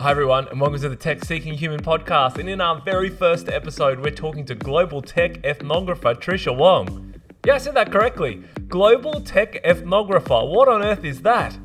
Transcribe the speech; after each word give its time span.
Hi, 0.00 0.12
everyone, 0.12 0.46
and 0.46 0.60
welcome 0.60 0.80
to 0.80 0.88
the 0.88 0.94
Tech 0.94 1.24
Seeking 1.24 1.54
Human 1.54 1.82
podcast. 1.82 2.38
And 2.38 2.48
in 2.48 2.60
our 2.60 2.80
very 2.80 3.10
first 3.10 3.48
episode, 3.48 3.98
we're 3.98 4.12
talking 4.12 4.44
to 4.44 4.54
global 4.54 5.02
tech 5.02 5.42
ethnographer 5.42 6.14
Tricia 6.14 6.56
Wang. 6.56 7.20
Yeah, 7.44 7.54
I 7.54 7.58
said 7.58 7.74
that 7.74 7.90
correctly. 7.90 8.44
Global 8.68 9.20
tech 9.20 9.60
ethnographer. 9.64 10.48
What 10.48 10.68
on 10.68 10.84
earth 10.84 11.04
is 11.04 11.22
that? 11.22 11.58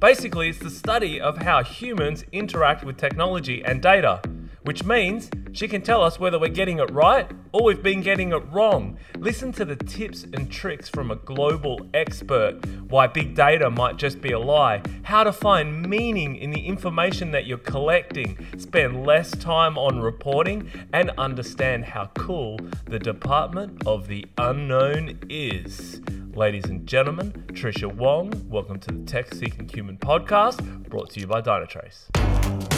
Basically, 0.00 0.48
it's 0.48 0.58
the 0.58 0.70
study 0.70 1.20
of 1.20 1.38
how 1.38 1.62
humans 1.62 2.24
interact 2.32 2.82
with 2.82 2.96
technology 2.96 3.64
and 3.64 3.80
data 3.80 4.22
which 4.68 4.84
means 4.84 5.30
she 5.52 5.68
can 5.68 5.82
tell 5.82 6.02
us 6.02 6.18
whether 6.18 6.38
we're 6.38 6.48
getting 6.48 6.78
it 6.78 6.90
right 6.90 7.30
or 7.52 7.64
we've 7.64 7.82
been 7.82 8.00
getting 8.00 8.32
it 8.32 8.42
wrong. 8.52 8.98
Listen 9.18 9.52
to 9.52 9.64
the 9.64 9.76
tips 9.76 10.24
and 10.24 10.50
tricks 10.50 10.88
from 10.88 11.10
a 11.10 11.16
global 11.16 11.80
expert 11.94 12.64
why 12.88 13.06
big 13.06 13.34
data 13.34 13.70
might 13.70 13.96
just 13.96 14.20
be 14.20 14.32
a 14.32 14.38
lie, 14.38 14.82
how 15.02 15.22
to 15.22 15.32
find 15.32 15.88
meaning 15.88 16.36
in 16.36 16.50
the 16.50 16.66
information 16.66 17.30
that 17.32 17.46
you're 17.46 17.58
collecting, 17.58 18.38
spend 18.56 19.06
less 19.06 19.30
time 19.30 19.76
on 19.76 20.00
reporting, 20.00 20.70
and 20.92 21.10
understand 21.18 21.84
how 21.84 22.10
cool 22.14 22.58
the 22.86 22.98
Department 22.98 23.86
of 23.86 24.08
the 24.08 24.24
Unknown 24.38 25.18
is. 25.28 26.00
Ladies 26.34 26.64
and 26.66 26.86
gentlemen, 26.86 27.32
Tricia 27.48 27.92
Wang, 27.92 28.32
welcome 28.48 28.78
to 28.80 28.92
the 28.92 29.04
Tech 29.04 29.34
Seeking 29.34 29.68
Human 29.68 29.98
podcast, 29.98 30.88
brought 30.88 31.10
to 31.10 31.20
you 31.20 31.26
by 31.26 31.42
Dynatrace. 31.42 32.77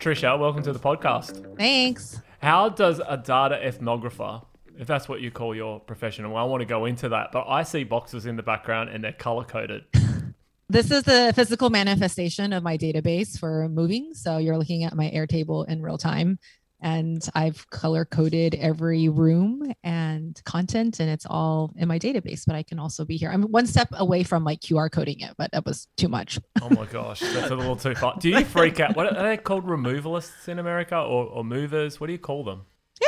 Tricia, 0.00 0.38
welcome 0.38 0.62
to 0.62 0.72
the 0.72 0.78
podcast. 0.78 1.56
Thanks. 1.56 2.20
How 2.40 2.68
does 2.68 3.00
a 3.00 3.16
data 3.16 3.60
ethnographer, 3.60 4.44
if 4.78 4.86
that's 4.86 5.08
what 5.08 5.20
you 5.20 5.32
call 5.32 5.56
your 5.56 5.80
profession, 5.80 6.30
well, 6.30 6.40
I 6.40 6.46
want 6.46 6.60
to 6.60 6.66
go 6.66 6.84
into 6.84 7.08
that, 7.08 7.32
but 7.32 7.46
I 7.48 7.64
see 7.64 7.82
boxes 7.82 8.24
in 8.24 8.36
the 8.36 8.44
background 8.44 8.90
and 8.90 9.02
they're 9.02 9.12
color 9.12 9.42
coded. 9.42 9.84
This 10.70 10.90
is 10.90 11.02
the 11.02 11.32
physical 11.34 11.70
manifestation 11.70 12.52
of 12.52 12.62
my 12.62 12.76
database 12.76 13.38
for 13.38 13.68
moving. 13.70 14.12
So 14.12 14.36
you're 14.36 14.58
looking 14.58 14.84
at 14.84 14.94
my 14.94 15.10
Airtable 15.10 15.66
in 15.66 15.82
real 15.82 15.98
time 15.98 16.38
and 16.80 17.26
I've 17.34 17.68
color 17.70 18.04
coded 18.04 18.54
every 18.54 19.08
room 19.08 19.72
and 19.82 20.40
content, 20.44 21.00
and 21.00 21.10
it's 21.10 21.26
all 21.26 21.72
in 21.76 21.88
my 21.88 21.98
database. 21.98 22.44
But 22.46 22.56
I 22.56 22.62
can 22.62 22.78
also 22.78 23.04
be 23.04 23.16
here. 23.16 23.30
I'm 23.30 23.42
one 23.42 23.66
step 23.66 23.88
away 23.92 24.22
from 24.22 24.44
like 24.44 24.60
QR 24.60 24.90
coding 24.90 25.20
it, 25.20 25.34
but 25.36 25.50
that 25.52 25.64
was 25.64 25.88
too 25.96 26.08
much. 26.08 26.38
oh 26.62 26.70
my 26.70 26.86
gosh, 26.86 27.20
that's 27.20 27.50
a 27.50 27.56
little 27.56 27.76
too 27.76 27.94
far. 27.94 28.16
Do 28.18 28.28
you 28.28 28.44
freak 28.44 28.80
out? 28.80 28.96
What 28.96 29.16
are 29.16 29.28
they 29.28 29.36
called? 29.36 29.66
Removalists 29.68 30.48
in 30.48 30.58
America 30.58 30.96
or, 30.96 31.26
or 31.26 31.44
movers? 31.44 32.00
What 32.00 32.06
do 32.06 32.12
you 32.12 32.18
call 32.18 32.44
them? 32.44 32.62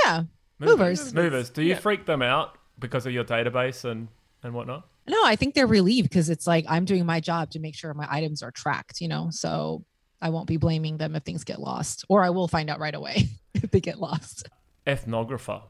Yeah, 0.05 0.25
movers. 0.59 0.79
Movers. 0.99 1.15
movers. 1.15 1.51
Do 1.51 1.63
you 1.63 1.71
yeah. 1.71 1.79
freak 1.79 2.07
them 2.07 2.23
out 2.23 2.59
because 2.79 3.07
of 3.07 3.13
your 3.13 3.25
database 3.25 3.85
and 3.85 4.09
and 4.43 4.53
whatnot? 4.53 4.87
No, 5.09 5.19
I 5.25 5.37
think 5.37 5.55
they're 5.55 5.67
relieved 5.67 6.09
because 6.09 6.31
it's 6.31 6.47
like 6.47 6.65
I'm 6.69 6.85
doing 6.85 7.07
my 7.07 7.21
job 7.21 7.51
to 7.53 7.61
make 7.61 7.75
sure 7.75 7.93
my 7.95 8.07
items 8.11 8.43
are 8.43 8.51
tracked. 8.51 9.01
You 9.01 9.09
know, 9.09 9.29
so 9.31 9.85
I 10.23 10.31
won't 10.31 10.47
be 10.47 10.57
blaming 10.57 10.99
them 10.99 11.17
if 11.17 11.23
things 11.23 11.45
get 11.45 11.61
lost, 11.61 12.05
or 12.09 12.23
I 12.23 12.31
will 12.31 12.49
find 12.49 12.71
out 12.71 12.81
right 12.81 12.95
away 12.95 13.29
if 13.55 13.71
they 13.71 13.81
get 13.81 13.99
lost. 13.99 14.49
Ethnographer 14.87 15.63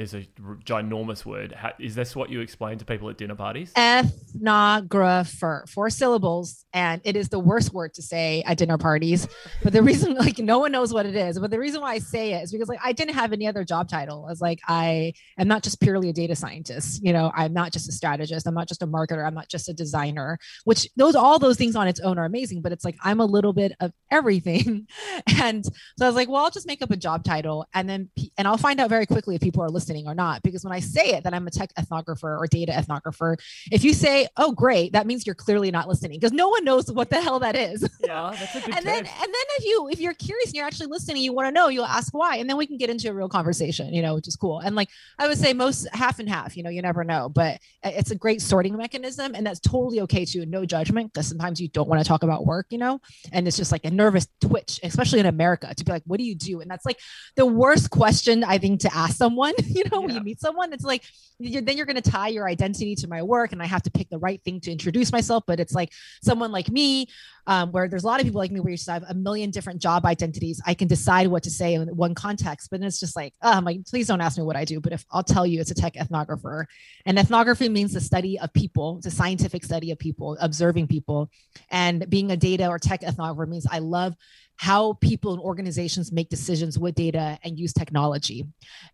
is 0.00 0.14
a 0.14 0.22
ginormous 0.64 1.24
word. 1.26 1.52
How, 1.52 1.72
is 1.78 1.94
this 1.94 2.16
what 2.16 2.30
you 2.30 2.40
explain 2.40 2.78
to 2.78 2.84
people 2.84 3.10
at 3.10 3.18
dinner 3.18 3.34
parties? 3.34 3.72
Ethnographer, 3.74 5.68
four 5.68 5.90
syllables, 5.90 6.64
and 6.72 7.02
it 7.04 7.16
is 7.16 7.28
the 7.28 7.38
worst 7.38 7.74
word 7.74 7.94
to 7.94 8.02
say 8.02 8.42
at 8.46 8.56
dinner 8.58 8.78
parties. 8.78 9.28
But 9.62 9.72
the 9.72 9.82
reason, 9.82 10.14
like, 10.18 10.38
no 10.38 10.58
one 10.58 10.72
knows 10.72 10.92
what 10.94 11.06
it 11.06 11.14
is. 11.14 11.38
But 11.38 11.50
the 11.50 11.58
reason 11.58 11.82
why 11.82 11.92
I 11.92 11.98
say 11.98 12.32
it 12.32 12.44
is 12.44 12.52
because, 12.52 12.68
like, 12.68 12.80
I 12.82 12.92
didn't 12.92 13.14
have 13.14 13.32
any 13.32 13.46
other 13.46 13.62
job 13.64 13.88
title. 13.88 14.24
I 14.26 14.30
was 14.30 14.40
like, 14.40 14.60
I 14.66 15.12
am 15.38 15.48
not 15.48 15.62
just 15.62 15.80
purely 15.80 16.08
a 16.08 16.12
data 16.12 16.34
scientist. 16.34 17.04
You 17.04 17.12
know, 17.12 17.30
I'm 17.34 17.52
not 17.52 17.72
just 17.72 17.88
a 17.88 17.92
strategist. 17.92 18.46
I'm 18.46 18.54
not 18.54 18.68
just 18.68 18.82
a 18.82 18.86
marketer. 18.86 19.26
I'm 19.26 19.34
not 19.34 19.48
just 19.48 19.68
a 19.68 19.74
designer. 19.74 20.38
Which 20.64 20.88
those, 20.96 21.14
all 21.14 21.38
those 21.38 21.58
things 21.58 21.76
on 21.76 21.86
its 21.88 22.00
own 22.00 22.18
are 22.18 22.24
amazing. 22.24 22.62
But 22.62 22.72
it's 22.72 22.84
like 22.84 22.96
I'm 23.02 23.20
a 23.20 23.26
little 23.26 23.52
bit 23.52 23.72
of 23.80 23.92
everything. 24.10 24.88
and 25.42 25.64
so 25.64 26.06
I 26.06 26.06
was 26.06 26.16
like, 26.16 26.28
well, 26.28 26.42
I'll 26.44 26.50
just 26.50 26.66
make 26.66 26.82
up 26.82 26.90
a 26.90 26.96
job 26.96 27.22
title, 27.22 27.66
and 27.74 27.88
then 27.88 28.08
and 28.38 28.48
I'll 28.48 28.56
find 28.56 28.80
out 28.80 28.88
very 28.88 29.06
quickly 29.06 29.34
if 29.34 29.42
people 29.42 29.62
are 29.62 29.68
listening 29.68 29.89
listening 29.90 30.08
or 30.08 30.14
not. 30.14 30.42
Because 30.42 30.64
when 30.64 30.72
I 30.72 30.80
say 30.80 31.10
it 31.10 31.24
that 31.24 31.34
I'm 31.34 31.46
a 31.46 31.50
tech 31.50 31.74
ethnographer 31.74 32.38
or 32.38 32.46
data 32.46 32.72
ethnographer, 32.72 33.36
if 33.72 33.84
you 33.84 33.92
say, 33.92 34.28
"Oh, 34.36 34.52
great," 34.52 34.92
that 34.92 35.06
means 35.06 35.26
you're 35.26 35.34
clearly 35.34 35.70
not 35.70 35.88
listening 35.88 36.18
because 36.18 36.32
no 36.32 36.48
one 36.48 36.64
knows 36.64 36.90
what 36.90 37.10
the 37.10 37.20
hell 37.20 37.40
that 37.40 37.56
is. 37.56 37.88
Yeah, 38.10 38.34
that's 38.36 38.56
a 38.56 38.60
good. 38.60 38.74
and 38.74 38.86
then 38.86 38.98
and 38.98 39.06
then 39.06 39.46
if 39.58 39.64
you 39.64 39.88
if 39.92 40.00
you're 40.00 40.14
curious 40.14 40.46
and 40.46 40.54
you're 40.54 40.64
actually 40.64 40.86
listening, 40.86 41.22
you 41.22 41.32
want 41.32 41.46
to 41.46 41.52
know, 41.52 41.68
you'll 41.68 41.84
ask 41.84 42.12
why, 42.12 42.36
and 42.36 42.48
then 42.48 42.56
we 42.56 42.66
can 42.66 42.76
get 42.76 42.88
into 42.88 43.08
a 43.08 43.12
real 43.12 43.28
conversation. 43.28 43.92
You 43.92 44.02
know, 44.02 44.14
which 44.14 44.26
is 44.26 44.36
cool. 44.36 44.58
And 44.60 44.74
like 44.74 44.88
I 45.18 45.28
would 45.28 45.38
say, 45.38 45.52
most 45.52 45.86
half 45.92 46.18
and 46.18 46.28
half. 46.28 46.56
You 46.56 46.62
know, 46.62 46.70
you 46.70 46.82
never 46.82 47.04
know, 47.04 47.28
but 47.28 47.60
it's 47.84 48.10
a 48.10 48.16
great 48.16 48.40
sorting 48.40 48.76
mechanism, 48.76 49.34
and 49.34 49.46
that's 49.46 49.60
totally 49.60 50.00
okay 50.00 50.24
too. 50.24 50.46
No 50.46 50.64
judgment 50.64 51.12
because 51.12 51.28
sometimes 51.28 51.60
you 51.60 51.68
don't 51.68 51.88
want 51.88 52.02
to 52.02 52.08
talk 52.08 52.22
about 52.22 52.46
work. 52.46 52.66
You 52.70 52.78
know, 52.78 53.00
and 53.32 53.46
it's 53.46 53.56
just 53.56 53.70
like 53.70 53.84
a 53.84 53.90
nervous 53.90 54.26
twitch, 54.40 54.80
especially 54.82 55.20
in 55.20 55.26
America, 55.26 55.72
to 55.72 55.84
be 55.84 55.92
like, 55.92 56.02
"What 56.06 56.18
do 56.18 56.24
you 56.24 56.34
do?" 56.34 56.60
And 56.60 56.70
that's 56.70 56.86
like 56.86 56.98
the 57.36 57.46
worst 57.46 57.90
question 57.90 58.42
I 58.42 58.58
think 58.58 58.80
to 58.80 58.94
ask 58.94 59.16
someone. 59.16 59.52
You 59.80 59.90
know, 59.90 60.00
yeah. 60.00 60.06
when 60.06 60.14
you 60.16 60.20
meet 60.22 60.40
someone, 60.40 60.72
it's 60.72 60.84
like 60.84 61.04
you're, 61.38 61.62
then 61.62 61.76
you're 61.76 61.86
going 61.86 62.00
to 62.00 62.10
tie 62.10 62.28
your 62.28 62.46
identity 62.46 62.94
to 62.96 63.08
my 63.08 63.22
work, 63.22 63.52
and 63.52 63.62
I 63.62 63.66
have 63.66 63.82
to 63.84 63.90
pick 63.90 64.10
the 64.10 64.18
right 64.18 64.42
thing 64.44 64.60
to 64.60 64.70
introduce 64.70 65.10
myself. 65.10 65.44
But 65.46 65.58
it's 65.58 65.72
like 65.72 65.90
someone 66.22 66.52
like 66.52 66.68
me, 66.70 67.08
um, 67.46 67.72
where 67.72 67.88
there's 67.88 68.04
a 68.04 68.06
lot 68.06 68.20
of 68.20 68.26
people 68.26 68.40
like 68.40 68.50
me 68.50 68.60
where 68.60 68.70
you 68.70 68.76
just 68.76 68.90
have 68.90 69.04
a 69.08 69.14
million 69.14 69.50
different 69.50 69.80
job 69.80 70.04
identities. 70.04 70.60
I 70.66 70.74
can 70.74 70.86
decide 70.86 71.28
what 71.28 71.44
to 71.44 71.50
say 71.50 71.74
in 71.74 71.88
one 71.96 72.14
context, 72.14 72.68
but 72.70 72.82
it's 72.82 73.00
just 73.00 73.16
like, 73.16 73.32
oh, 73.42 73.52
I'm 73.52 73.64
like, 73.64 73.86
please 73.86 74.06
don't 74.06 74.20
ask 74.20 74.36
me 74.36 74.44
what 74.44 74.56
I 74.56 74.66
do. 74.66 74.80
But 74.80 74.92
if 74.92 75.04
I'll 75.10 75.24
tell 75.24 75.46
you, 75.46 75.60
it's 75.60 75.70
a 75.70 75.74
tech 75.74 75.94
ethnographer, 75.94 76.66
and 77.06 77.18
ethnography 77.18 77.68
means 77.70 77.94
the 77.94 78.00
study 78.00 78.38
of 78.38 78.52
people. 78.52 78.98
It's 78.98 79.06
a 79.06 79.10
scientific 79.10 79.64
study 79.64 79.90
of 79.92 79.98
people, 79.98 80.36
observing 80.40 80.88
people, 80.88 81.30
and 81.70 82.08
being 82.10 82.30
a 82.30 82.36
data 82.36 82.68
or 82.68 82.78
tech 82.78 83.00
ethnographer 83.00 83.48
means 83.48 83.66
I 83.70 83.78
love 83.78 84.14
how 84.60 84.92
people 85.00 85.32
and 85.32 85.40
organizations 85.40 86.12
make 86.12 86.28
decisions 86.28 86.78
with 86.78 86.94
data 86.94 87.38
and 87.44 87.58
use 87.58 87.72
technology. 87.72 88.46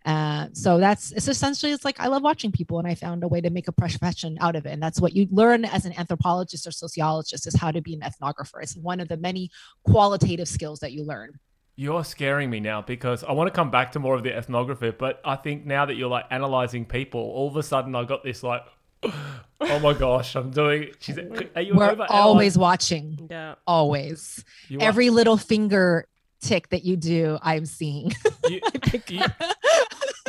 Uh, 0.04 0.47
so 0.53 0.78
that's 0.78 1.10
it's 1.10 1.27
essentially 1.27 1.72
it's 1.72 1.84
like 1.84 1.99
I 1.99 2.06
love 2.06 2.22
watching 2.22 2.53
people, 2.53 2.78
and 2.78 2.87
I 2.87 2.94
found 2.94 3.25
a 3.25 3.28
way 3.28 3.41
to 3.41 3.50
make 3.50 3.66
a 3.66 3.72
profession 3.72 4.38
out 4.41 4.55
of 4.55 4.65
it. 4.65 4.71
And 4.71 4.81
that's 4.81 5.00
what 5.00 5.16
you 5.16 5.26
learn 5.32 5.65
as 5.65 5.84
an 5.84 5.93
anthropologist 5.99 6.69
or 6.69 6.71
sociologist 6.71 7.49
is 7.49 7.56
how 7.56 7.72
to 7.72 7.81
be 7.81 7.94
an 7.94 8.00
ethnographer. 8.03 8.62
It's 8.62 8.76
one 8.76 9.00
of 9.00 9.09
the 9.09 9.16
many 9.16 9.50
qualitative 9.82 10.47
skills 10.47 10.78
that 10.78 10.93
you 10.93 11.03
learn. 11.03 11.32
You're 11.75 12.05
scaring 12.05 12.49
me 12.49 12.60
now 12.60 12.81
because 12.82 13.25
I 13.25 13.32
want 13.32 13.49
to 13.49 13.50
come 13.53 13.72
back 13.72 13.91
to 13.93 13.99
more 13.99 14.15
of 14.15 14.22
the 14.22 14.37
ethnography, 14.37 14.93
but 14.93 15.21
I 15.25 15.34
think 15.34 15.66
now 15.66 15.84
that 15.84 15.97
you're 15.97 16.09
like 16.09 16.26
analyzing 16.31 16.84
people, 16.84 17.21
all 17.21 17.49
of 17.49 17.56
a 17.56 17.65
sudden 17.65 17.97
I 17.97 18.05
got 18.05 18.22
this 18.22 18.44
like 18.44 18.62
oh 19.60 19.78
my 19.80 19.92
gosh, 19.92 20.34
I'm 20.34 20.50
doing. 20.50 20.90
She's. 20.98 21.18
Are 21.54 21.62
you 21.62 21.74
We're 21.74 21.96
always 22.08 22.56
watching. 22.58 23.28
Yeah. 23.30 23.54
Always. 23.66 24.44
You 24.68 24.80
Every 24.80 25.08
are. 25.08 25.12
little 25.12 25.36
finger 25.36 26.06
tick 26.40 26.68
that 26.70 26.84
you 26.84 26.96
do, 26.96 27.38
I'm 27.42 27.66
seeing. 27.66 28.14
You, 28.48 28.60
you, 29.08 29.22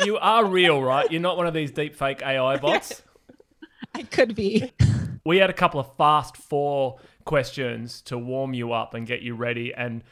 you, 0.04 0.18
are 0.18 0.44
real, 0.44 0.82
right? 0.82 1.08
You're 1.08 1.20
not 1.20 1.36
one 1.36 1.46
of 1.46 1.54
these 1.54 1.70
deep 1.70 1.94
fake 1.94 2.20
AI 2.20 2.56
bots. 2.60 3.00
I 3.94 4.02
could 4.02 4.34
be. 4.34 4.72
We 5.24 5.36
had 5.36 5.50
a 5.50 5.52
couple 5.52 5.78
of 5.78 5.96
fast 5.96 6.36
four 6.36 6.98
questions 7.24 8.02
to 8.02 8.18
warm 8.18 8.54
you 8.54 8.72
up 8.72 8.94
and 8.94 9.06
get 9.06 9.22
you 9.22 9.36
ready, 9.36 9.72
and 9.72 10.02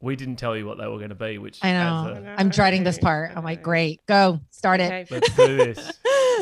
we 0.00 0.16
didn't 0.16 0.36
tell 0.36 0.56
you 0.56 0.66
what 0.66 0.78
they 0.78 0.86
were 0.88 0.96
going 0.96 1.10
to 1.10 1.14
be. 1.14 1.38
Which 1.38 1.60
I 1.62 1.72
know. 1.74 2.24
A, 2.26 2.34
I'm 2.36 2.48
dreading 2.48 2.82
this 2.82 2.98
part. 2.98 3.30
I'm 3.36 3.44
like, 3.44 3.62
great, 3.62 4.04
go, 4.06 4.40
start 4.50 4.80
okay. 4.80 5.02
it. 5.02 5.10
Let's 5.12 5.36
do 5.36 5.56
this. 5.56 5.92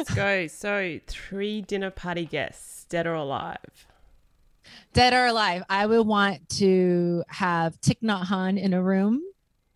Let's 0.03 0.15
go. 0.17 0.47
So, 0.49 0.99
three 1.07 1.63
dinner 1.63 1.93
party 1.93 2.25
guests, 2.25 2.87
dead 2.87 3.07
or 3.07 3.15
alive? 3.15 3.87
Dead 4.93 5.13
or 5.13 5.27
alive. 5.27 5.63
I 5.71 5.87
would 5.87 6.05
want 6.05 6.49
to 6.57 7.23
have 7.29 7.81
Thich 7.83 8.01
Nhat 8.03 8.25
Hanh 8.25 8.61
in 8.61 8.75
a 8.75 8.83
room. 8.83 9.23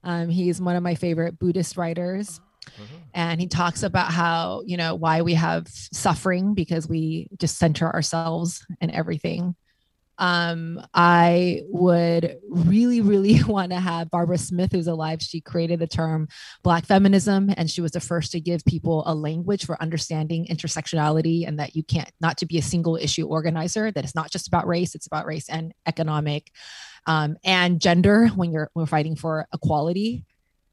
Um, 0.02 0.28
he's 0.28 0.60
one 0.60 0.74
of 0.74 0.82
my 0.82 0.96
favorite 0.96 1.38
Buddhist 1.38 1.76
writers. 1.76 2.40
Mm-hmm. 2.66 2.96
And 3.14 3.40
he 3.40 3.46
talks 3.46 3.84
about 3.84 4.10
how, 4.10 4.62
you 4.66 4.76
know, 4.76 4.96
why 4.96 5.22
we 5.22 5.34
have 5.34 5.68
suffering 5.68 6.54
because 6.54 6.88
we 6.88 7.28
just 7.38 7.56
center 7.56 7.88
ourselves 7.88 8.66
and 8.80 8.90
everything 8.90 9.54
um, 10.18 10.80
I 10.94 11.62
would 11.68 12.38
really, 12.48 13.00
really 13.00 13.42
want 13.46 13.72
to 13.72 13.80
have 13.80 14.10
Barbara 14.10 14.38
Smith, 14.38 14.72
who's 14.72 14.86
alive. 14.86 15.22
She 15.22 15.40
created 15.40 15.78
the 15.78 15.86
term 15.86 16.28
Black 16.62 16.86
feminism, 16.86 17.50
and 17.56 17.70
she 17.70 17.80
was 17.80 17.92
the 17.92 18.00
first 18.00 18.32
to 18.32 18.40
give 18.40 18.64
people 18.64 19.02
a 19.06 19.14
language 19.14 19.66
for 19.66 19.80
understanding 19.82 20.46
intersectionality 20.50 21.46
and 21.46 21.58
that 21.58 21.76
you 21.76 21.82
can't, 21.82 22.10
not 22.20 22.38
to 22.38 22.46
be 22.46 22.58
a 22.58 22.62
single 22.62 22.96
issue 22.96 23.26
organizer, 23.26 23.90
that 23.90 24.04
it's 24.04 24.14
not 24.14 24.30
just 24.30 24.48
about 24.48 24.66
race, 24.66 24.94
it's 24.94 25.06
about 25.06 25.26
race 25.26 25.48
and 25.48 25.72
economic 25.86 26.50
um, 27.06 27.36
and 27.44 27.80
gender 27.80 28.28
when 28.28 28.50
you're 28.52 28.70
we're 28.74 28.86
fighting 28.86 29.16
for 29.16 29.46
equality. 29.52 30.24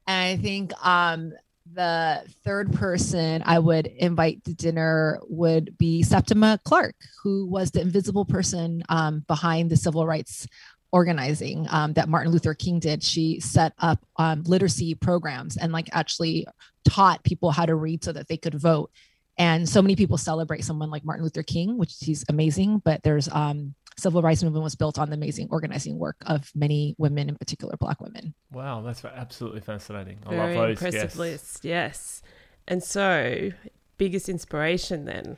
And 0.07 0.40
I 0.40 0.42
think 0.42 0.74
um, 0.86 1.34
the 1.71 2.24
third 2.44 2.74
person 2.74 3.42
I 3.45 3.60
would 3.60 3.88
invite 3.88 4.44
to 4.45 4.54
dinner 4.54 5.19
would 5.27 5.77
be 5.77 6.04
Septima 6.04 6.60
Clark, 6.63 6.95
who 7.24 7.48
was 7.48 7.71
the 7.71 7.81
invisible 7.81 8.25
person 8.25 8.83
um, 8.89 9.24
behind 9.27 9.69
the 9.69 9.77
civil 9.77 10.06
rights 10.06 10.48
organizing 10.92 11.65
um, 11.71 11.94
that 11.94 12.07
Martin 12.07 12.31
Luther 12.31 12.54
King 12.54 12.80
did. 12.80 13.01
She 13.01 13.39
set 13.39 13.74
up 13.80 14.06
um, 14.18 14.44
literacy 14.44 14.94
programs 14.95 15.57
and 15.57 15.71
like 15.74 15.89
actually 15.92 16.45
taught 16.86 17.24
people 17.24 17.51
how 17.51 17.66
to 17.66 17.75
read 17.75 18.04
so 18.04 18.12
that 18.12 18.27
they 18.27 18.38
could 18.38 18.56
vote 18.56 18.92
and 19.38 19.68
so 19.68 19.81
many 19.81 19.95
people 19.95 20.18
celebrate 20.18 20.63
someone 20.63 20.89
like 20.89 21.03
Martin 21.03 21.24
Luther 21.24 21.44
King, 21.44 21.77
which 21.77 21.95
he's 22.00 22.24
amazing. 22.30 22.80
But 22.80 23.03
there's 23.03 23.27
um, 23.30 23.74
civil 23.97 24.21
rights 24.21 24.44
movement 24.44 24.63
was 24.63 24.75
built 24.75 25.00
on 25.00 25.09
the 25.09 25.15
amazing 25.15 25.47
organizing 25.51 25.97
work 25.97 26.18
of 26.25 26.51
many 26.56 26.95
women, 26.97 27.30
in 27.30 27.35
particular 27.35 27.75
Black 27.77 28.00
women. 28.00 28.33
Wow, 28.51 28.81
that's 28.81 29.03
absolutely 29.03 29.62
fascinating. 29.62 30.19
I 30.25 30.30
Very 30.30 30.56
love 30.56 30.68
those 30.68 30.69
impressive 30.71 31.01
guests. 31.01 31.18
list. 31.18 31.65
Yes. 31.65 32.21
And 32.68 32.83
so, 32.83 33.51
biggest 33.97 34.30
inspiration 34.30 35.06
then? 35.06 35.38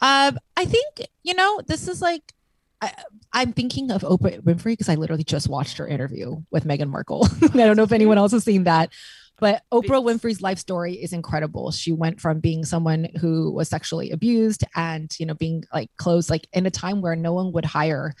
Um, 0.00 0.38
I 0.56 0.64
think 0.64 1.08
you 1.22 1.34
know 1.34 1.60
this 1.66 1.88
is 1.88 2.00
like 2.00 2.32
I, 2.80 2.92
I'm 3.32 3.52
thinking 3.52 3.90
of 3.90 4.02
Oprah 4.02 4.40
Winfrey 4.42 4.72
because 4.72 4.88
I 4.88 4.94
literally 4.94 5.24
just 5.24 5.48
watched 5.48 5.78
her 5.78 5.86
interview 5.86 6.36
with 6.50 6.64
Meghan 6.64 6.88
Markle. 6.88 7.26
I 7.42 7.48
don't 7.48 7.76
know 7.76 7.82
if 7.82 7.92
anyone 7.92 8.18
else 8.18 8.32
has 8.32 8.44
seen 8.44 8.64
that, 8.64 8.92
but 9.38 9.62
Oprah 9.72 10.02
Winfrey's 10.02 10.42
life 10.42 10.58
story 10.58 10.94
is 10.94 11.12
incredible. 11.12 11.70
She 11.70 11.92
went 11.92 12.20
from 12.20 12.40
being 12.40 12.64
someone 12.64 13.08
who 13.20 13.52
was 13.52 13.68
sexually 13.68 14.10
abused 14.10 14.64
and 14.74 15.14
you 15.18 15.26
know 15.26 15.34
being 15.34 15.64
like 15.72 15.90
closed, 15.96 16.30
like 16.30 16.46
in 16.52 16.66
a 16.66 16.70
time 16.70 17.00
where 17.00 17.16
no 17.16 17.32
one 17.32 17.52
would 17.52 17.64
hire 17.64 18.14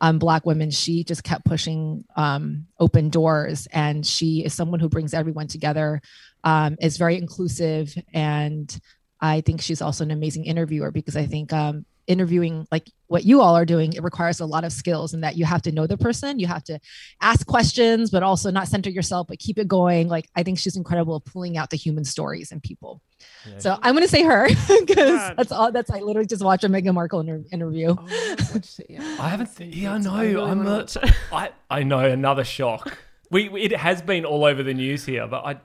um, 0.00 0.18
black 0.18 0.46
women. 0.46 0.70
She 0.70 1.04
just 1.04 1.24
kept 1.24 1.44
pushing 1.44 2.04
um, 2.16 2.66
open 2.80 3.10
doors, 3.10 3.68
and 3.72 4.06
she 4.06 4.44
is 4.44 4.54
someone 4.54 4.80
who 4.80 4.88
brings 4.88 5.14
everyone 5.14 5.46
together. 5.46 6.00
Um, 6.44 6.76
is 6.80 6.96
very 6.96 7.18
inclusive 7.18 7.94
and 8.12 8.80
I 9.22 9.40
think 9.40 9.60
she's 9.60 9.80
also 9.80 10.02
an 10.02 10.10
amazing 10.10 10.46
interviewer 10.46 10.90
because 10.90 11.16
I 11.16 11.26
think 11.26 11.52
um, 11.52 11.86
interviewing 12.06 12.66
like 12.72 12.90
what 13.06 13.24
you 13.24 13.40
all 13.40 13.54
are 13.56 13.64
doing 13.64 13.92
it 13.92 14.02
requires 14.02 14.40
a 14.40 14.46
lot 14.46 14.64
of 14.64 14.72
skills 14.72 15.14
and 15.14 15.22
that 15.22 15.36
you 15.36 15.44
have 15.44 15.62
to 15.62 15.70
know 15.70 15.86
the 15.86 15.96
person 15.96 16.38
you 16.40 16.46
have 16.46 16.64
to 16.64 16.78
ask 17.20 17.46
questions 17.46 18.10
but 18.10 18.22
also 18.22 18.50
not 18.50 18.66
center 18.66 18.90
yourself 18.90 19.26
but 19.28 19.38
keep 19.38 19.56
it 19.58 19.68
going 19.68 20.08
like 20.08 20.28
i 20.34 20.42
think 20.42 20.58
she's 20.58 20.76
incredible 20.76 21.16
at 21.16 21.24
pulling 21.32 21.56
out 21.56 21.70
the 21.70 21.76
human 21.76 22.04
stories 22.04 22.50
and 22.50 22.60
people 22.62 23.00
Yeah. 23.46 23.58
so 23.58 23.78
i'm 23.82 23.94
going 23.94 24.02
to 24.04 24.08
say 24.10 24.22
her 24.24 24.48
because 24.80 25.36
that's 25.36 25.52
all 25.52 25.70
that's 25.70 25.90
i 25.90 26.00
literally 26.00 26.26
just 26.26 26.42
watched 26.42 26.64
a 26.64 26.68
Meghan 26.68 26.94
Markle 26.94 27.20
inter- 27.20 27.44
interview 27.52 27.94
Oh, 27.96 28.06
I 28.08 28.12
haven't 28.14 28.54
watched 28.54 28.80
it 28.80 28.86
yet. 28.90 29.02
I 29.20 29.28
haven't. 29.28 29.60
Yeah, 29.60 29.92
I 29.94 29.98
know. 29.98 30.18
really 30.20 30.36
I'm 30.50 30.58
wanna 30.58 30.70
a, 30.70 30.78
watch 30.78 30.96
it. 30.96 31.12
I 31.32 31.50
I 31.70 31.82
know 31.84 32.00
another 32.00 32.44
shock. 32.44 32.98
We 33.30 33.48
we- 33.48 33.62
it 33.62 33.76
has 33.76 34.02
been 34.02 34.24
all 34.24 34.44
over 34.44 34.62
the 34.62 34.74
news 34.74 35.04
here, 35.04 35.26
but 35.28 35.44
I 35.44 35.56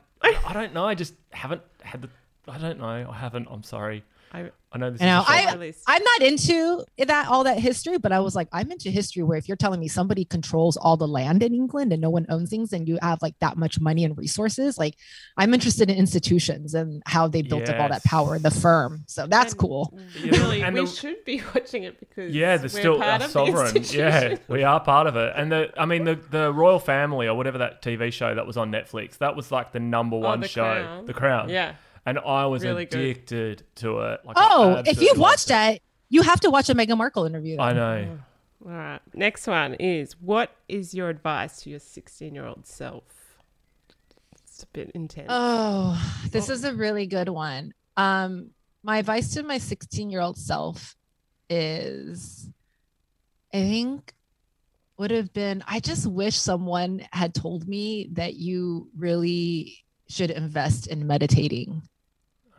I 0.45 0.53
don't 0.53 0.73
know. 0.73 0.85
I 0.85 0.93
just 0.95 1.13
haven't 1.31 1.61
had 1.81 2.01
the. 2.03 2.09
I 2.47 2.57
don't 2.57 2.79
know. 2.79 3.09
I 3.11 3.15
haven't. 3.17 3.47
I'm 3.51 3.63
sorry. 3.63 4.03
I, 4.33 4.51
I 4.73 4.77
know 4.77 4.91
this 4.91 5.01
I 5.01 5.05
know. 5.05 5.21
is. 5.21 5.27
A 5.27 5.31
shock. 5.31 5.47
I- 5.49 5.53
released. 5.53 5.83
i'm 5.87 6.03
not 6.03 6.21
into 6.21 6.83
that 7.05 7.27
all 7.29 7.43
that 7.45 7.57
history 7.59 7.97
but 7.97 8.11
i 8.11 8.19
was 8.19 8.35
like 8.35 8.47
i'm 8.51 8.69
into 8.71 8.89
history 8.91 9.23
where 9.23 9.37
if 9.37 9.47
you're 9.47 9.55
telling 9.57 9.79
me 9.79 9.87
somebody 9.87 10.25
controls 10.25 10.75
all 10.77 10.97
the 10.97 11.07
land 11.07 11.41
in 11.43 11.53
england 11.53 11.93
and 11.93 12.01
no 12.01 12.09
one 12.09 12.25
owns 12.29 12.49
things 12.49 12.73
and 12.73 12.87
you 12.87 12.97
have 13.01 13.19
like 13.21 13.35
that 13.39 13.55
much 13.57 13.79
money 13.79 14.03
and 14.03 14.17
resources 14.17 14.77
like 14.77 14.95
i'm 15.37 15.53
interested 15.53 15.89
in 15.89 15.95
institutions 15.97 16.73
and 16.73 17.01
how 17.05 17.27
they 17.27 17.41
built 17.41 17.69
up 17.69 17.79
all 17.79 17.87
that 17.89 18.01
Yes. 18.03 18.07
power 18.07 18.37
the 18.39 18.51
firm 18.51 19.03
so 19.07 19.25
that's 19.27 19.53
And 19.53 19.59
cool 19.61 19.97
Really, 20.23 20.61
And 20.61 20.75
we 20.75 20.81
the- 20.81 20.87
should 20.87 21.23
be 21.25 21.41
watching 21.55 21.83
it 21.83 21.99
because 21.99 22.33
Yeah, 22.35 22.57
they're 22.57 22.63
we're 22.65 22.69
still 22.69 22.99
part 22.99 23.21
a 23.21 23.25
of 23.25 23.33
the 23.33 23.45
sovereign. 23.53 23.83
Yeah, 23.91 24.35
we 24.47 24.63
are 24.63 24.79
part 24.79 25.07
of 25.07 25.15
it. 25.15 25.33
And 25.35 25.51
the, 25.51 25.71
I 25.79 25.85
mean, 25.85 26.03
the 26.03 26.15
the 26.15 26.51
royal 26.51 26.79
family 26.79 27.27
or 27.27 27.35
whatever 27.35 27.59
that 27.59 27.81
TV 27.81 28.11
show 28.11 28.33
that 28.35 28.45
was 28.45 28.57
on 28.57 28.71
Netflix, 28.71 29.17
that 29.19 29.35
was 29.35 29.51
like 29.51 29.71
the 29.71 29.79
number 29.79 30.15
oh, 30.17 30.19
one 30.19 30.39
Oh, 30.39 30.41
The 30.41 30.47
show, 30.47 30.61
Crown. 30.63 31.05
The 31.05 31.13
Crown. 31.13 31.49
Yeah. 31.49 31.75
And 32.07 32.17
I 32.19 32.45
was 32.45 32.63
Really 32.63 32.85
good. 32.85 32.99
addicted 32.99 33.63
to 33.75 33.99
it. 33.99 34.21
Like, 34.25 34.37
oh 34.39 34.81
if 34.85 35.01
you've 35.01 35.17
watched 35.19 35.49
loved 35.49 35.75
that 35.75 35.81
you 36.09 36.21
have 36.21 36.39
to 36.39 36.49
watch 36.49 36.69
a 36.69 36.73
Meghan 36.73 36.97
Markle 36.97 37.25
interview 37.25 37.57
I 37.59 37.73
then. 37.73 37.75
know. 37.75 38.19
All 38.65 38.71
right. 38.71 38.99
Next 39.13 39.45
one 39.45 39.73
is 39.75 40.13
what 40.21 40.55
is 40.69 40.93
your 40.93 41.09
advice 41.09 41.61
to 41.63 41.69
your 41.69 41.79
16 41.79 42.33
year 42.33 42.45
old 42.45 42.65
self? 42.65 43.03
It's 44.43 44.63
a 44.63 44.67
bit 44.67 44.91
intense. 44.95 45.27
Oh, 45.29 46.01
this 46.31 46.49
Oh. 46.49 46.53
is 46.53 46.63
a 46.63 46.73
really 46.73 47.07
good 47.07 47.27
one. 47.29 47.73
Um, 47.97 48.51
my 48.83 48.99
advice 48.99 49.33
to 49.33 49.43
my 49.43 49.57
16 49.57 50.09
year 50.09 50.21
old 50.21 50.37
self 50.37 50.95
is 51.49 52.49
I 53.53 53.57
think 53.57 54.13
would 54.97 55.11
have 55.11 55.33
been 55.33 55.61
I 55.67 55.79
just 55.81 56.07
wish 56.07 56.35
someone 56.37 57.05
had 57.11 57.33
told 57.35 57.67
me 57.67 58.09
that 58.13 58.35
you 58.35 58.89
really 58.97 59.83
should 60.09 60.31
invest 60.31 60.87
in 60.87 61.05
meditating. 61.05 61.81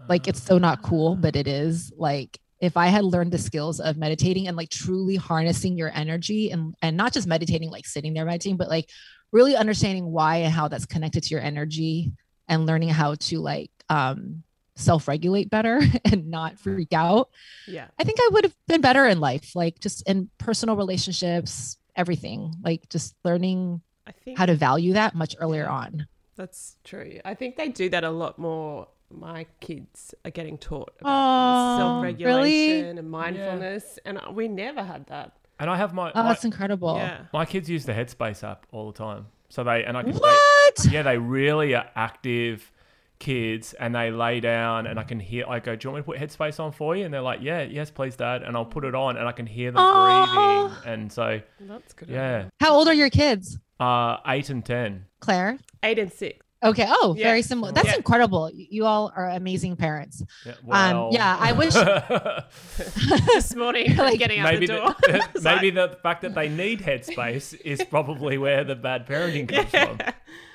Like 0.08 0.28
it's 0.28 0.42
so 0.42 0.58
not 0.58 0.82
cool, 0.82 1.16
but 1.16 1.36
it 1.36 1.46
is. 1.46 1.92
Like 1.96 2.38
if 2.60 2.76
I 2.76 2.88
had 2.88 3.04
learned 3.04 3.32
the 3.32 3.38
skills 3.38 3.80
of 3.80 3.96
meditating 3.96 4.48
and 4.48 4.56
like 4.56 4.70
truly 4.70 5.16
harnessing 5.16 5.76
your 5.76 5.90
energy 5.94 6.50
and 6.50 6.74
and 6.82 6.96
not 6.96 7.12
just 7.12 7.26
meditating 7.26 7.70
like 7.70 7.86
sitting 7.86 8.14
there 8.14 8.24
meditating, 8.24 8.56
but 8.56 8.68
like 8.68 8.90
really 9.32 9.56
understanding 9.56 10.06
why 10.06 10.36
and 10.36 10.52
how 10.52 10.68
that's 10.68 10.86
connected 10.86 11.22
to 11.24 11.30
your 11.30 11.40
energy 11.40 12.12
and 12.48 12.66
learning 12.66 12.88
how 12.88 13.14
to 13.14 13.38
like 13.38 13.70
um 13.88 14.42
self-regulate 14.76 15.50
better 15.50 15.80
and 16.04 16.30
not 16.30 16.56
freak 16.56 16.92
out 16.92 17.30
yeah. 17.66 17.88
i 17.98 18.04
think 18.04 18.16
i 18.20 18.28
would 18.30 18.44
have 18.44 18.54
been 18.68 18.80
better 18.80 19.06
in 19.06 19.18
life 19.18 19.56
like 19.56 19.80
just 19.80 20.08
in 20.08 20.30
personal 20.38 20.76
relationships 20.76 21.76
everything 21.96 22.54
like 22.62 22.88
just 22.88 23.16
learning 23.24 23.80
I 24.06 24.12
think 24.12 24.38
how 24.38 24.46
to 24.46 24.54
value 24.54 24.92
that 24.92 25.16
much 25.16 25.34
earlier 25.40 25.68
on 25.68 26.06
that's 26.38 26.76
true. 26.84 27.18
I 27.24 27.34
think 27.34 27.56
they 27.56 27.68
do 27.68 27.90
that 27.90 28.04
a 28.04 28.10
lot 28.10 28.38
more. 28.38 28.86
My 29.10 29.46
kids 29.60 30.14
are 30.24 30.30
getting 30.30 30.58
taught 30.58 30.90
Aw, 31.02 31.76
about 31.76 31.78
self 31.78 32.02
regulation 32.02 32.36
really? 32.42 32.80
and 32.98 33.10
mindfulness, 33.10 33.98
and 34.04 34.20
we 34.32 34.48
never 34.48 34.82
had 34.82 35.06
that. 35.06 35.32
And 35.58 35.68
I 35.70 35.76
have 35.76 35.92
my 35.94 36.10
oh 36.14 36.22
my, 36.22 36.28
that's 36.28 36.44
incredible 36.44 36.94
Yeah. 36.96 37.22
my 37.32 37.44
kids 37.44 37.68
use 37.70 37.84
the 37.84 37.92
Headspace 37.92 38.44
app 38.48 38.66
all 38.70 38.92
the 38.92 38.98
time. 38.98 39.26
So 39.48 39.64
they 39.64 39.82
and 39.84 39.96
I 39.96 40.02
can 40.02 40.12
they- 40.12 40.18
what 40.18 40.86
yeah, 40.90 41.02
they 41.02 41.18
really 41.18 41.74
are 41.74 41.86
active 41.96 42.70
kids 43.18 43.72
and 43.74 43.92
they 43.94 44.12
lay 44.12 44.38
down 44.38 44.86
and 44.86 45.00
I 45.00 45.02
can 45.02 45.18
hear 45.18 45.44
I 45.48 45.58
go, 45.58 45.74
Do 45.74 45.88
you 45.88 45.92
want 45.92 46.06
me 46.06 46.14
to 46.14 46.20
put 46.20 46.28
headspace 46.30 46.60
on 46.60 46.70
for 46.70 46.94
you? 46.94 47.04
And 47.04 47.12
they're 47.12 47.20
like, 47.22 47.40
Yeah, 47.42 47.62
yes, 47.62 47.90
please, 47.90 48.14
Dad. 48.14 48.42
And 48.42 48.56
I'll 48.56 48.64
put 48.66 48.84
it 48.84 48.94
on 48.94 49.16
and 49.16 49.26
I 49.26 49.32
can 49.32 49.46
hear 49.46 49.72
them 49.72 49.80
Aw. 49.80 50.68
breathing. 50.76 50.92
And 50.94 51.10
so 51.12 51.40
That's 51.60 51.92
good. 51.94 52.10
yeah. 52.10 52.44
how 52.60 52.74
old 52.74 52.86
are 52.86 52.94
your 52.94 53.10
kids 53.10 53.58
Uh 53.80 54.18
eight 54.26 54.50
and 54.50 54.64
ten. 54.64 55.06
claire 55.20 55.58
Eight 55.82 55.98
and 55.98 56.12
six. 56.12 56.44
Okay 56.62 56.86
oh 56.88 57.14
Yeah. 57.16 57.24
very 57.28 57.42
similar 57.42 57.72
that's 57.72 57.88
Yeah. 57.88 57.96
incredible 57.96 58.50
you 58.52 58.66
you 58.70 58.84
all 58.86 59.12
are 59.14 59.30
amazing 59.30 59.76
parents 59.76 60.22
Yeah, 60.44 60.54
Um, 60.70 61.08
yeah, 61.12 61.36
I 61.40 61.52
wish- 61.60 61.74
this 63.34 63.54
morning, 63.54 63.96
Like- 63.96 64.18
getting 64.18 64.40
out 64.40 64.52
maybe 64.52 64.66
the 64.66 64.76
door. 64.76 64.94
the, 65.02 65.24
It's 65.34 65.44
maybe 65.44 65.70
like- 65.70 65.90
the 65.92 65.96
fact 66.02 66.22
that 66.22 66.34
they 66.34 66.48
need 66.48 66.80
headspace 66.80 67.58
is 67.64 67.82
probably 67.84 68.38
where 68.38 68.64
the 68.64 68.74
bad 68.76 69.06
parenting 69.06 69.48
comes 69.48 69.70
from. 69.70 69.98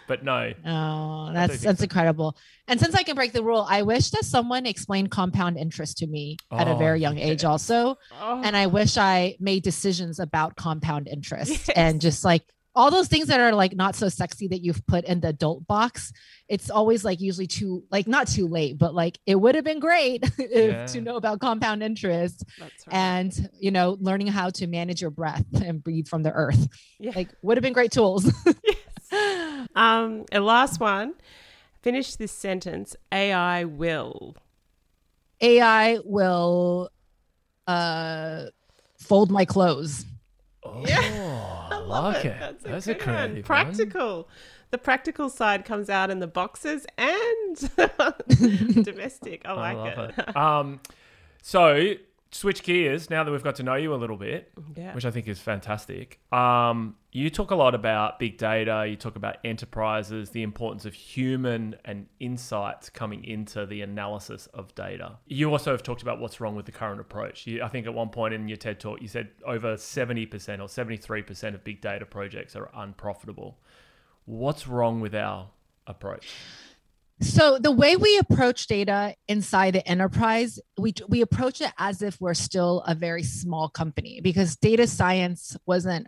But 0.06 0.22
no. 0.24 0.52
Oh, 0.66 1.32
that's 1.34 1.62
that's 1.62 1.80
so. 1.80 1.84
incredible. 1.84 2.36
And 2.68 2.78
since 2.80 2.94
I 2.94 3.04
can 3.04 3.16
break 3.16 3.32
the 3.32 3.42
rule, 3.44 3.66
I 3.70 3.84
wish 3.84 4.10
that 4.12 4.26
someone 4.26 4.66
explained 4.66 5.12
compound 5.12 5.58
interest 5.58 5.98
to 6.00 6.08
me 6.08 6.36
at 6.52 6.68
a 6.68 6.72
Oh, 6.72 6.78
very 6.78 7.00
young 7.00 7.18
age 7.18 7.46
also. 7.46 7.96
Oh, 8.22 8.42
And 8.44 8.56
I 8.58 8.68
wish 8.68 8.98
I 8.98 9.38
made 9.40 9.64
decisions 9.64 10.20
about 10.20 10.58
compound 10.58 11.08
interest 11.08 11.52
Yes. 11.52 11.70
and 11.78 12.02
just 12.02 12.26
like 12.26 12.44
all 12.76 12.90
those 12.90 13.08
things 13.08 13.28
that 13.28 13.40
are 13.40 13.54
like 13.54 13.76
not 13.76 13.96
so 13.96 14.10
sexy 14.10 14.48
that 14.48 14.62
you've 14.62 14.86
put 14.88 15.06
in 15.06 15.20
the 15.20 15.28
adult 15.30 15.66
box. 15.68 16.12
It's 16.48 16.70
always 16.72 17.06
like 17.06 17.22
usually 17.22 17.46
too 17.48 17.84
like 17.92 18.08
not 18.08 18.28
too 18.28 18.48
late, 18.48 18.78
but 18.80 18.94
like 18.96 19.20
it 19.26 19.36
would 19.36 19.56
have 19.56 19.64
been 19.64 19.80
great 19.80 20.24
if, 20.40 20.72
Yeah. 20.74 20.86
to 20.88 21.02
know 21.02 21.16
about 21.16 21.40
compound 21.40 21.84
interest 21.84 22.44
that's 22.60 22.88
right. 22.88 22.96
and 22.96 23.50
you 23.60 23.70
know 23.72 23.98
learning 24.00 24.28
how 24.28 24.50
to 24.52 24.66
manage 24.68 25.02
your 25.02 25.12
breath 25.12 25.46
and 25.64 25.84
breathe 25.84 26.08
from 26.08 26.24
the 26.24 26.32
earth. 26.32 26.68
Yeah. 27.00 27.12
Like 27.16 27.30
would 27.44 27.58
have 27.58 27.64
been 27.64 27.74
great 27.74 27.92
tools. 27.92 28.32
Um, 29.76 30.26
a 30.32 30.40
last 30.40 30.80
one. 30.80 31.14
Finish 31.84 32.16
this 32.16 32.32
sentence. 32.32 32.96
AI 33.12 33.64
will. 33.66 34.36
AI 35.42 36.00
will 36.04 36.90
uh 37.68 38.46
fold 38.98 39.30
my 39.32 39.46
clothes. 39.46 40.06
Oh, 40.64 40.84
Yeah. 40.88 41.53
I 41.94 42.00
like 42.00 42.26
it. 42.26 42.28
it. 42.28 42.40
That's 42.40 42.66
a 42.66 42.68
That's 42.70 42.88
a 42.88 42.94
good 42.94 43.06
one. 43.06 43.16
creative 43.16 43.36
one. 43.36 43.44
Practical. 43.44 44.30
The 44.72 44.78
practical 44.80 45.30
side 45.30 45.66
comes 45.66 45.90
out 45.90 46.10
in 46.10 46.20
the 46.20 46.28
boxes 46.28 46.86
and 46.98 47.70
domestic. 48.84 49.44
I 49.46 49.54
like 49.54 49.78
love 49.78 50.10
it. 50.10 50.16
it. 50.18 50.36
Um, 50.36 50.80
so 51.42 51.94
switch 52.34 52.64
gears 52.64 53.10
now 53.10 53.24
that 53.24 53.32
we've 53.32 53.44
got 53.44 53.56
to 53.56 53.64
know 53.64 53.76
you 53.76 53.94
a 53.94 53.96
little 53.96 54.18
bit, 54.18 54.52
yeah. 54.76 54.94
which 54.94 55.06
I 55.06 55.12
think 55.12 55.28
is 55.28 55.40
fantastic. 55.40 56.20
Um, 56.32 56.96
you 57.12 57.30
talk 57.30 57.52
a 57.52 57.56
lot 57.56 57.76
about 57.76 58.20
big 58.20 58.38
data. 58.38 58.86
You 58.88 58.96
talk 58.96 59.16
about 59.16 59.38
enterprises, 59.44 60.32
the 60.32 60.42
importance 60.42 60.86
of 60.86 60.94
human 60.94 61.76
and 61.86 62.08
insights 62.20 62.90
coming 62.90 63.24
into 63.24 63.66
the 63.66 63.82
analysis 63.82 64.48
of 64.48 64.74
data. 64.76 65.18
You 65.28 65.52
also 65.52 65.72
have 65.72 65.84
talked 65.84 66.02
about 66.02 66.20
what's 66.20 66.42
wrong 66.42 66.56
with 66.56 66.66
the 66.66 66.72
current 66.72 67.00
approach. 67.00 67.46
You, 67.46 67.64
I 67.64 67.68
think 67.68 67.86
at 67.86 67.94
one 67.94 68.10
point 68.10 68.34
in 68.34 68.48
your 68.48 68.58
TED 68.58 68.80
talk, 68.80 69.02
you 69.02 69.08
said 69.08 69.30
over 69.46 69.76
70% 69.76 70.28
or 70.60 70.68
73% 70.68 71.54
of 71.54 71.64
big 71.64 71.82
data 71.82 72.06
projects 72.06 72.56
are 72.56 72.70
unprofitable. 72.76 73.60
What's 74.26 74.68
wrong 74.68 75.02
with 75.02 75.14
our 75.14 75.50
approach? 75.86 76.34
So 77.22 77.58
the 77.58 77.72
way 77.72 77.96
we 77.96 78.18
approach 78.18 78.68
data 78.68 79.16
inside 79.28 79.76
the 79.76 79.88
enterprise, 79.88 80.60
we 80.78 80.94
we 81.08 81.22
approach 81.22 81.62
it 81.62 81.72
as 81.78 82.02
if 82.02 82.20
we're 82.20 82.34
still 82.34 82.84
a 82.88 82.96
very 82.96 83.24
small 83.24 83.70
company 83.70 84.20
because 84.22 84.56
data 84.56 84.88
science 84.88 85.56
wasn't 85.66 86.08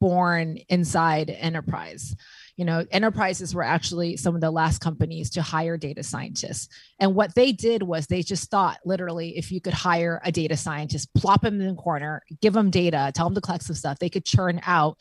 born 0.00 0.58
inside 0.68 1.30
enterprise. 1.30 2.14
you 2.56 2.64
know 2.64 2.84
enterprises 2.90 3.54
were 3.54 3.62
actually 3.62 4.16
some 4.16 4.34
of 4.34 4.40
the 4.40 4.50
last 4.50 4.80
companies 4.80 5.30
to 5.30 5.42
hire 5.42 5.76
data 5.76 6.02
scientists 6.02 6.68
and 6.98 7.14
what 7.14 7.34
they 7.34 7.52
did 7.52 7.82
was 7.82 8.06
they 8.06 8.22
just 8.22 8.50
thought 8.50 8.78
literally 8.84 9.36
if 9.36 9.50
you 9.50 9.60
could 9.60 9.74
hire 9.74 10.20
a 10.24 10.32
data 10.32 10.56
scientist 10.56 11.12
plop 11.14 11.42
them 11.42 11.60
in 11.60 11.68
the 11.68 11.82
corner 11.82 12.22
give 12.40 12.52
them 12.52 12.70
data 12.70 13.12
tell 13.14 13.26
them 13.26 13.34
to 13.34 13.40
collect 13.40 13.64
some 13.64 13.76
stuff 13.76 13.98
they 13.98 14.10
could 14.10 14.24
churn 14.24 14.60
out 14.66 14.96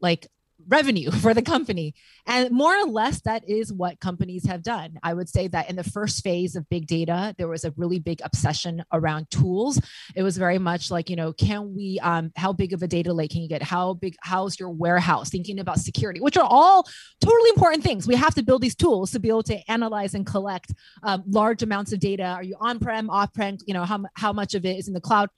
like 0.00 0.28
revenue 0.68 1.10
for 1.22 1.34
the 1.34 1.42
company. 1.42 1.94
And 2.26 2.50
more 2.50 2.76
or 2.76 2.84
less, 2.84 3.20
that 3.22 3.48
is 3.48 3.72
what 3.72 4.00
companies 4.00 4.46
have 4.46 4.62
done. 4.62 4.98
I 5.02 5.14
would 5.14 5.28
say 5.28 5.48
that 5.48 5.70
in 5.70 5.76
the 5.76 5.84
first 5.84 6.22
phase 6.22 6.56
of 6.56 6.68
big 6.68 6.86
data, 6.86 7.34
there 7.38 7.48
was 7.48 7.64
a 7.64 7.72
really 7.76 7.98
big 7.98 8.20
obsession 8.24 8.84
around 8.92 9.30
tools. 9.30 9.80
It 10.14 10.22
was 10.22 10.36
very 10.36 10.58
much 10.58 10.90
like, 10.90 11.10
you 11.10 11.16
know, 11.16 11.32
can 11.32 11.74
we, 11.74 11.98
um, 12.02 12.32
how 12.36 12.52
big 12.52 12.72
of 12.72 12.82
a 12.82 12.86
data 12.86 13.12
lake 13.12 13.30
can 13.30 13.42
you 13.42 13.48
get? 13.48 13.62
How 13.62 13.94
big, 13.94 14.16
how's 14.22 14.58
your 14.58 14.70
warehouse? 14.70 15.30
Thinking 15.30 15.58
about 15.58 15.78
security, 15.78 16.20
which 16.20 16.36
are 16.36 16.46
all 16.48 16.86
totally 17.20 17.50
important 17.50 17.82
things. 17.82 18.06
We 18.06 18.16
have 18.16 18.34
to 18.34 18.42
build 18.42 18.62
these 18.62 18.76
tools 18.76 19.10
to 19.12 19.20
be 19.20 19.28
able 19.28 19.42
to 19.44 19.70
analyze 19.70 20.14
and 20.14 20.26
collect 20.26 20.72
um, 21.02 21.24
large 21.26 21.62
amounts 21.62 21.92
of 21.92 22.00
data. 22.00 22.24
Are 22.24 22.42
you 22.42 22.56
on 22.60 22.78
prem, 22.78 23.10
off 23.10 23.32
prem? 23.32 23.56
You 23.66 23.74
know, 23.74 23.84
how, 23.84 24.04
how 24.14 24.32
much 24.32 24.54
of 24.54 24.64
it 24.64 24.78
is 24.78 24.88
in 24.88 24.94
the 24.94 25.00
cloud? 25.00 25.30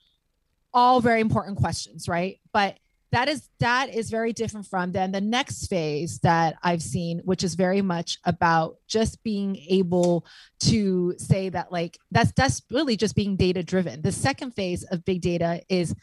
All 0.73 1.01
very 1.01 1.21
important 1.21 1.57
questions, 1.57 2.07
right? 2.07 2.39
But 2.53 2.77
that 3.11 3.27
is 3.27 3.49
that 3.59 3.93
is 3.93 4.09
very 4.09 4.33
different 4.33 4.65
from 4.65 4.91
then 4.91 5.11
the 5.11 5.21
next 5.21 5.67
phase 5.67 6.19
that 6.19 6.55
i've 6.63 6.81
seen 6.81 7.19
which 7.25 7.43
is 7.43 7.55
very 7.55 7.81
much 7.81 8.17
about 8.25 8.75
just 8.87 9.23
being 9.23 9.55
able 9.69 10.25
to 10.59 11.13
say 11.17 11.49
that 11.49 11.71
like 11.71 11.97
that's 12.11 12.31
that's 12.33 12.61
really 12.71 12.95
just 12.95 13.15
being 13.15 13.35
data 13.35 13.63
driven 13.63 14.01
the 14.01 14.11
second 14.11 14.51
phase 14.51 14.83
of 14.83 15.05
big 15.05 15.21
data 15.21 15.61
is 15.69 15.95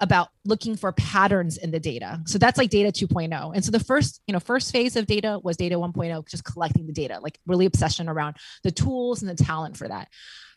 about 0.00 0.28
looking 0.44 0.76
for 0.76 0.92
patterns 0.92 1.56
in 1.56 1.70
the 1.70 1.80
data. 1.80 2.20
So 2.26 2.38
that's 2.38 2.58
like 2.58 2.70
data 2.70 2.92
2.0 2.92 3.52
and 3.54 3.64
so 3.64 3.70
the 3.70 3.80
first 3.80 4.20
you 4.26 4.32
know 4.32 4.40
first 4.40 4.72
phase 4.72 4.96
of 4.96 5.06
data 5.06 5.40
was 5.42 5.56
data 5.56 5.76
1.0 5.76 6.28
just 6.28 6.44
collecting 6.44 6.86
the 6.86 6.92
data 6.92 7.18
like 7.20 7.38
really 7.46 7.66
obsession 7.66 8.08
around 8.08 8.36
the 8.62 8.70
tools 8.70 9.22
and 9.22 9.30
the 9.30 9.42
talent 9.44 9.76
for 9.76 9.88
that 9.88 10.08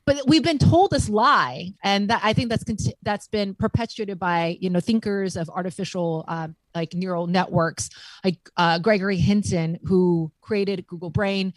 but 0.05 0.17
we've 0.27 0.43
been 0.43 0.58
told 0.58 0.91
this 0.91 1.10
lie 1.10 1.74
and 1.84 2.10
that 2.10 2.22
i 2.24 2.34
think 2.34 2.50
that's 2.50 2.63
that's 3.03 3.27
been 3.27 3.53
perpetuated 3.55 4.20
by 4.20 4.58
you 4.60 4.70
know 4.70 4.79
thinkers 4.79 5.36
of 5.36 5.50
artificial 5.50 6.25
um, 6.27 6.55
like 6.75 6.93
neural 6.93 7.27
networks. 7.27 7.89
Like 8.24 8.38
uh, 8.58 8.79
gregory 8.79 9.17
hinton 9.17 9.79
who 9.86 10.31
created 10.41 10.88
google 10.88 11.10
brain 11.10 11.53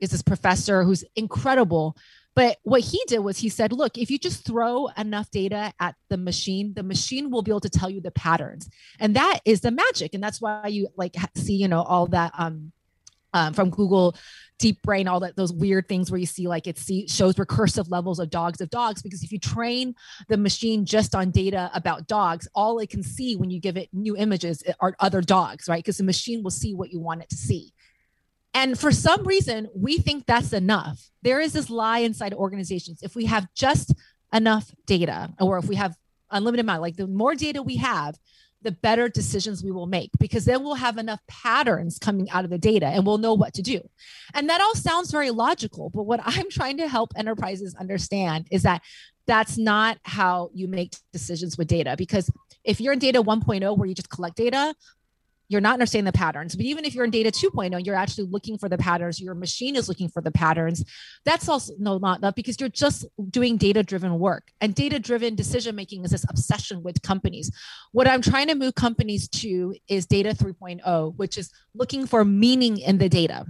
is 0.00 0.10
this 0.10 0.22
professor 0.22 0.82
who's 0.82 1.04
incredible. 1.14 1.96
But 2.34 2.56
what 2.62 2.80
he 2.80 2.98
did 3.08 3.18
was 3.18 3.38
he 3.38 3.48
said 3.50 3.72
look 3.72 3.98
if 3.98 4.10
you 4.10 4.18
just 4.18 4.44
throw 4.44 4.88
enough 4.96 5.30
data 5.30 5.72
at 5.78 5.96
the 6.08 6.16
machine 6.16 6.72
the 6.74 6.82
machine 6.82 7.30
will 7.30 7.42
be 7.42 7.50
able 7.50 7.60
to 7.60 7.70
tell 7.70 7.90
you 7.90 8.00
the 8.00 8.10
patterns. 8.10 8.68
And 8.98 9.16
that 9.16 9.40
is 9.44 9.60
the 9.60 9.70
magic 9.70 10.14
and 10.14 10.22
that's 10.22 10.40
why 10.40 10.66
you 10.68 10.88
like 10.96 11.14
see 11.36 11.54
you 11.54 11.68
know 11.68 11.82
all 11.82 12.06
that 12.08 12.32
um 12.38 12.72
um, 13.32 13.52
from 13.52 13.70
Google 13.70 14.16
Deep 14.58 14.80
Brain, 14.82 15.08
all 15.08 15.20
that 15.20 15.34
those 15.34 15.52
weird 15.52 15.88
things 15.88 16.10
where 16.10 16.20
you 16.20 16.26
see 16.26 16.46
like 16.46 16.66
it 16.66 16.78
see, 16.78 17.08
shows 17.08 17.34
recursive 17.34 17.90
levels 17.90 18.20
of 18.20 18.30
dogs 18.30 18.60
of 18.60 18.70
dogs. 18.70 19.02
Because 19.02 19.22
if 19.24 19.32
you 19.32 19.38
train 19.38 19.94
the 20.28 20.36
machine 20.36 20.84
just 20.84 21.14
on 21.14 21.30
data 21.30 21.70
about 21.74 22.06
dogs, 22.06 22.46
all 22.54 22.78
it 22.78 22.88
can 22.88 23.02
see 23.02 23.34
when 23.34 23.50
you 23.50 23.58
give 23.60 23.76
it 23.76 23.88
new 23.92 24.16
images 24.16 24.62
are 24.80 24.94
other 25.00 25.20
dogs, 25.20 25.68
right? 25.68 25.82
Because 25.82 25.96
the 25.96 26.04
machine 26.04 26.42
will 26.42 26.52
see 26.52 26.74
what 26.74 26.92
you 26.92 27.00
want 27.00 27.22
it 27.22 27.28
to 27.30 27.36
see. 27.36 27.72
And 28.54 28.78
for 28.78 28.92
some 28.92 29.24
reason, 29.24 29.68
we 29.74 29.98
think 29.98 30.26
that's 30.26 30.52
enough. 30.52 31.10
There 31.22 31.40
is 31.40 31.54
this 31.54 31.70
lie 31.70 32.00
inside 32.00 32.34
organizations. 32.34 33.02
If 33.02 33.16
we 33.16 33.24
have 33.24 33.48
just 33.54 33.94
enough 34.32 34.70
data, 34.86 35.32
or 35.40 35.58
if 35.58 35.66
we 35.66 35.76
have 35.76 35.96
unlimited 36.30 36.64
amount, 36.64 36.82
like 36.82 36.96
the 36.96 37.06
more 37.06 37.34
data 37.34 37.62
we 37.62 37.76
have, 37.76 38.16
the 38.62 38.72
better 38.72 39.08
decisions 39.08 39.62
we 39.62 39.72
will 39.72 39.86
make 39.86 40.10
because 40.18 40.44
then 40.44 40.62
we'll 40.62 40.74
have 40.74 40.98
enough 40.98 41.20
patterns 41.28 41.98
coming 41.98 42.30
out 42.30 42.44
of 42.44 42.50
the 42.50 42.58
data 42.58 42.86
and 42.86 43.06
we'll 43.06 43.18
know 43.18 43.34
what 43.34 43.54
to 43.54 43.62
do. 43.62 43.80
And 44.34 44.48
that 44.48 44.60
all 44.60 44.74
sounds 44.74 45.10
very 45.10 45.30
logical, 45.30 45.90
but 45.90 46.04
what 46.04 46.20
I'm 46.24 46.50
trying 46.50 46.78
to 46.78 46.88
help 46.88 47.12
enterprises 47.16 47.74
understand 47.78 48.46
is 48.50 48.62
that 48.62 48.82
that's 49.26 49.56
not 49.56 49.98
how 50.02 50.50
you 50.52 50.66
make 50.66 50.96
decisions 51.12 51.56
with 51.56 51.68
data 51.68 51.94
because 51.96 52.30
if 52.64 52.80
you're 52.80 52.92
in 52.92 52.98
data 52.98 53.22
1.0 53.22 53.76
where 53.76 53.88
you 53.88 53.94
just 53.94 54.10
collect 54.10 54.36
data 54.36 54.74
you're 55.52 55.60
not 55.60 55.74
understanding 55.74 56.06
the 56.06 56.18
patterns. 56.18 56.56
But 56.56 56.64
even 56.64 56.84
if 56.84 56.94
you're 56.94 57.04
in 57.04 57.10
data 57.10 57.30
2.0, 57.30 57.84
you're 57.84 57.94
actually 57.94 58.28
looking 58.28 58.56
for 58.56 58.68
the 58.68 58.78
patterns, 58.78 59.20
your 59.20 59.34
machine 59.34 59.76
is 59.76 59.88
looking 59.88 60.08
for 60.08 60.22
the 60.22 60.32
patterns. 60.32 60.82
That's 61.24 61.48
also 61.48 61.74
no, 61.78 61.98
not 61.98 62.34
because 62.34 62.58
you're 62.58 62.70
just 62.70 63.04
doing 63.30 63.58
data 63.58 63.82
driven 63.82 64.18
work. 64.18 64.50
And 64.60 64.74
data 64.74 64.98
driven 64.98 65.34
decision 65.34 65.76
making 65.76 66.04
is 66.04 66.10
this 66.10 66.24
obsession 66.28 66.82
with 66.82 67.02
companies. 67.02 67.50
What 67.92 68.08
I'm 68.08 68.22
trying 68.22 68.48
to 68.48 68.54
move 68.54 68.74
companies 68.74 69.28
to 69.28 69.74
is 69.86 70.06
data 70.06 70.30
3.0, 70.30 71.16
which 71.16 71.36
is 71.36 71.52
looking 71.74 72.06
for 72.06 72.24
meaning 72.24 72.78
in 72.78 72.98
the 72.98 73.08
data. 73.08 73.44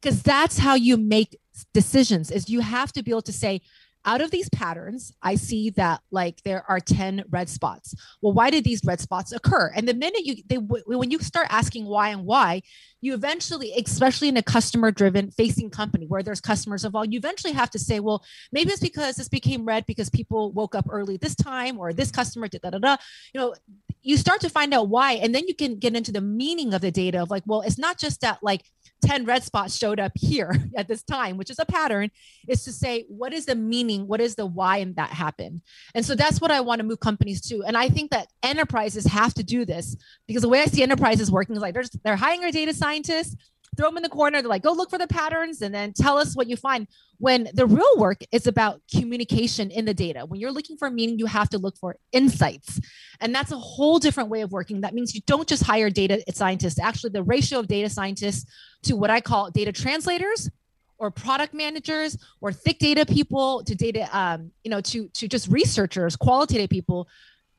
Because 0.00 0.22
that's 0.22 0.58
how 0.58 0.74
you 0.74 0.96
make 0.96 1.38
decisions 1.74 2.30
is 2.30 2.48
you 2.48 2.60
have 2.60 2.92
to 2.92 3.02
be 3.02 3.10
able 3.10 3.22
to 3.22 3.32
say 3.32 3.60
out 4.04 4.20
of 4.20 4.30
these 4.30 4.48
patterns, 4.48 5.12
I 5.22 5.36
see 5.36 5.70
that 5.70 6.00
like 6.10 6.42
there 6.42 6.64
are 6.68 6.80
10 6.80 7.24
red 7.30 7.48
spots. 7.48 7.94
Well, 8.20 8.32
why 8.32 8.50
did 8.50 8.64
these 8.64 8.82
red 8.84 9.00
spots 9.00 9.32
occur? 9.32 9.72
And 9.74 9.88
the 9.88 9.94
minute 9.94 10.24
you 10.24 10.36
they 10.46 10.56
when 10.56 11.10
you 11.10 11.18
start 11.20 11.46
asking 11.50 11.86
why 11.86 12.08
and 12.08 12.24
why, 12.24 12.62
you 13.00 13.14
eventually, 13.14 13.72
especially 13.72 14.28
in 14.28 14.36
a 14.36 14.42
customer 14.42 14.90
driven 14.90 15.30
facing 15.30 15.70
company 15.70 16.06
where 16.06 16.22
there's 16.22 16.40
customers 16.40 16.84
involved, 16.84 17.12
you 17.12 17.18
eventually 17.18 17.52
have 17.52 17.70
to 17.70 17.78
say, 17.78 18.00
well, 18.00 18.24
maybe 18.50 18.70
it's 18.70 18.80
because 18.80 19.16
this 19.16 19.28
became 19.28 19.64
red 19.64 19.86
because 19.86 20.10
people 20.10 20.52
woke 20.52 20.74
up 20.74 20.86
early 20.90 21.16
this 21.16 21.34
time 21.34 21.78
or 21.78 21.92
this 21.92 22.10
customer 22.10 22.48
did 22.48 22.62
da 22.62 22.70
da 22.70 22.78
da. 22.78 22.96
You 23.32 23.40
know, 23.40 23.54
you 24.02 24.16
start 24.16 24.40
to 24.40 24.50
find 24.50 24.74
out 24.74 24.88
why 24.88 25.12
and 25.12 25.34
then 25.34 25.46
you 25.46 25.54
can 25.54 25.78
get 25.78 25.94
into 25.94 26.12
the 26.12 26.20
meaning 26.20 26.74
of 26.74 26.80
the 26.80 26.90
data 26.90 27.22
of 27.22 27.30
like, 27.30 27.44
well, 27.46 27.60
it's 27.60 27.78
not 27.78 27.98
just 27.98 28.20
that 28.22 28.38
like 28.42 28.64
10 29.02 29.24
red 29.24 29.42
spots 29.42 29.76
showed 29.76 30.00
up 30.00 30.12
here 30.14 30.54
at 30.76 30.88
this 30.88 31.02
time, 31.02 31.36
which 31.36 31.50
is 31.50 31.58
a 31.58 31.66
pattern, 31.66 32.10
is 32.48 32.64
to 32.64 32.72
say, 32.72 33.04
what 33.08 33.32
is 33.32 33.46
the 33.46 33.54
meaning? 33.54 34.06
What 34.06 34.20
is 34.20 34.34
the 34.34 34.46
why 34.46 34.78
and 34.78 34.96
that 34.96 35.10
happened? 35.10 35.62
And 35.94 36.04
so 36.04 36.14
that's 36.14 36.40
what 36.40 36.50
I 36.50 36.60
want 36.60 36.80
to 36.80 36.86
move 36.86 37.00
companies 37.00 37.40
to. 37.48 37.62
And 37.64 37.76
I 37.76 37.88
think 37.88 38.10
that 38.10 38.28
enterprises 38.42 39.04
have 39.06 39.34
to 39.34 39.42
do 39.42 39.64
this 39.64 39.96
because 40.26 40.42
the 40.42 40.48
way 40.48 40.60
I 40.60 40.66
see 40.66 40.82
enterprises 40.82 41.30
working 41.30 41.56
is 41.56 41.62
like 41.62 41.74
they're, 41.74 41.84
they're 42.04 42.16
hiring 42.16 42.50
data 42.52 42.72
scientist, 42.74 43.36
throw 43.76 43.88
them 43.88 43.96
in 43.96 44.02
the 44.02 44.08
corner. 44.08 44.40
They're 44.40 44.48
like, 44.48 44.62
go 44.62 44.72
look 44.72 44.90
for 44.90 44.98
the 44.98 45.06
patterns 45.06 45.62
and 45.62 45.74
then 45.74 45.92
tell 45.92 46.18
us 46.18 46.36
what 46.36 46.46
you 46.46 46.56
find. 46.56 46.86
When 47.18 47.48
the 47.54 47.66
real 47.66 47.96
work 47.96 48.22
is 48.32 48.46
about 48.46 48.80
communication 48.94 49.70
in 49.70 49.84
the 49.84 49.94
data. 49.94 50.26
When 50.26 50.40
you're 50.40 50.52
looking 50.52 50.76
for 50.76 50.90
meaning, 50.90 51.18
you 51.18 51.26
have 51.26 51.48
to 51.50 51.58
look 51.58 51.76
for 51.78 51.96
insights. 52.10 52.80
And 53.20 53.34
that's 53.34 53.52
a 53.52 53.58
whole 53.58 53.98
different 53.98 54.28
way 54.28 54.40
of 54.40 54.50
working. 54.50 54.80
That 54.80 54.94
means 54.94 55.14
you 55.14 55.20
don't 55.26 55.48
just 55.48 55.62
hire 55.62 55.88
data 55.88 56.22
scientists. 56.34 56.78
Actually, 56.78 57.10
the 57.10 57.22
ratio 57.22 57.60
of 57.60 57.68
data 57.68 57.88
scientists 57.88 58.50
to 58.84 58.96
what 58.96 59.10
I 59.10 59.20
call 59.20 59.50
data 59.50 59.72
translators 59.72 60.50
or 60.98 61.10
product 61.10 61.54
managers 61.54 62.18
or 62.40 62.52
thick 62.52 62.78
data 62.78 63.06
people 63.06 63.64
to 63.64 63.74
data, 63.74 64.08
um, 64.16 64.50
you 64.64 64.70
know, 64.70 64.80
to, 64.80 65.08
to 65.08 65.28
just 65.28 65.48
researchers, 65.48 66.16
qualitative 66.16 66.70
people, 66.70 67.08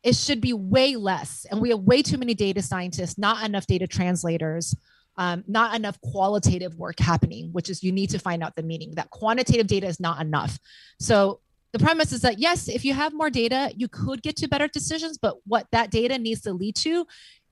it 0.03 0.15
should 0.15 0.41
be 0.41 0.53
way 0.53 0.95
less. 0.97 1.45
And 1.49 1.61
we 1.61 1.69
have 1.69 1.79
way 1.79 2.01
too 2.01 2.17
many 2.17 2.33
data 2.33 2.61
scientists, 2.61 3.17
not 3.17 3.45
enough 3.45 3.65
data 3.65 3.87
translators 3.87 4.75
um, 5.17 5.43
not 5.47 5.75
enough 5.75 5.99
qualitative 6.01 6.75
work 6.77 6.99
happening, 6.99 7.49
which 7.51 7.69
is 7.69 7.83
you 7.83 7.91
need 7.91 8.09
to 8.09 8.19
find 8.19 8.43
out 8.43 8.55
the 8.55 8.63
meaning. 8.63 8.91
That 8.95 9.09
quantitative 9.09 9.67
data 9.67 9.87
is 9.87 9.99
not 9.99 10.21
enough. 10.21 10.59
So 10.99 11.39
the 11.71 11.79
premise 11.79 12.11
is 12.11 12.21
that 12.21 12.39
yes, 12.39 12.67
if 12.67 12.85
you 12.85 12.93
have 12.93 13.13
more 13.13 13.29
data, 13.29 13.71
you 13.75 13.87
could 13.87 14.21
get 14.21 14.35
to 14.37 14.47
better 14.47 14.67
decisions, 14.67 15.17
but 15.17 15.37
what 15.45 15.67
that 15.71 15.91
data 15.91 16.17
needs 16.17 16.41
to 16.41 16.53
lead 16.53 16.75
to 16.77 17.05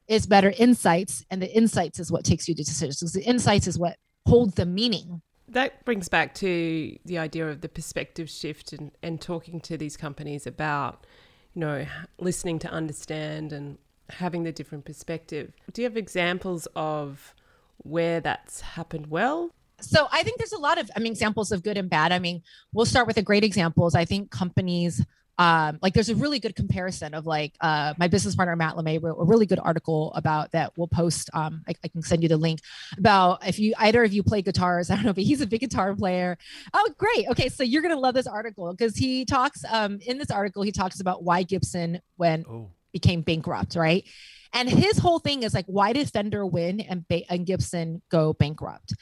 is 0.08 0.28
better 0.28 0.54
insights, 0.58 1.24
and 1.30 1.42
the 1.42 1.52
insights 1.56 2.00
is 2.00 2.12
what 2.12 2.26
takes 2.26 2.48
you 2.48 2.56
to 2.56 2.64
decisions. 2.64 3.14
The 3.14 3.24
insights 3.24 3.68
is 3.68 3.80
what 3.80 3.96
holds 4.28 4.56
the 4.56 4.66
meaning. 4.66 5.22
That 5.48 5.84
brings 5.86 6.08
back 6.10 6.34
to 6.36 6.98
the 7.06 7.18
idea 7.18 7.48
of 7.48 7.62
the 7.62 7.70
perspective 7.70 8.30
shift 8.30 8.74
and, 8.74 8.92
and 9.02 9.20
talking 9.20 9.60
to 9.62 9.78
these 9.78 9.98
companies 9.98 10.48
about, 10.48 11.06
you 11.54 11.62
know, 11.62 11.86
listening 12.20 12.60
to 12.60 12.70
understand 12.70 13.54
and 13.54 13.78
having 14.10 14.44
the 14.44 14.52
different 14.52 14.86
perspective. 14.86 15.54
Do 15.74 15.82
you 15.82 15.88
have 15.88 15.98
examples 15.98 16.68
of 16.76 17.34
where 17.84 18.20
that's 18.20 18.62
happened 18.62 19.08
well? 19.08 19.52
So 19.82 20.08
I 20.12 20.24
think 20.24 20.38
there's 20.38 20.52
a 20.52 20.60
lot 20.60 20.78
of, 20.78 20.90
I 20.96 21.00
mean, 21.00 21.12
examples 21.12 21.52
of 21.52 21.64
good 21.64 21.78
and 21.78 21.90
bad. 21.90 22.12
I 22.12 22.20
mean, 22.20 22.44
we'll 22.74 22.86
start 22.86 23.08
with 23.08 23.16
the 23.16 23.24
great 23.24 23.44
examples. 23.44 23.96
I 23.96 24.06
think 24.06 24.30
companies, 24.30 25.04
um, 25.38 25.80
like 25.82 25.94
there's 25.94 26.10
a 26.10 26.16
really 26.16 26.40
good 26.40 26.56
comparison 26.56 27.16
of 27.16 27.26
like 27.26 27.54
uh, 27.62 27.96
my 27.98 28.08
business 28.08 28.36
partner 28.36 28.56
Matt 28.56 28.76
LeMay 28.76 29.02
wrote 29.02 29.18
a 29.20 29.24
really 29.24 29.48
good 29.48 29.60
article 29.60 30.14
about 30.14 30.52
that. 30.52 30.74
We'll 30.78 30.88
post. 30.88 31.32
Um, 31.34 31.64
I, 31.68 31.74
I, 31.84 31.88
can 31.88 32.04
send 32.04 32.22
you 32.22 32.30
the 32.30 32.38
link 32.38 32.60
about 32.96 33.48
if 33.48 33.58
you 33.58 33.74
either 33.80 34.04
of 34.04 34.14
you 34.14 34.22
play 34.22 34.44
guitars. 34.44 34.90
I 34.92 34.96
don't 34.96 35.06
know, 35.06 35.14
but 35.14 35.24
he's 35.24 35.42
a 35.42 35.48
big 35.48 35.62
guitar 35.62 35.96
player. 35.96 36.38
Oh, 36.74 36.88
great. 36.98 37.28
Okay, 37.30 37.50
so 37.50 37.64
you're 37.64 37.82
gonna 37.82 38.00
love 38.00 38.14
this 38.14 38.28
article 38.28 38.72
because 38.72 38.96
he 38.96 39.26
talks 39.26 39.64
um, 39.72 40.00
in 40.06 40.20
this 40.20 40.30
article. 40.30 40.62
He 40.62 40.72
talks 40.72 41.00
about 41.00 41.24
why 41.24 41.42
Gibson 41.42 42.02
when 42.18 42.46
oh. 42.48 42.70
became 42.92 43.22
bankrupt, 43.22 43.76
right? 43.76 44.06
And 44.54 44.70
his 44.70 44.98
whole 44.98 45.20
thing 45.20 45.44
is 45.44 45.54
like, 45.54 45.66
why 45.68 45.94
did 45.94 46.10
Fender 46.10 46.46
win 46.46 46.82
and, 46.82 47.08
ba- 47.08 47.30
and 47.32 47.46
Gibson 47.46 48.02
go 48.10 48.34
bankrupt? 48.34 48.94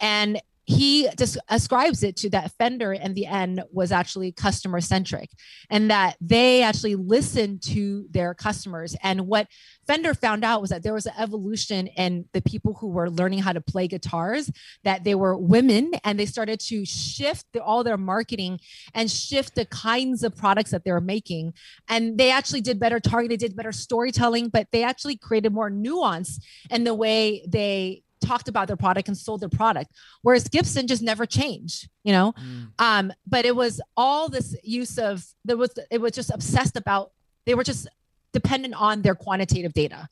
And 0.00 0.40
he 0.66 1.08
just 1.16 1.38
ascribes 1.48 2.02
it 2.02 2.16
to 2.16 2.30
that 2.30 2.50
Fender 2.58 2.92
in 2.92 3.14
the 3.14 3.24
end 3.24 3.62
was 3.70 3.92
actually 3.92 4.32
customer 4.32 4.80
centric 4.80 5.30
and 5.70 5.92
that 5.92 6.16
they 6.20 6.62
actually 6.62 6.96
listened 6.96 7.62
to 7.62 8.06
their 8.10 8.34
customers. 8.34 8.96
And 9.00 9.28
what 9.28 9.46
Fender 9.86 10.12
found 10.12 10.44
out 10.44 10.60
was 10.60 10.70
that 10.70 10.82
there 10.82 10.92
was 10.92 11.06
an 11.06 11.12
evolution 11.18 11.86
in 11.86 12.24
the 12.32 12.42
people 12.42 12.74
who 12.74 12.88
were 12.88 13.08
learning 13.08 13.38
how 13.38 13.52
to 13.52 13.60
play 13.60 13.86
guitars, 13.86 14.50
that 14.82 15.04
they 15.04 15.14
were 15.14 15.38
women 15.38 15.92
and 16.02 16.18
they 16.18 16.26
started 16.26 16.58
to 16.58 16.84
shift 16.84 17.46
the, 17.52 17.62
all 17.62 17.84
their 17.84 17.96
marketing 17.96 18.58
and 18.92 19.08
shift 19.08 19.54
the 19.54 19.66
kinds 19.66 20.24
of 20.24 20.34
products 20.34 20.72
that 20.72 20.84
they 20.84 20.90
were 20.90 21.00
making. 21.00 21.54
And 21.88 22.18
they 22.18 22.32
actually 22.32 22.60
did 22.60 22.80
better 22.80 22.98
targeted, 22.98 23.38
did 23.38 23.54
better 23.54 23.70
storytelling, 23.70 24.48
but 24.48 24.66
they 24.72 24.82
actually 24.82 25.16
created 25.16 25.52
more 25.52 25.70
nuance 25.70 26.40
in 26.70 26.82
the 26.82 26.94
way 26.94 27.46
they 27.46 28.02
talked 28.24 28.48
about 28.48 28.66
their 28.66 28.76
product 28.76 29.08
and 29.08 29.16
sold 29.16 29.40
their 29.40 29.48
product 29.48 29.90
whereas 30.22 30.48
gibson 30.48 30.86
just 30.86 31.02
never 31.02 31.26
changed 31.26 31.88
you 32.04 32.12
know 32.12 32.32
mm. 32.32 32.68
um 32.78 33.12
but 33.26 33.44
it 33.44 33.54
was 33.54 33.80
all 33.96 34.28
this 34.28 34.56
use 34.62 34.98
of 34.98 35.24
there 35.44 35.56
was 35.56 35.70
it 35.90 36.00
was 36.00 36.12
just 36.12 36.30
obsessed 36.32 36.76
about 36.76 37.12
they 37.44 37.54
were 37.54 37.64
just 37.64 37.88
dependent 38.32 38.74
on 38.74 39.02
their 39.02 39.14
quantitative 39.14 39.72
data 39.72 40.08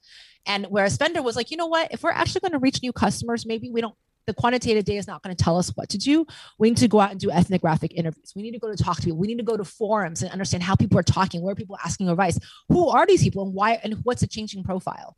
and 0.47 0.67
whereas 0.69 0.97
fender 0.97 1.23
was 1.23 1.37
like 1.37 1.51
you 1.51 1.57
know 1.57 1.67
what 1.67 1.89
if 1.93 2.03
we're 2.03 2.11
actually 2.11 2.41
going 2.41 2.53
to 2.53 2.59
reach 2.59 2.83
new 2.83 2.93
customers 2.93 3.47
maybe 3.47 3.71
we 3.71 3.81
don't 3.81 3.97
the 4.27 4.35
quantitative 4.35 4.85
data 4.85 4.99
is 4.99 5.07
not 5.07 5.23
going 5.23 5.35
to 5.35 5.43
tell 5.43 5.59
us 5.59 5.71
what 5.75 5.89
to 5.91 5.99
do. 5.99 6.27
We 6.59 6.71
need 6.71 6.79
to 6.79 6.89
go 6.89 7.01
out 7.01 7.11
and 7.11 7.21
do 7.21 7.31
ethnographic 7.31 7.93
interviews. 7.95 8.33
We 8.35 8.43
need 8.43 8.53
to 8.53 8.59
go 8.59 8.75
to 8.75 8.83
talk 8.83 8.97
to 8.97 9.03
people. 9.03 9.19
We 9.19 9.27
need 9.27 9.39
to 9.39 9.45
go 9.45 9.57
to 9.57 9.65
forums 9.65 10.23
and 10.23 10.31
understand 10.31 10.63
how 10.63 10.77
people 10.77 10.99
are 10.99 11.03
talking, 11.03 11.43
where 11.43 11.55
people 11.55 11.77
are 11.77 11.85
asking 11.85 12.09
advice, 12.09 12.39
who 12.69 12.89
are 12.89 13.07
these 13.07 13.23
people, 13.23 13.45
and 13.45 13.55
why, 13.55 13.81
and 13.83 13.95
what's 14.05 14.23
a 14.23 14.27
changing 14.27 14.65
profile. 14.65 15.17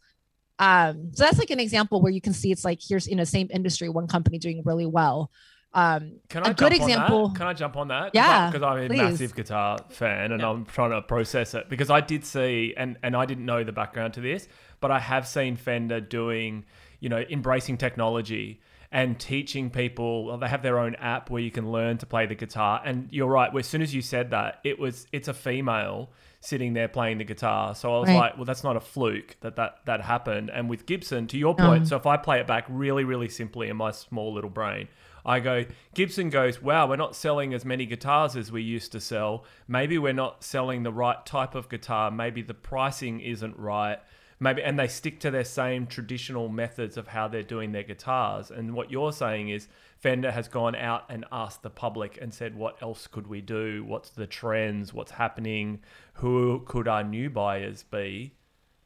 Um, 0.58 1.10
so 1.12 1.24
that's 1.24 1.38
like 1.38 1.50
an 1.50 1.60
example 1.60 2.00
where 2.00 2.12
you 2.12 2.20
can 2.20 2.32
see 2.32 2.50
it's 2.50 2.64
like 2.64 2.80
here's 2.86 3.06
in 3.06 3.18
the 3.18 3.26
same 3.26 3.48
industry, 3.52 3.88
one 3.88 4.06
company 4.06 4.38
doing 4.38 4.62
really 4.64 4.86
well. 4.86 5.30
Um, 5.74 6.20
can 6.30 6.42
I 6.44 6.50
a 6.50 6.54
good 6.54 6.72
example? 6.72 7.30
Can 7.32 7.46
I 7.46 7.52
jump 7.52 7.76
on 7.76 7.88
that? 7.88 8.12
Yeah, 8.14 8.50
because 8.50 8.62
I'm 8.62 8.84
a 8.84 8.88
please. 8.88 8.96
massive 8.96 9.34
guitar 9.34 9.78
fan 9.90 10.32
and 10.32 10.40
yeah. 10.40 10.48
I'm 10.48 10.64
trying 10.64 10.90
to 10.90 11.02
process 11.02 11.52
it 11.52 11.68
because 11.68 11.90
I 11.90 12.00
did 12.00 12.24
see 12.24 12.72
and 12.76 12.96
and 13.02 13.14
I 13.14 13.26
didn't 13.26 13.44
know 13.44 13.62
the 13.62 13.72
background 13.72 14.14
to 14.14 14.22
this, 14.22 14.48
but 14.80 14.90
I 14.90 14.98
have 14.98 15.28
seen 15.28 15.56
Fender 15.56 16.00
doing, 16.00 16.64
you 17.00 17.10
know, 17.10 17.22
embracing 17.28 17.76
technology 17.76 18.62
and 18.96 19.20
teaching 19.20 19.68
people. 19.68 20.38
They 20.38 20.48
have 20.48 20.62
their 20.62 20.78
own 20.78 20.94
app 20.94 21.28
where 21.28 21.42
you 21.42 21.50
can 21.50 21.70
learn 21.70 21.98
to 21.98 22.06
play 22.06 22.24
the 22.24 22.34
guitar. 22.34 22.80
And 22.82 23.08
you're 23.10 23.28
right. 23.28 23.54
As 23.54 23.66
soon 23.66 23.82
as 23.82 23.94
you 23.94 24.00
said 24.00 24.30
that, 24.30 24.58
it 24.64 24.78
was 24.78 25.06
it's 25.12 25.28
a 25.28 25.34
female 25.34 26.08
sitting 26.40 26.72
there 26.72 26.88
playing 26.88 27.18
the 27.18 27.24
guitar. 27.24 27.74
So 27.74 27.94
I 27.94 28.00
was 28.00 28.08
right. 28.08 28.16
like, 28.16 28.36
well, 28.36 28.46
that's 28.46 28.64
not 28.64 28.74
a 28.74 28.80
fluke 28.80 29.36
that 29.42 29.56
that, 29.56 29.80
that 29.84 30.00
happened. 30.00 30.50
And 30.50 30.70
with 30.70 30.86
Gibson, 30.86 31.26
to 31.26 31.36
your 31.36 31.54
point, 31.54 31.82
um, 31.82 31.86
so 31.86 31.96
if 31.96 32.06
I 32.06 32.16
play 32.16 32.40
it 32.40 32.46
back 32.46 32.64
really, 32.70 33.04
really 33.04 33.28
simply 33.28 33.68
in 33.68 33.76
my 33.76 33.90
small 33.90 34.32
little 34.32 34.48
brain, 34.48 34.88
I 35.26 35.40
go, 35.40 35.66
Gibson 35.92 36.30
goes, 36.30 36.62
wow, 36.62 36.88
we're 36.88 36.96
not 36.96 37.14
selling 37.14 37.52
as 37.52 37.66
many 37.66 37.84
guitars 37.84 38.34
as 38.34 38.50
we 38.50 38.62
used 38.62 38.92
to 38.92 39.00
sell. 39.00 39.44
Maybe 39.68 39.98
we're 39.98 40.14
not 40.14 40.42
selling 40.42 40.84
the 40.84 40.92
right 40.92 41.26
type 41.26 41.54
of 41.54 41.68
guitar. 41.68 42.10
Maybe 42.10 42.40
the 42.40 42.54
pricing 42.54 43.20
isn't 43.20 43.58
right. 43.58 43.98
Maybe, 44.38 44.62
and 44.62 44.78
they 44.78 44.88
stick 44.88 45.18
to 45.20 45.30
their 45.30 45.44
same 45.44 45.86
traditional 45.86 46.50
methods 46.50 46.98
of 46.98 47.08
how 47.08 47.26
they're 47.26 47.42
doing 47.42 47.72
their 47.72 47.82
guitars. 47.82 48.50
And 48.50 48.74
what 48.74 48.90
you're 48.90 49.12
saying 49.12 49.48
is, 49.48 49.66
Fender 49.98 50.30
has 50.30 50.46
gone 50.46 50.74
out 50.74 51.04
and 51.08 51.24
asked 51.32 51.62
the 51.62 51.70
public 51.70 52.18
and 52.20 52.34
said, 52.34 52.54
what 52.54 52.76
else 52.82 53.06
could 53.06 53.26
we 53.26 53.40
do? 53.40 53.82
What's 53.82 54.10
the 54.10 54.26
trends? 54.26 54.92
What's 54.92 55.12
happening? 55.12 55.80
Who 56.14 56.62
could 56.66 56.86
our 56.86 57.02
new 57.02 57.30
buyers 57.30 57.82
be? 57.82 58.34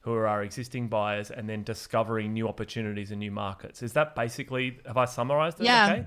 Who 0.03 0.13
are 0.15 0.29
our 0.29 0.45
existing 0.45 0.87
buyers? 0.87 1.33
And 1.33 1.49
then 1.49 1.65
discovering 1.65 2.33
new 2.33 2.47
opportunities 2.47 3.11
and 3.11 3.19
new 3.19 3.33
markets. 3.33 3.83
Is 3.83 3.93
that 3.95 4.15
basically, 4.15 4.79
have 4.87 4.97
I 4.97 5.05
summarized 5.07 5.61
it? 5.61 5.65
Yeah. 5.65 5.93
Okay? 5.93 6.07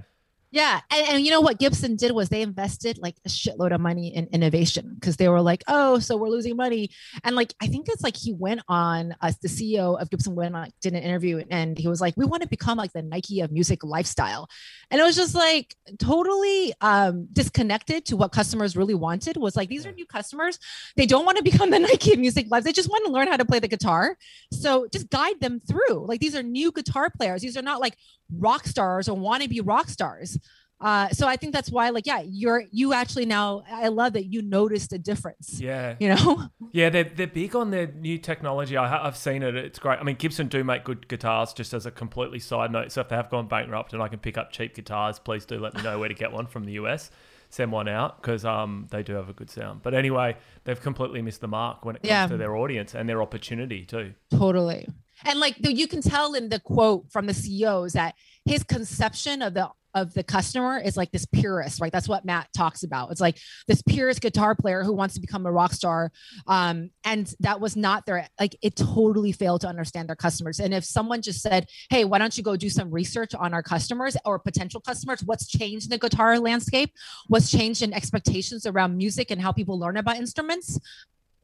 Yeah. 0.54 0.82
And, 0.92 1.08
and, 1.10 1.26
you 1.26 1.32
know 1.32 1.42
what 1.42 1.58
Gibson 1.58 1.96
did 1.96 2.12
was 2.12 2.30
they 2.30 2.44
invested 2.44 3.00
like 3.00 3.16
a 3.26 3.30
shitload 3.30 3.74
of 3.74 3.82
money 3.82 4.16
in 4.16 4.28
innovation 4.28 4.94
because 4.94 5.18
they 5.18 5.28
were 5.28 5.42
like, 5.42 5.64
oh, 5.68 5.98
so 5.98 6.16
we're 6.16 6.30
losing 6.30 6.56
money. 6.56 6.92
And 7.24 7.36
like, 7.36 7.56
I 7.60 7.66
think 7.66 7.90
it's 7.90 8.04
like 8.04 8.16
he 8.16 8.34
went 8.34 8.62
on, 8.68 9.16
uh, 9.20 9.32
the 9.42 9.48
CEO 9.48 10.00
of 10.00 10.12
Gibson 10.12 10.36
went 10.36 10.56
on, 10.56 10.70
did 10.80 10.94
an 10.94 11.02
interview 11.02 11.44
and 11.50 11.76
he 11.76 11.88
was 11.88 12.02
like, 12.02 12.14
we 12.18 12.26
want 12.26 12.44
to 12.44 12.48
become 12.48 12.78
like 12.78 12.94
the 12.94 13.02
Nike 13.02 13.42
of 13.42 13.52
music 13.52 13.84
lifestyle. 13.84 14.48
And 14.92 15.02
it 15.02 15.04
was 15.04 15.16
just 15.16 15.34
like 15.34 15.76
totally 15.98 16.72
um, 16.82 17.28
disconnected 17.34 18.06
to 18.06 18.16
what 18.16 18.32
customers 18.32 18.78
really 18.78 18.94
wanted 18.94 19.38
was 19.38 19.56
like, 19.56 19.70
these 19.70 19.88
are 19.88 19.92
new 19.92 20.06
customers. 20.06 20.60
They 20.96 21.08
don't 21.08 21.26
want 21.26 21.38
to 21.40 21.44
become 21.44 21.72
the 21.72 21.80
Nike 21.80 22.14
of 22.14 22.20
music 22.20 22.46
lives. 22.52 22.64
They 22.64 22.74
just 22.74 22.92
want 22.92 23.08
to 23.08 23.12
learn 23.12 23.28
how 23.28 23.38
to 23.38 23.46
play 23.46 23.58
the 23.58 23.68
guitar. 23.68 24.18
So 24.52 24.86
just 24.94 25.10
guide 25.10 25.42
them 25.42 25.62
through. 25.62 26.06
Like, 26.06 26.20
these 26.20 26.36
are 26.36 26.44
new 26.44 26.72
guitar 26.72 27.10
players. 27.10 27.42
These 27.42 27.58
are 27.58 27.64
not 27.64 27.82
like 27.82 27.98
rock 28.38 28.66
stars 28.66 29.10
or 29.10 29.16
want 29.18 29.44
to 29.44 29.50
be 29.50 29.62
rock 29.62 29.90
stars. 29.90 30.38
Uh, 30.82 31.08
so 31.10 31.28
I 31.28 31.38
think 31.38 31.54
that's 31.54 31.72
why, 31.72 31.90
like, 31.90 32.06
yeah, 32.06 32.22
you're 32.26 32.64
you 32.72 32.94
actually 32.94 33.26
now. 33.26 33.64
I 33.72 33.88
love 33.88 34.14
that 34.14 34.26
you 34.26 34.42
noticed 34.42 34.92
a 34.92 34.98
difference. 34.98 35.60
Yeah, 35.60 35.96
you 36.00 36.10
know. 36.10 36.50
Yeah, 36.76 36.90
they're 36.90 37.04
they're 37.04 37.28
big 37.28 37.56
on 37.56 37.70
their 37.70 37.86
new 37.86 38.18
technology. 38.18 38.76
I, 38.76 38.88
have 38.88 39.16
seen 39.16 39.44
it. 39.44 39.56
It's 39.56 39.78
great. 39.78 40.00
I 40.00 40.04
mean, 40.04 40.16
Gibson 40.16 40.48
do 40.48 40.64
make 40.64 40.84
good 40.84 41.08
guitars. 41.08 41.54
Just 41.54 41.72
as 41.72 41.86
a 41.86 41.92
completely 41.92 42.40
side 42.40 42.72
note, 42.72 42.92
so 42.92 43.02
if 43.02 43.10
they 43.10 43.16
have 43.16 43.30
gone 43.30 43.48
bankrupt 43.48 43.94
and 43.94 44.02
I 44.02 44.08
can 44.08 44.18
pick 44.18 44.40
up 44.40 44.52
cheap 44.52 44.74
guitars, 44.74 45.20
please 45.20 45.46
do 45.46 45.60
let 45.60 45.76
me 45.76 45.84
know 45.84 46.00
where 46.00 46.10
to 46.10 46.16
get 46.16 46.32
one 46.32 46.48
from 46.48 46.66
the 46.66 46.74
US. 46.74 47.12
Send 47.50 47.72
one 47.72 47.88
out 47.88 48.20
because 48.20 48.44
um 48.44 48.88
they 48.90 49.04
do 49.04 49.14
have 49.14 49.30
a 49.30 49.34
good 49.34 49.52
sound. 49.52 49.84
But 49.84 49.94
anyway, 49.94 50.36
they've 50.64 50.82
completely 50.82 51.22
missed 51.22 51.42
the 51.42 51.48
mark 51.48 51.86
when 51.86 51.96
it 51.96 52.02
comes 52.02 52.10
yeah. 52.10 52.26
to 52.26 52.38
their 52.38 52.56
audience 52.56 52.96
and 52.96 53.08
their 53.08 53.22
opportunity 53.22 53.86
too. 53.86 54.16
Totally. 54.32 54.88
And 55.26 55.40
like 55.40 55.58
you 55.60 55.88
can 55.88 56.02
tell 56.02 56.34
in 56.34 56.50
the 56.50 56.60
quote 56.60 57.12
from 57.12 57.28
the 57.28 57.34
CEOs 57.36 57.94
that 57.94 58.16
his 58.46 58.64
conception 58.64 59.44
of 59.44 59.54
the 59.54 59.70
of 59.94 60.14
the 60.14 60.24
customer 60.24 60.80
is 60.80 60.98
like 60.98 61.12
this 61.12 61.26
purist, 61.26 61.82
right? 61.82 61.92
That's 61.92 62.08
what 62.08 62.26
Matt 62.26 62.48
talks 62.56 62.84
about. 62.84 63.12
It's 63.12 63.22
like 63.22 63.38
this 63.68 63.82
purist 63.82 64.22
guitar 64.22 64.56
player 64.56 64.84
who 64.84 64.94
wants 64.94 65.16
to 65.16 65.22
become 65.22 65.46
a 65.46 65.52
rock 65.52 65.74
star. 65.74 66.12
Um, 66.48 66.90
and 67.04 67.34
that 67.40 67.60
was 67.60 67.76
not 67.76 68.06
their, 68.06 68.28
like, 68.40 68.58
it 68.62 68.76
totally 68.76 69.32
failed 69.32 69.62
to 69.62 69.68
understand 69.68 70.10
their 70.10 70.16
customers. 70.16 70.60
And 70.60 70.74
if 70.74 70.84
someone 70.84 71.22
just 71.22 71.42
said, 71.42 71.68
hey, 71.90 72.06
why 72.06 72.18
don't 72.18 72.38
you 72.38 72.44
go 72.44 72.56
do 72.56 72.70
some 72.70 72.92
research 72.92 73.36
on 73.36 73.54
our 73.54 73.64
customers 73.64 74.18
or 74.26 74.40
potential 74.40 74.82
customers? 74.82 75.24
What's 75.24 75.48
changed 75.48 75.86
in 75.86 75.90
the 75.92 75.98
guitar 75.98 76.40
landscape? 76.40 76.92
What's 77.28 77.52
changed 77.52 77.82
in 77.82 77.94
expectations 77.94 78.66
around 78.66 78.98
music 78.98 79.32
and 79.32 79.42
how 79.42 79.52
people 79.52 79.78
learn 79.80 79.98
about 79.98 80.18
instruments? 80.18 80.80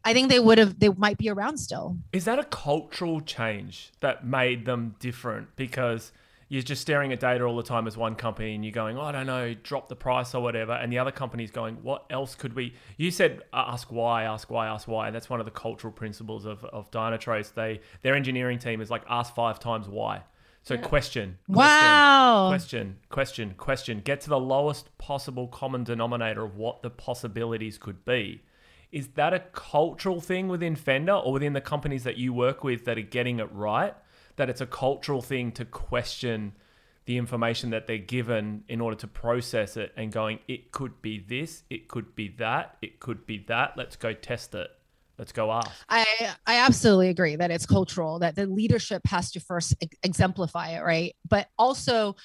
I 0.03 0.13
think 0.13 0.29
they 0.29 0.39
would 0.39 0.57
have, 0.57 0.79
they 0.79 0.89
might 0.89 1.17
be 1.17 1.29
around 1.29 1.57
still. 1.57 1.97
Is 2.13 2.23
that 2.25 2.39
a 2.39 2.45
cultural 2.45 3.19
change 3.19 3.91
that 3.99 4.25
made 4.25 4.65
them 4.65 4.95
different? 4.99 5.55
Because 5.57 6.13
you're 6.49 6.63
just 6.63 6.81
staring 6.81 7.13
at 7.13 7.19
data 7.19 7.43
all 7.43 7.55
the 7.55 7.63
time 7.63 7.85
as 7.85 7.95
one 7.95 8.15
company 8.15 8.55
and 8.55 8.65
you're 8.65 8.73
going, 8.73 8.97
oh, 8.97 9.03
I 9.03 9.11
don't 9.11 9.27
know, 9.27 9.53
drop 9.53 9.87
the 9.87 9.95
price 9.95 10.33
or 10.33 10.41
whatever. 10.41 10.73
And 10.73 10.91
the 10.91 10.97
other 10.97 11.11
company's 11.11 11.51
going, 11.51 11.75
what 11.83 12.05
else 12.09 12.33
could 12.33 12.55
we? 12.55 12.73
You 12.97 13.11
said 13.11 13.43
ask 13.53 13.91
why, 13.91 14.23
ask 14.23 14.49
why, 14.49 14.67
ask 14.67 14.87
why. 14.87 15.07
And 15.07 15.15
that's 15.15 15.29
one 15.29 15.39
of 15.39 15.45
the 15.45 15.51
cultural 15.51 15.93
principles 15.93 16.45
of, 16.45 16.65
of 16.65 16.89
Dynatrace. 16.89 17.53
They, 17.53 17.81
their 18.01 18.15
engineering 18.15 18.57
team 18.57 18.81
is 18.81 18.89
like 18.89 19.03
ask 19.07 19.33
five 19.35 19.59
times 19.59 19.87
why. 19.87 20.23
So 20.63 20.73
yeah. 20.73 20.81
question, 20.81 21.37
question, 21.45 21.55
wow. 21.55 22.49
question, 22.49 22.97
question, 23.09 23.53
question. 23.55 24.01
Get 24.01 24.21
to 24.21 24.29
the 24.29 24.39
lowest 24.39 24.97
possible 24.97 25.47
common 25.47 25.83
denominator 25.83 26.43
of 26.43 26.57
what 26.57 26.81
the 26.81 26.89
possibilities 26.89 27.77
could 27.77 28.03
be. 28.03 28.41
Is 28.91 29.09
that 29.09 29.35
a 29.35 29.39
cultural 29.39 30.19
thing 30.19 30.47
within 30.47 30.75
Fender 30.75 31.13
or 31.13 31.31
within 31.31 31.53
the 31.53 31.61
companies 31.61 32.03
that 32.05 32.17
you 32.17 32.33
work 32.33 32.63
with 32.63 32.85
that 32.85 32.97
are 32.97 33.01
getting 33.01 33.39
it 33.39 33.51
right? 33.53 33.93
That 34.39 34.49
it's 34.49 34.61
a 34.61 34.65
cultural 34.65 35.21
thing 35.21 35.51
to 35.51 35.65
question 35.65 36.53
the 37.05 37.17
information 37.17 37.71
that 37.71 37.87
they're 37.87 37.97
given 37.97 38.63
in 38.69 38.79
order 38.79 38.95
to 38.95 39.05
process 39.07 39.75
it 39.75 39.91
and 39.97 40.13
going, 40.13 40.39
it 40.47 40.71
could 40.71 41.01
be 41.01 41.19
this, 41.19 41.63
it 41.69 41.89
could 41.89 42.15
be 42.15 42.29
that, 42.37 42.77
it 42.81 43.01
could 43.01 43.25
be 43.25 43.43
that. 43.49 43.73
Let's 43.75 43.97
go 43.97 44.13
test 44.13 44.55
it. 44.55 44.69
Let's 45.17 45.33
go 45.33 45.51
ask. 45.51 45.69
I 45.89 46.05
I 46.47 46.59
absolutely 46.59 47.09
agree 47.09 47.35
that 47.35 47.51
it's 47.51 47.65
cultural 47.65 48.19
that 48.19 48.37
the 48.37 48.45
leadership 48.45 49.01
has 49.07 49.31
to 49.31 49.41
first 49.41 49.75
exemplify 50.03 50.69
it, 50.69 50.81
right? 50.81 51.13
But 51.27 51.47
also 51.57 52.15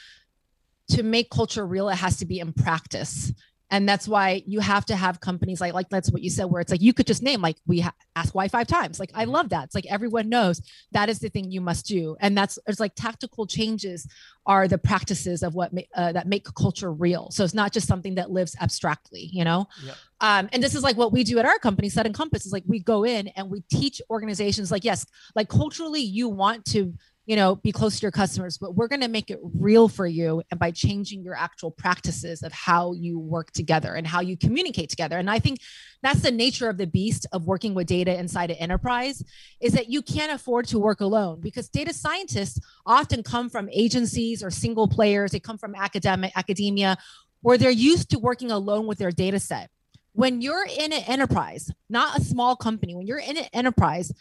to 0.90 1.02
make 1.02 1.30
culture 1.30 1.66
real, 1.66 1.88
it 1.88 1.96
has 1.96 2.18
to 2.18 2.26
be 2.26 2.38
in 2.38 2.52
practice 2.52 3.32
and 3.70 3.88
that's 3.88 4.06
why 4.06 4.42
you 4.46 4.60
have 4.60 4.84
to 4.86 4.96
have 4.96 5.20
companies 5.20 5.60
like 5.60 5.72
like 5.72 5.88
that's 5.88 6.10
what 6.10 6.22
you 6.22 6.30
said 6.30 6.44
where 6.44 6.60
it's 6.60 6.70
like 6.70 6.82
you 6.82 6.92
could 6.92 7.06
just 7.06 7.22
name 7.22 7.40
like 7.40 7.56
we 7.66 7.80
ha- 7.80 7.94
ask 8.16 8.34
why 8.34 8.46
five 8.48 8.66
times. 8.66 9.00
Like 9.00 9.10
i 9.14 9.22
mm-hmm. 9.22 9.32
love 9.32 9.48
that. 9.50 9.64
It's 9.64 9.74
like 9.74 9.86
everyone 9.86 10.28
knows 10.28 10.60
that 10.92 11.08
is 11.08 11.18
the 11.18 11.28
thing 11.28 11.50
you 11.50 11.60
must 11.60 11.86
do. 11.86 12.16
And 12.20 12.36
that's 12.36 12.58
it's 12.66 12.80
like 12.80 12.94
tactical 12.94 13.46
changes 13.46 14.06
are 14.46 14.68
the 14.68 14.78
practices 14.78 15.42
of 15.42 15.54
what 15.54 15.72
ma- 15.72 15.80
uh, 15.94 16.12
that 16.12 16.26
make 16.26 16.46
culture 16.54 16.92
real. 16.92 17.30
So 17.30 17.44
it's 17.44 17.54
not 17.54 17.72
just 17.72 17.88
something 17.88 18.16
that 18.16 18.30
lives 18.30 18.54
abstractly 18.60 19.30
you 19.32 19.44
know? 19.44 19.66
Yep. 19.84 19.96
um, 20.20 20.48
and 20.52 20.62
this 20.62 20.74
is 20.74 20.82
like 20.82 20.96
what 20.96 21.12
we 21.12 21.24
do 21.24 21.38
at 21.38 21.46
our 21.46 21.58
company 21.58 21.88
Sudden 21.88 22.12
Compass 22.12 22.46
is 22.46 22.52
like 22.52 22.64
we 22.66 22.80
go 22.80 23.04
in 23.04 23.28
and 23.28 23.50
we 23.50 23.62
teach 23.70 24.00
organizations 24.10 24.70
like 24.70 24.84
yes 24.84 25.06
like 25.34 25.48
culturally 25.48 26.00
you 26.00 26.28
want 26.28 26.64
to 26.66 26.94
you 27.26 27.36
know, 27.36 27.56
be 27.56 27.72
close 27.72 27.98
to 27.98 28.02
your 28.02 28.10
customers, 28.10 28.58
but 28.58 28.74
we're 28.74 28.88
going 28.88 29.00
to 29.00 29.08
make 29.08 29.30
it 29.30 29.40
real 29.42 29.88
for 29.88 30.06
you 30.06 30.42
and 30.50 30.60
by 30.60 30.70
changing 30.70 31.22
your 31.22 31.34
actual 31.34 31.70
practices 31.70 32.42
of 32.42 32.52
how 32.52 32.92
you 32.92 33.18
work 33.18 33.50
together 33.52 33.94
and 33.94 34.06
how 34.06 34.20
you 34.20 34.36
communicate 34.36 34.90
together. 34.90 35.16
And 35.16 35.30
I 35.30 35.38
think 35.38 35.60
that's 36.02 36.20
the 36.20 36.30
nature 36.30 36.68
of 36.68 36.76
the 36.76 36.86
beast 36.86 37.26
of 37.32 37.46
working 37.46 37.74
with 37.74 37.86
data 37.86 38.18
inside 38.18 38.50
an 38.50 38.56
enterprise 38.56 39.22
is 39.60 39.72
that 39.72 39.88
you 39.88 40.02
can't 40.02 40.32
afford 40.32 40.66
to 40.68 40.78
work 40.78 41.00
alone 41.00 41.40
because 41.40 41.68
data 41.70 41.94
scientists 41.94 42.60
often 42.84 43.22
come 43.22 43.48
from 43.48 43.70
agencies 43.72 44.42
or 44.42 44.50
single 44.50 44.86
players. 44.86 45.30
They 45.30 45.40
come 45.40 45.56
from 45.56 45.74
academic 45.74 46.32
academia 46.36 46.98
where 47.40 47.56
they're 47.56 47.70
used 47.70 48.10
to 48.10 48.18
working 48.18 48.50
alone 48.50 48.86
with 48.86 48.98
their 48.98 49.10
data 49.10 49.40
set 49.40 49.70
when 50.14 50.40
you're 50.40 50.64
in 50.64 50.92
an 50.92 51.02
enterprise, 51.08 51.72
not 51.90 52.16
a 52.16 52.22
small 52.22 52.54
company, 52.54 52.94
when 52.94 53.06
you're 53.06 53.18
in 53.18 53.36
an 53.36 53.46
enterprise, 53.52 54.12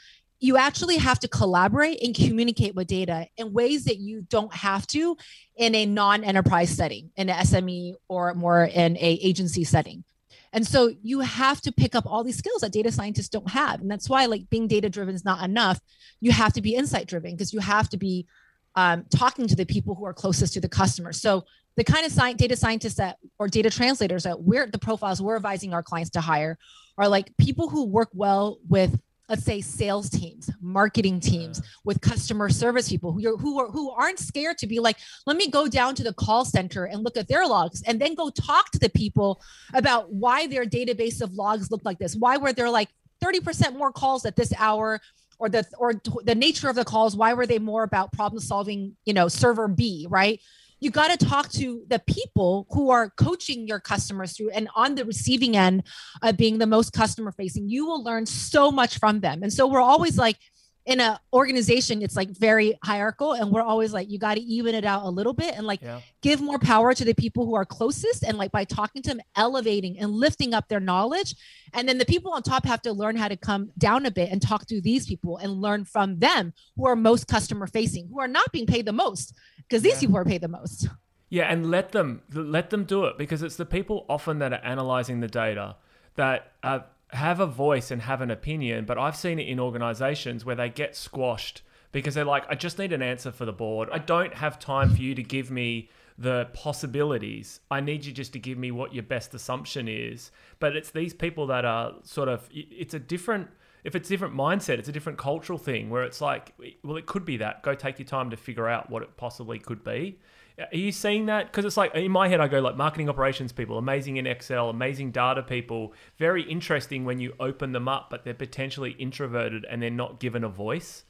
you 0.43 0.57
actually 0.57 0.97
have 0.97 1.19
to 1.19 1.27
collaborate 1.29 2.03
and 2.03 2.13
communicate 2.13 2.75
with 2.75 2.85
data 2.85 3.27
in 3.37 3.53
ways 3.53 3.85
that 3.85 3.99
you 3.99 4.23
don't 4.23 4.53
have 4.53 4.85
to 4.85 5.15
in 5.55 5.73
a 5.73 5.85
non-enterprise 5.85 6.69
setting 6.69 7.09
in 7.15 7.29
an 7.29 7.45
sme 7.45 7.93
or 8.09 8.33
more 8.33 8.65
in 8.65 8.97
a 8.97 9.19
agency 9.23 9.63
setting. 9.63 10.03
And 10.51 10.67
so 10.67 10.91
you 11.01 11.21
have 11.21 11.61
to 11.61 11.71
pick 11.71 11.95
up 11.95 12.05
all 12.05 12.25
these 12.25 12.37
skills 12.37 12.59
that 12.59 12.73
data 12.73 12.91
scientists 12.91 13.29
don't 13.29 13.49
have. 13.51 13.79
And 13.79 13.89
that's 13.89 14.09
why 14.09 14.25
like 14.25 14.49
being 14.49 14.67
data 14.67 14.89
driven 14.89 15.15
is 15.15 15.23
not 15.23 15.45
enough. 15.45 15.79
You 16.19 16.33
have 16.33 16.51
to 16.53 16.61
be 16.61 16.75
insight 16.75 17.07
driven 17.07 17.31
because 17.31 17.53
you 17.53 17.61
have 17.61 17.87
to 17.89 17.97
be 17.97 18.27
um, 18.75 19.05
talking 19.15 19.47
to 19.47 19.55
the 19.55 19.65
people 19.65 19.95
who 19.95 20.03
are 20.05 20.13
closest 20.13 20.55
to 20.55 20.59
the 20.59 20.67
customer. 20.67 21.13
So 21.13 21.45
the 21.77 21.85
kind 21.85 22.05
of 22.05 22.11
science, 22.11 22.37
data 22.37 22.57
scientists 22.57 22.95
that 22.95 23.15
or 23.39 23.47
data 23.47 23.69
translators 23.69 24.23
that 24.23 24.41
we're 24.41 24.67
the 24.67 24.77
profiles 24.77 25.21
we're 25.21 25.37
advising 25.37 25.73
our 25.73 25.83
clients 25.83 26.09
to 26.11 26.21
hire 26.21 26.57
are 26.97 27.07
like 27.07 27.31
people 27.37 27.69
who 27.69 27.85
work 27.85 28.09
well 28.13 28.57
with 28.67 28.99
let's 29.33 29.45
say 29.45 29.59
sales 29.61 30.11
teams 30.11 30.51
marketing 30.61 31.19
teams 31.19 31.59
with 31.83 31.99
customer 32.01 32.49
service 32.49 32.87
people 32.87 33.11
who 33.11 33.33
are 33.33 33.37
who 33.37 33.59
are 33.59 33.71
who 33.71 33.89
aren't 33.89 34.19
scared 34.19 34.59
to 34.59 34.67
be 34.67 34.79
like 34.79 34.97
let 35.25 35.35
me 35.35 35.49
go 35.49 35.67
down 35.67 35.95
to 35.95 36.03
the 36.03 36.13
call 36.13 36.45
center 36.45 36.85
and 36.85 37.03
look 37.03 37.17
at 37.17 37.27
their 37.27 37.47
logs 37.47 37.81
and 37.87 37.99
then 37.99 38.13
go 38.13 38.29
talk 38.29 38.69
to 38.69 38.77
the 38.77 38.89
people 38.89 39.41
about 39.73 40.11
why 40.11 40.45
their 40.45 40.65
database 40.65 41.19
of 41.19 41.33
logs 41.33 41.71
look 41.71 41.81
like 41.83 41.97
this. 41.97 42.15
Why 42.15 42.37
were 42.37 42.53
there 42.53 42.69
like 42.69 42.89
30% 43.23 43.75
more 43.75 43.91
calls 43.91 44.23
at 44.25 44.35
this 44.35 44.53
hour 44.59 44.99
or 45.39 45.49
the 45.49 45.65
or 45.79 45.93
the 46.23 46.35
nature 46.35 46.69
of 46.69 46.75
the 46.75 46.85
calls? 46.85 47.15
Why 47.15 47.33
were 47.33 47.47
they 47.47 47.59
more 47.59 47.83
about 47.83 48.13
problem 48.13 48.39
solving 48.39 48.95
you 49.05 49.13
know 49.13 49.27
server 49.27 49.67
b 49.67 50.05
right 50.09 50.39
you 50.83 50.91
got 50.91 51.17
to 51.17 51.25
talk 51.25 51.49
to 51.49 51.83
the 51.87 51.99
people 51.99 52.67
who 52.71 52.89
are 52.89 53.09
coaching 53.11 53.67
your 53.67 53.79
customers 53.79 54.35
through 54.35 54.49
and 54.49 54.67
on 54.75 54.95
the 54.95 55.05
receiving 55.05 55.55
end 55.55 55.83
of 56.21 56.35
being 56.35 56.57
the 56.57 56.67
most 56.67 56.91
customer 56.91 57.31
facing 57.31 57.69
you 57.69 57.85
will 57.85 58.03
learn 58.03 58.25
so 58.25 58.69
much 58.69 58.99
from 58.99 59.21
them. 59.21 59.43
And 59.43 59.53
so 59.53 59.65
we're 59.65 59.79
always 59.79 60.17
like 60.17 60.37
in 60.85 60.99
a 60.99 61.19
organization 61.31 62.01
it's 62.01 62.15
like 62.15 62.29
very 62.29 62.77
hierarchical 62.83 63.33
and 63.33 63.51
we're 63.51 63.61
always 63.61 63.93
like 63.93 64.09
you 64.09 64.19
got 64.19 64.35
to 64.35 64.41
even 64.41 64.75
it 64.75 64.83
out 64.83 65.03
a 65.03 65.09
little 65.09 65.33
bit 65.33 65.55
and 65.55 65.65
like 65.65 65.81
yeah. 65.81 66.01
give 66.21 66.41
more 66.41 66.59
power 66.59 66.93
to 66.93 67.05
the 67.05 67.13
people 67.13 67.45
who 67.45 67.55
are 67.55 67.65
closest 67.65 68.23
and 68.23 68.37
like 68.37 68.51
by 68.51 68.65
talking 68.65 69.01
to 69.01 69.09
them 69.09 69.21
elevating 69.35 69.97
and 69.99 70.11
lifting 70.11 70.53
up 70.53 70.67
their 70.67 70.81
knowledge 70.81 71.35
and 71.73 71.87
then 71.87 71.97
the 71.97 72.05
people 72.05 72.33
on 72.33 72.43
top 72.43 72.65
have 72.65 72.81
to 72.81 72.91
learn 72.91 73.15
how 73.15 73.27
to 73.29 73.37
come 73.37 73.71
down 73.77 74.05
a 74.05 74.11
bit 74.11 74.29
and 74.29 74.41
talk 74.41 74.65
to 74.65 74.81
these 74.81 75.07
people 75.07 75.37
and 75.37 75.61
learn 75.61 75.85
from 75.85 76.19
them 76.19 76.53
who 76.75 76.85
are 76.85 76.95
most 76.95 77.27
customer 77.27 77.65
facing 77.65 78.07
who 78.09 78.19
are 78.19 78.27
not 78.27 78.51
being 78.51 78.65
paid 78.65 78.85
the 78.85 78.91
most 78.91 79.33
because 79.57 79.81
these 79.81 79.93
yeah. 79.93 79.99
people 80.01 80.17
are 80.17 80.25
paid 80.25 80.41
the 80.41 80.47
most 80.49 80.89
yeah 81.29 81.45
and 81.45 81.71
let 81.71 81.93
them 81.93 82.21
let 82.33 82.69
them 82.71 82.83
do 82.83 83.05
it 83.05 83.17
because 83.17 83.41
it's 83.41 83.55
the 83.55 83.65
people 83.65 84.05
often 84.09 84.39
that 84.39 84.51
are 84.51 84.63
analyzing 84.63 85.21
the 85.21 85.29
data 85.29 85.77
that 86.15 86.51
are 86.61 86.85
have 87.13 87.39
a 87.39 87.45
voice 87.45 87.91
and 87.91 88.01
have 88.01 88.21
an 88.21 88.31
opinion, 88.31 88.85
but 88.85 88.97
I've 88.97 89.15
seen 89.15 89.39
it 89.39 89.47
in 89.47 89.59
organizations 89.59 90.45
where 90.45 90.55
they 90.55 90.69
get 90.69 90.95
squashed 90.95 91.61
because 91.91 92.15
they're 92.15 92.25
like, 92.25 92.43
I 92.49 92.55
just 92.55 92.79
need 92.79 92.91
an 92.91 93.01
answer 93.01 93.31
for 93.31 93.45
the 93.45 93.53
board. 93.53 93.89
I 93.91 93.99
don't 93.99 94.33
have 94.33 94.59
time 94.59 94.89
for 94.89 95.01
you 95.01 95.13
to 95.15 95.23
give 95.23 95.51
me 95.51 95.89
the 96.17 96.47
possibilities. 96.53 97.59
I 97.71 97.81
need 97.81 98.05
you 98.05 98.11
just 98.11 98.33
to 98.33 98.39
give 98.39 98.57
me 98.57 98.71
what 98.71 98.93
your 98.93 99.03
best 99.03 99.33
assumption 99.33 99.87
is. 99.87 100.31
But 100.59 100.75
it's 100.75 100.91
these 100.91 101.13
people 101.13 101.47
that 101.47 101.65
are 101.65 101.93
sort 102.03 102.29
of, 102.29 102.49
it's 102.51 102.93
a 102.93 102.99
different, 102.99 103.49
if 103.83 103.95
it's 103.95 104.09
different 104.09 104.33
mindset, 104.33 104.79
it's 104.79 104.89
a 104.89 104.91
different 104.91 105.17
cultural 105.17 105.59
thing 105.59 105.89
where 105.89 106.03
it's 106.03 106.21
like, 106.21 106.53
well, 106.83 106.97
it 106.97 107.05
could 107.05 107.25
be 107.25 107.37
that. 107.37 107.63
Go 107.63 107.75
take 107.75 107.99
your 107.99 108.07
time 108.07 108.29
to 108.29 108.37
figure 108.37 108.67
out 108.67 108.89
what 108.89 109.03
it 109.03 109.15
possibly 109.17 109.59
could 109.59 109.83
be. 109.83 110.19
Are 110.59 110.77
you 110.77 110.91
seeing 110.91 111.25
that? 111.25 111.47
Because 111.47 111.65
it's 111.65 111.77
like 111.77 111.95
in 111.95 112.11
my 112.11 112.27
head, 112.27 112.39
I 112.39 112.47
go 112.47 112.59
like 112.59 112.77
marketing 112.77 113.09
operations 113.09 113.51
people, 113.51 113.77
amazing 113.77 114.17
in 114.17 114.27
Excel, 114.27 114.69
amazing 114.69 115.11
data 115.11 115.41
people, 115.41 115.93
very 116.17 116.43
interesting 116.43 117.05
when 117.05 117.19
you 117.19 117.33
open 117.39 117.71
them 117.71 117.87
up, 117.87 118.09
but 118.09 118.23
they're 118.23 118.33
potentially 118.33 118.91
introverted 118.99 119.65
and 119.69 119.81
they're 119.81 119.89
not 119.89 120.19
given 120.19 120.43
a 120.43 120.49
voice. 120.49 121.05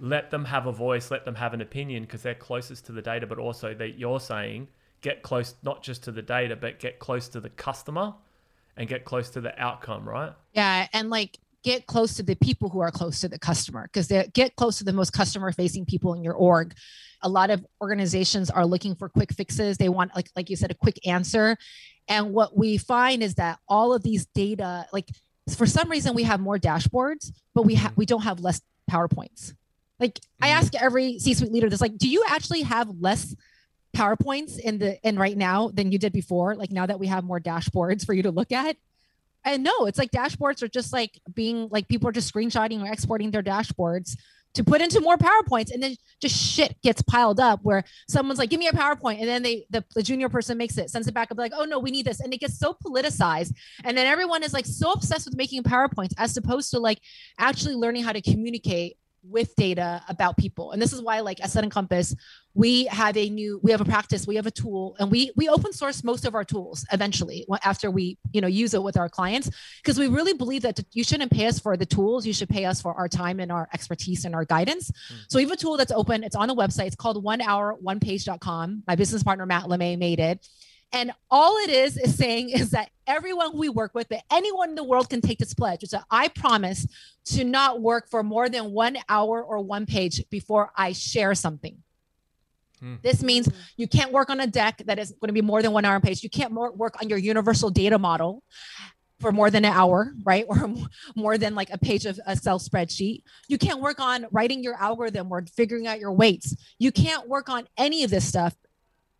Let 0.00 0.30
them 0.30 0.46
have 0.46 0.66
a 0.66 0.72
voice, 0.72 1.10
let 1.10 1.24
them 1.24 1.34
have 1.34 1.52
an 1.52 1.60
opinion 1.60 2.04
because 2.04 2.22
they're 2.22 2.34
closest 2.34 2.86
to 2.86 2.92
the 2.92 3.02
data, 3.02 3.26
but 3.26 3.38
also 3.38 3.74
that 3.74 3.98
you're 3.98 4.20
saying 4.20 4.68
get 5.02 5.22
close 5.22 5.54
not 5.62 5.82
just 5.82 6.04
to 6.04 6.12
the 6.12 6.22
data, 6.22 6.56
but 6.56 6.78
get 6.78 6.98
close 6.98 7.28
to 7.28 7.40
the 7.40 7.50
customer 7.50 8.14
and 8.76 8.88
get 8.88 9.04
close 9.04 9.28
to 9.30 9.40
the 9.40 9.58
outcome, 9.60 10.08
right? 10.08 10.32
Yeah. 10.52 10.88
And 10.92 11.10
like 11.10 11.38
get 11.62 11.86
close 11.86 12.14
to 12.16 12.22
the 12.22 12.34
people 12.36 12.68
who 12.68 12.80
are 12.80 12.90
close 12.90 13.20
to 13.20 13.28
the 13.28 13.38
customer 13.38 13.84
because 13.84 14.08
they 14.08 14.28
get 14.34 14.56
close 14.56 14.78
to 14.78 14.84
the 14.84 14.92
most 14.92 15.12
customer 15.12 15.52
facing 15.52 15.84
people 15.84 16.14
in 16.14 16.22
your 16.24 16.34
org. 16.34 16.74
A 17.22 17.28
lot 17.28 17.50
of 17.50 17.64
organizations 17.80 18.50
are 18.50 18.66
looking 18.66 18.94
for 18.94 19.08
quick 19.08 19.32
fixes. 19.32 19.78
They 19.78 19.88
want 19.88 20.14
like 20.14 20.28
like 20.34 20.50
you 20.50 20.56
said 20.56 20.70
a 20.70 20.74
quick 20.74 20.98
answer. 21.06 21.56
And 22.08 22.32
what 22.32 22.56
we 22.56 22.78
find 22.78 23.22
is 23.22 23.36
that 23.36 23.58
all 23.68 23.94
of 23.94 24.02
these 24.02 24.26
data 24.26 24.86
like 24.92 25.08
for 25.56 25.66
some 25.66 25.90
reason 25.90 26.14
we 26.14 26.22
have 26.24 26.40
more 26.40 26.58
dashboards 26.58 27.32
but 27.54 27.62
we 27.62 27.74
have 27.74 27.96
we 27.96 28.06
don't 28.06 28.22
have 28.22 28.40
less 28.40 28.60
powerpoints. 28.90 29.54
Like 30.00 30.18
i 30.40 30.48
mm-hmm. 30.48 30.58
ask 30.58 30.74
every 30.74 31.18
c-suite 31.18 31.52
leader 31.52 31.68
this 31.68 31.80
like 31.80 31.96
do 31.96 32.08
you 32.08 32.24
actually 32.28 32.62
have 32.62 32.88
less 33.00 33.34
powerpoints 33.94 34.58
in 34.58 34.78
the 34.78 34.98
in 35.06 35.18
right 35.18 35.36
now 35.36 35.68
than 35.68 35.92
you 35.92 35.98
did 35.98 36.12
before? 36.12 36.56
Like 36.56 36.72
now 36.72 36.86
that 36.86 36.98
we 36.98 37.06
have 37.06 37.24
more 37.24 37.40
dashboards 37.40 38.04
for 38.04 38.14
you 38.14 38.22
to 38.24 38.30
look 38.30 38.50
at 38.50 38.76
and 39.44 39.62
no 39.62 39.86
it's 39.86 39.98
like 39.98 40.10
dashboards 40.10 40.62
are 40.62 40.68
just 40.68 40.92
like 40.92 41.20
being 41.34 41.68
like 41.70 41.88
people 41.88 42.08
are 42.08 42.12
just 42.12 42.32
screenshotting 42.32 42.82
or 42.82 42.92
exporting 42.92 43.30
their 43.30 43.42
dashboards 43.42 44.16
to 44.54 44.64
put 44.64 44.82
into 44.82 45.00
more 45.00 45.16
powerpoints. 45.16 45.72
And 45.72 45.82
then 45.82 45.96
just 46.20 46.36
shit 46.36 46.80
gets 46.82 47.02
piled 47.02 47.40
up 47.40 47.60
where 47.62 47.84
someone's 48.08 48.38
like 48.38 48.50
give 48.50 48.60
me 48.60 48.68
a 48.68 48.72
powerpoint. 48.72 49.20
And 49.20 49.28
then 49.28 49.42
they 49.42 49.66
the, 49.70 49.84
the 49.94 50.02
junior 50.02 50.28
person 50.28 50.58
makes 50.58 50.76
it 50.78 50.90
sends 50.90 51.08
it 51.08 51.14
back 51.14 51.30
up 51.30 51.38
like 51.38 51.52
oh 51.54 51.64
no 51.64 51.78
we 51.78 51.90
need 51.90 52.06
this. 52.06 52.20
And 52.20 52.32
it 52.32 52.38
gets 52.38 52.58
so 52.58 52.76
politicized. 52.84 53.52
And 53.84 53.96
then 53.96 54.06
everyone 54.06 54.42
is 54.42 54.52
like 54.52 54.66
so 54.66 54.92
obsessed 54.92 55.26
with 55.26 55.36
making 55.36 55.62
powerpoints 55.62 56.12
as 56.18 56.36
opposed 56.36 56.70
to 56.72 56.78
like 56.78 57.00
actually 57.38 57.74
learning 57.74 58.04
how 58.04 58.12
to 58.12 58.20
communicate 58.20 58.96
with 59.22 59.54
data 59.56 60.02
about 60.08 60.36
people. 60.36 60.72
And 60.72 60.82
this 60.82 60.92
is 60.92 61.00
why 61.00 61.20
like 61.20 61.42
at 61.42 61.50
Sudden 61.50 61.70
Compass, 61.70 62.14
we 62.54 62.84
have 62.86 63.16
a 63.16 63.28
new, 63.30 63.60
we 63.62 63.70
have 63.70 63.80
a 63.80 63.84
practice, 63.84 64.26
we 64.26 64.36
have 64.36 64.46
a 64.46 64.50
tool, 64.50 64.96
and 64.98 65.10
we 65.10 65.32
we 65.36 65.48
open 65.48 65.72
source 65.72 66.04
most 66.04 66.26
of 66.26 66.34
our 66.34 66.44
tools 66.44 66.84
eventually 66.92 67.46
after 67.64 67.90
we, 67.90 68.18
you 68.32 68.40
know, 68.40 68.48
use 68.48 68.74
it 68.74 68.82
with 68.82 68.96
our 68.96 69.08
clients. 69.08 69.50
Because 69.82 69.98
we 69.98 70.08
really 70.08 70.34
believe 70.34 70.62
that 70.62 70.80
you 70.92 71.04
shouldn't 71.04 71.30
pay 71.30 71.46
us 71.46 71.58
for 71.58 71.76
the 71.76 71.86
tools, 71.86 72.26
you 72.26 72.32
should 72.32 72.48
pay 72.48 72.64
us 72.64 72.82
for 72.82 72.94
our 72.94 73.08
time 73.08 73.40
and 73.40 73.50
our 73.50 73.68
expertise 73.72 74.24
and 74.24 74.34
our 74.34 74.44
guidance. 74.44 74.90
Mm-hmm. 74.90 75.22
So 75.28 75.38
we 75.38 75.44
have 75.44 75.52
a 75.52 75.56
tool 75.56 75.76
that's 75.76 75.92
open, 75.92 76.24
it's 76.24 76.36
on 76.36 76.48
the 76.48 76.54
website, 76.54 76.86
it's 76.86 76.96
called 76.96 77.22
one 77.22 77.40
hour, 77.40 77.76
one 77.80 78.00
page.com. 78.00 78.82
My 78.86 78.96
business 78.96 79.22
partner, 79.22 79.46
Matt 79.46 79.64
LeMay, 79.64 79.98
made 79.98 80.20
it. 80.20 80.46
And 80.92 81.12
all 81.30 81.56
it 81.58 81.70
is 81.70 81.96
is 81.96 82.16
saying 82.16 82.50
is 82.50 82.70
that 82.70 82.90
everyone 83.06 83.56
we 83.56 83.68
work 83.68 83.94
with, 83.94 84.08
that 84.08 84.24
anyone 84.30 84.70
in 84.70 84.74
the 84.74 84.84
world 84.84 85.08
can 85.08 85.20
take 85.20 85.38
this 85.38 85.54
pledge. 85.54 85.82
It's 85.82 85.94
a, 85.94 86.04
I 86.10 86.28
promise 86.28 86.86
to 87.26 87.44
not 87.44 87.80
work 87.80 88.10
for 88.10 88.22
more 88.22 88.48
than 88.48 88.72
one 88.72 88.98
hour 89.08 89.42
or 89.42 89.60
one 89.60 89.86
page 89.86 90.22
before 90.28 90.70
I 90.76 90.92
share 90.92 91.34
something. 91.34 91.78
Hmm. 92.80 92.96
This 93.02 93.22
means 93.22 93.48
you 93.76 93.88
can't 93.88 94.12
work 94.12 94.28
on 94.28 94.40
a 94.40 94.46
deck 94.46 94.82
that 94.86 94.98
is 94.98 95.12
going 95.12 95.28
to 95.28 95.32
be 95.32 95.40
more 95.40 95.62
than 95.62 95.72
one 95.72 95.84
hour 95.84 95.98
page. 96.00 96.22
You 96.22 96.30
can't 96.30 96.52
work 96.52 97.00
on 97.00 97.08
your 97.08 97.18
universal 97.18 97.70
data 97.70 97.98
model 97.98 98.42
for 99.20 99.32
more 99.32 99.50
than 99.50 99.64
an 99.64 99.72
hour, 99.72 100.12
right? 100.24 100.44
Or 100.48 100.74
more 101.16 101.38
than 101.38 101.54
like 101.54 101.70
a 101.70 101.78
page 101.78 102.04
of 102.04 102.20
Excel 102.26 102.58
spreadsheet. 102.58 103.22
You 103.48 103.56
can't 103.56 103.80
work 103.80 104.00
on 104.00 104.26
writing 104.30 104.62
your 104.62 104.74
algorithm 104.74 105.32
or 105.32 105.46
figuring 105.56 105.86
out 105.86 106.00
your 106.00 106.12
weights. 106.12 106.54
You 106.78 106.92
can't 106.92 107.28
work 107.28 107.48
on 107.48 107.66
any 107.78 108.04
of 108.04 108.10
this 108.10 108.26
stuff 108.26 108.54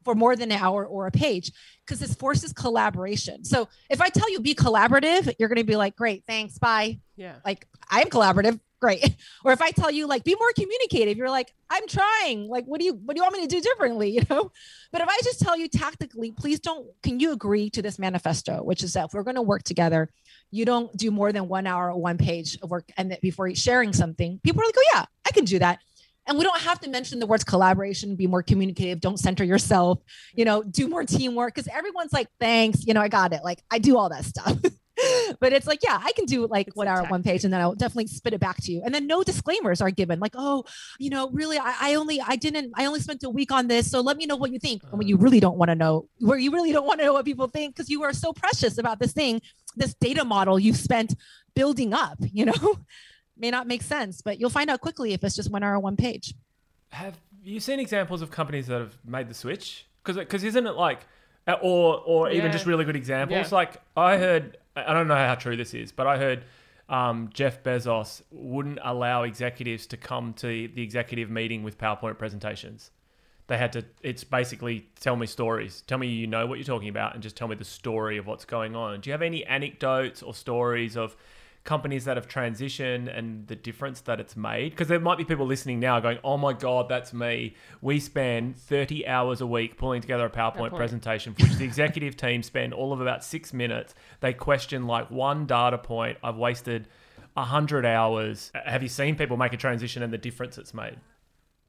for 0.04 0.14
more 0.14 0.36
than 0.36 0.50
an 0.52 0.58
hour 0.58 0.84
or 0.84 1.06
a 1.06 1.10
page 1.10 1.52
because 1.84 2.00
this 2.00 2.14
forces 2.14 2.52
collaboration. 2.52 3.44
So 3.44 3.68
if 3.90 4.00
I 4.00 4.08
tell 4.08 4.30
you 4.30 4.40
be 4.40 4.54
collaborative, 4.54 5.34
you're 5.38 5.48
going 5.48 5.58
to 5.58 5.64
be 5.64 5.76
like, 5.76 5.96
great, 5.96 6.24
thanks, 6.26 6.58
bye. 6.58 6.98
Yeah. 7.16 7.36
Like 7.44 7.66
I'm 7.90 8.08
collaborative, 8.08 8.58
great. 8.80 9.16
Or 9.44 9.52
if 9.52 9.60
I 9.60 9.72
tell 9.72 9.90
you 9.90 10.06
like 10.06 10.22
be 10.22 10.36
more 10.38 10.52
communicative, 10.54 11.16
you're 11.16 11.30
like, 11.30 11.52
I'm 11.68 11.88
trying. 11.88 12.48
Like, 12.48 12.64
what 12.66 12.78
do 12.78 12.86
you 12.86 12.94
what 12.94 13.16
do 13.16 13.18
you 13.18 13.24
want 13.24 13.34
me 13.34 13.42
to 13.42 13.48
do 13.48 13.60
differently? 13.60 14.10
You 14.14 14.22
know. 14.30 14.52
But 14.92 15.00
if 15.00 15.08
I 15.08 15.18
just 15.24 15.40
tell 15.40 15.56
you 15.56 15.66
tactically, 15.68 16.30
please 16.30 16.60
don't. 16.60 16.86
Can 17.02 17.18
you 17.18 17.32
agree 17.32 17.70
to 17.70 17.82
this 17.82 17.98
manifesto, 17.98 18.62
which 18.62 18.84
is 18.84 18.92
that 18.92 19.06
if 19.06 19.14
we're 19.14 19.24
going 19.24 19.36
to 19.36 19.42
work 19.42 19.64
together, 19.64 20.10
you 20.52 20.64
don't 20.64 20.94
do 20.96 21.10
more 21.10 21.32
than 21.32 21.48
one 21.48 21.66
hour 21.66 21.90
or 21.90 22.00
one 22.00 22.18
page 22.18 22.56
of 22.62 22.70
work, 22.70 22.88
and 22.96 23.10
that 23.10 23.20
before 23.20 23.52
sharing 23.54 23.92
something, 23.92 24.38
people 24.44 24.62
are 24.62 24.66
like, 24.66 24.76
oh 24.78 24.90
yeah, 24.94 25.06
I 25.26 25.32
can 25.32 25.44
do 25.44 25.58
that 25.58 25.80
and 26.26 26.38
we 26.38 26.44
don't 26.44 26.60
have 26.60 26.80
to 26.80 26.88
mention 26.88 27.18
the 27.18 27.26
words 27.26 27.44
collaboration 27.44 28.16
be 28.16 28.26
more 28.26 28.42
communicative 28.42 29.00
don't 29.00 29.18
center 29.18 29.44
yourself 29.44 29.98
you 30.34 30.44
know 30.44 30.62
do 30.62 30.88
more 30.88 31.04
teamwork 31.04 31.54
because 31.54 31.68
everyone's 31.68 32.12
like 32.12 32.28
thanks 32.40 32.86
you 32.86 32.94
know 32.94 33.00
i 33.00 33.08
got 33.08 33.32
it 33.32 33.40
like 33.42 33.62
i 33.70 33.78
do 33.78 33.96
all 33.96 34.08
that 34.08 34.24
stuff 34.24 34.58
but 35.40 35.52
it's 35.52 35.66
like, 35.66 35.80
yeah, 35.82 35.98
I 36.02 36.12
can 36.12 36.26
do 36.26 36.46
like 36.46 36.68
It's 36.68 36.76
one 36.76 36.88
hour, 36.88 37.04
one 37.04 37.22
page, 37.22 37.44
and 37.44 37.52
then 37.52 37.60
I'll 37.60 37.74
definitely 37.74 38.08
spit 38.08 38.34
it 38.34 38.40
back 38.40 38.56
to 38.62 38.72
you. 38.72 38.82
And 38.84 38.94
then 38.94 39.06
no 39.06 39.22
disclaimers 39.22 39.80
are 39.80 39.90
given, 39.90 40.20
like, 40.20 40.34
oh, 40.36 40.64
you 40.98 41.10
know, 41.10 41.30
really, 41.30 41.58
I, 41.58 41.74
I 41.80 41.94
only, 41.94 42.20
I 42.20 42.36
didn't, 42.36 42.72
I 42.76 42.86
only 42.86 43.00
spent 43.00 43.22
a 43.24 43.30
week 43.30 43.52
on 43.52 43.68
this, 43.68 43.90
so 43.90 44.00
let 44.00 44.16
me 44.16 44.26
know 44.26 44.36
what 44.36 44.52
you 44.52 44.58
think. 44.58 44.82
And 44.84 44.98
when 44.98 45.08
you 45.08 45.16
uh. 45.16 45.20
really 45.20 45.40
don't 45.40 45.56
want 45.56 45.70
to 45.70 45.74
know, 45.74 46.08
where 46.18 46.38
you 46.38 46.50
really 46.50 46.72
don't 46.72 46.86
want 46.86 47.00
to 47.00 47.06
know 47.06 47.14
what 47.14 47.24
people 47.24 47.48
think, 47.48 47.74
because 47.74 47.88
you 47.88 48.02
are 48.02 48.12
so 48.12 48.32
precious 48.32 48.78
about 48.78 48.98
this 48.98 49.12
thing, 49.12 49.40
this 49.76 49.94
data 49.94 50.24
model 50.24 50.58
you've 50.58 50.76
spent 50.76 51.14
building 51.54 51.94
up, 51.94 52.18
you 52.20 52.44
know, 52.44 52.52
may 53.42 53.50
not 53.50 53.66
make 53.66 53.82
sense, 53.82 54.22
but 54.22 54.40
you'll 54.40 54.48
find 54.48 54.70
out 54.70 54.80
quickly 54.80 55.12
if 55.12 55.22
it's 55.22 55.36
just 55.36 55.50
one 55.50 55.62
hour, 55.62 55.78
one 55.78 55.96
page. 55.96 56.32
Have 56.90 57.18
you 57.44 57.60
seen 57.60 57.80
examples 57.80 58.22
of 58.22 58.30
companies 58.30 58.68
that 58.68 58.80
have 58.80 58.96
made 59.04 59.28
the 59.28 59.34
switch? 59.34 59.86
Because 60.02 60.16
because 60.16 60.44
isn't 60.44 60.66
it 60.66 60.76
like, 60.76 61.00
uh, 61.46 61.56
or 61.60 62.00
or 62.06 62.30
even 62.30 62.46
Yeah. 62.46 62.52
just 62.52 62.64
really 62.64 62.84
good 62.86 62.96
examples? 62.96 63.50
Yeah. 63.50 63.54
Like 63.54 63.82
I 63.96 64.16
heard, 64.16 64.56
I 64.76 64.94
don't 64.94 65.08
know 65.08 65.16
how 65.16 65.34
true 65.34 65.56
this 65.56 65.74
is, 65.74 65.92
but 65.92 66.06
I 66.06 66.16
heard 66.16 66.44
um, 66.88 67.30
Jeff 67.34 67.62
Bezos 67.62 68.22
wouldn't 68.30 68.78
allow 68.82 69.24
executives 69.24 69.86
to 69.88 69.96
come 69.96 70.32
to 70.34 70.68
the 70.68 70.82
executive 70.82 71.28
meeting 71.30 71.62
with 71.62 71.78
PowerPoint 71.78 72.18
presentations. 72.18 72.90
They 73.48 73.58
had 73.58 73.72
to. 73.72 73.84
It's 74.02 74.22
basically 74.24 74.86
tell 75.00 75.16
me 75.16 75.26
stories. 75.26 75.82
Tell 75.86 75.98
me 75.98 76.06
you 76.06 76.26
know 76.28 76.46
what 76.46 76.58
you're 76.58 76.64
talking 76.64 76.88
about, 76.88 77.14
and 77.14 77.22
just 77.22 77.36
tell 77.36 77.48
me 77.48 77.56
the 77.56 77.64
story 77.64 78.16
of 78.18 78.26
what's 78.26 78.44
going 78.44 78.76
on. 78.76 79.00
Do 79.00 79.10
you 79.10 79.12
have 79.12 79.22
any 79.22 79.44
anecdotes 79.44 80.22
or 80.22 80.32
stories 80.32 80.96
of 80.96 81.16
companies 81.64 82.04
that 82.04 82.16
have 82.16 82.28
transitioned 82.28 83.16
and 83.16 83.46
the 83.46 83.56
difference 83.56 84.00
that 84.02 84.20
it's 84.20 84.36
made? 84.36 84.70
Because 84.70 84.88
there 84.88 85.00
might 85.00 85.18
be 85.18 85.24
people 85.24 85.46
listening 85.46 85.80
now 85.80 86.00
going, 86.00 86.18
"Oh 86.24 86.36
my 86.36 86.52
god, 86.52 86.88
that's 86.88 87.12
me." 87.12 87.54
We 87.80 88.00
spend 88.00 88.56
30 88.56 89.06
hours 89.06 89.40
a 89.40 89.46
week 89.46 89.76
pulling 89.76 90.00
together 90.00 90.26
a 90.26 90.30
PowerPoint 90.30 90.70
PowerPoint. 90.70 90.76
presentation, 90.76 91.34
for 91.34 91.44
which 91.44 91.54
the 91.54 91.64
executive 91.64 92.16
team 92.16 92.42
spend 92.42 92.72
all 92.72 92.92
of 92.92 93.00
about 93.00 93.24
six 93.24 93.52
minutes. 93.52 93.94
They 94.20 94.32
question 94.32 94.86
like 94.86 95.10
one 95.10 95.46
data 95.46 95.78
point. 95.78 96.18
I've 96.22 96.36
wasted 96.36 96.88
a 97.36 97.44
hundred 97.44 97.86
hours. 97.86 98.50
Have 98.54 98.82
you 98.82 98.88
seen 98.88 99.16
people 99.16 99.36
make 99.36 99.52
a 99.52 99.56
transition 99.56 100.02
and 100.02 100.12
the 100.12 100.18
difference 100.18 100.58
it's 100.58 100.74
made? 100.74 100.96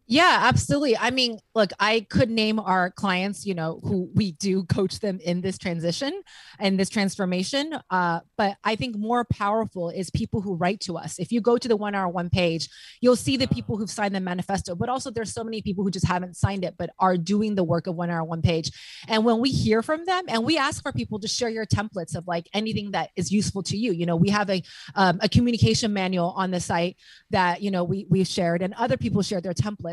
Yeah, 0.06 0.40
absolutely. 0.42 0.98
I 0.98 1.12
mean, 1.12 1.40
look, 1.56 1.72
I 1.80 2.02
could 2.10 2.30
name 2.30 2.60
our 2.60 2.92
clients, 2.92 3.46
you 3.46 3.54
know, 3.56 3.80
who 3.84 4.10
we 4.14 4.34
do 4.34 4.66
coach 4.66 5.00
them 5.00 5.18
in 5.24 5.40
this 5.40 5.58
transition 5.58 6.22
and 6.60 6.78
this 6.78 6.90
transformation. 6.90 7.74
Uh, 7.90 8.20
but 8.38 8.58
I 8.66 8.76
think 8.76 8.98
more 8.98 9.24
powerful 9.24 9.90
is 9.90 10.10
people 10.10 10.42
who 10.42 10.56
write 10.56 10.82
to 10.82 10.98
us. 10.98 11.20
If 11.20 11.32
you 11.32 11.40
go 11.40 11.58
to 11.58 11.68
the 11.70 11.78
one 11.78 11.96
hour 11.96 12.10
one 12.10 12.30
page, 12.30 12.68
you'll 13.00 13.16
see 13.16 13.38
the 13.38 13.48
people 13.48 13.78
who've 13.78 13.90
signed 13.90 14.14
the 14.14 14.20
manifesto, 14.20 14.76
but 14.76 14.90
also 14.90 15.10
there's 15.10 15.34
so 15.34 15.44
many 15.44 15.62
people 15.62 15.86
who 15.86 15.92
just 15.92 16.06
haven't 16.06 16.36
signed 16.36 16.66
it, 16.66 16.76
but 16.78 16.90
are 17.00 17.16
doing 17.16 17.56
the 17.56 17.64
work 17.64 17.88
of 17.88 17.96
one 17.96 18.10
hour 18.10 18.26
one 18.26 18.42
page. 18.42 18.72
And 19.08 19.24
when 19.24 19.40
we 19.40 19.52
hear 19.52 19.82
from 19.82 20.04
them 20.04 20.26
and 20.28 20.44
we 20.44 20.58
ask 20.58 20.84
for 20.84 20.92
people 20.92 21.20
to 21.20 21.30
share 21.30 21.50
your 21.50 21.66
templates 21.66 22.14
of 22.14 22.28
like 22.28 22.50
anything 22.54 22.92
that 22.92 23.12
is 23.16 23.32
useful 23.32 23.64
to 23.64 23.78
you, 23.78 23.94
you 23.94 24.06
know, 24.06 24.18
we 24.18 24.32
have 24.32 24.50
a, 24.50 24.64
um, 24.96 25.20
a 25.22 25.30
communication 25.30 25.94
manual 25.94 26.34
on 26.36 26.52
the 26.52 26.60
site 26.60 26.98
that, 27.30 27.62
you 27.62 27.72
know, 27.72 27.86
we, 27.86 28.06
we've 28.10 28.28
shared 28.28 28.62
and 28.62 28.74
other 28.74 28.98
people 28.98 29.22
shared 29.22 29.44
their 29.44 29.54
templates 29.54 29.93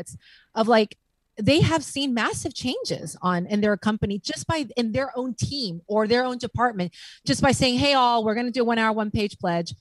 of 0.55 0.67
like 0.67 0.97
they 1.37 1.61
have 1.61 1.83
seen 1.83 2.13
massive 2.13 2.53
changes 2.53 3.17
on 3.21 3.45
in 3.45 3.61
their 3.61 3.77
company 3.77 4.19
just 4.19 4.47
by 4.47 4.67
in 4.77 4.91
their 4.91 5.11
own 5.17 5.33
team 5.33 5.81
or 5.87 6.07
their 6.07 6.23
own 6.23 6.37
department 6.37 6.93
just 7.25 7.41
by 7.41 7.51
saying 7.51 7.77
hey 7.77 7.93
all 7.93 8.23
we're 8.23 8.33
going 8.33 8.45
to 8.45 8.51
do 8.51 8.65
one 8.65 8.77
hour 8.77 8.91
one 8.91 9.11
page 9.11 9.37
pledge. 9.37 9.73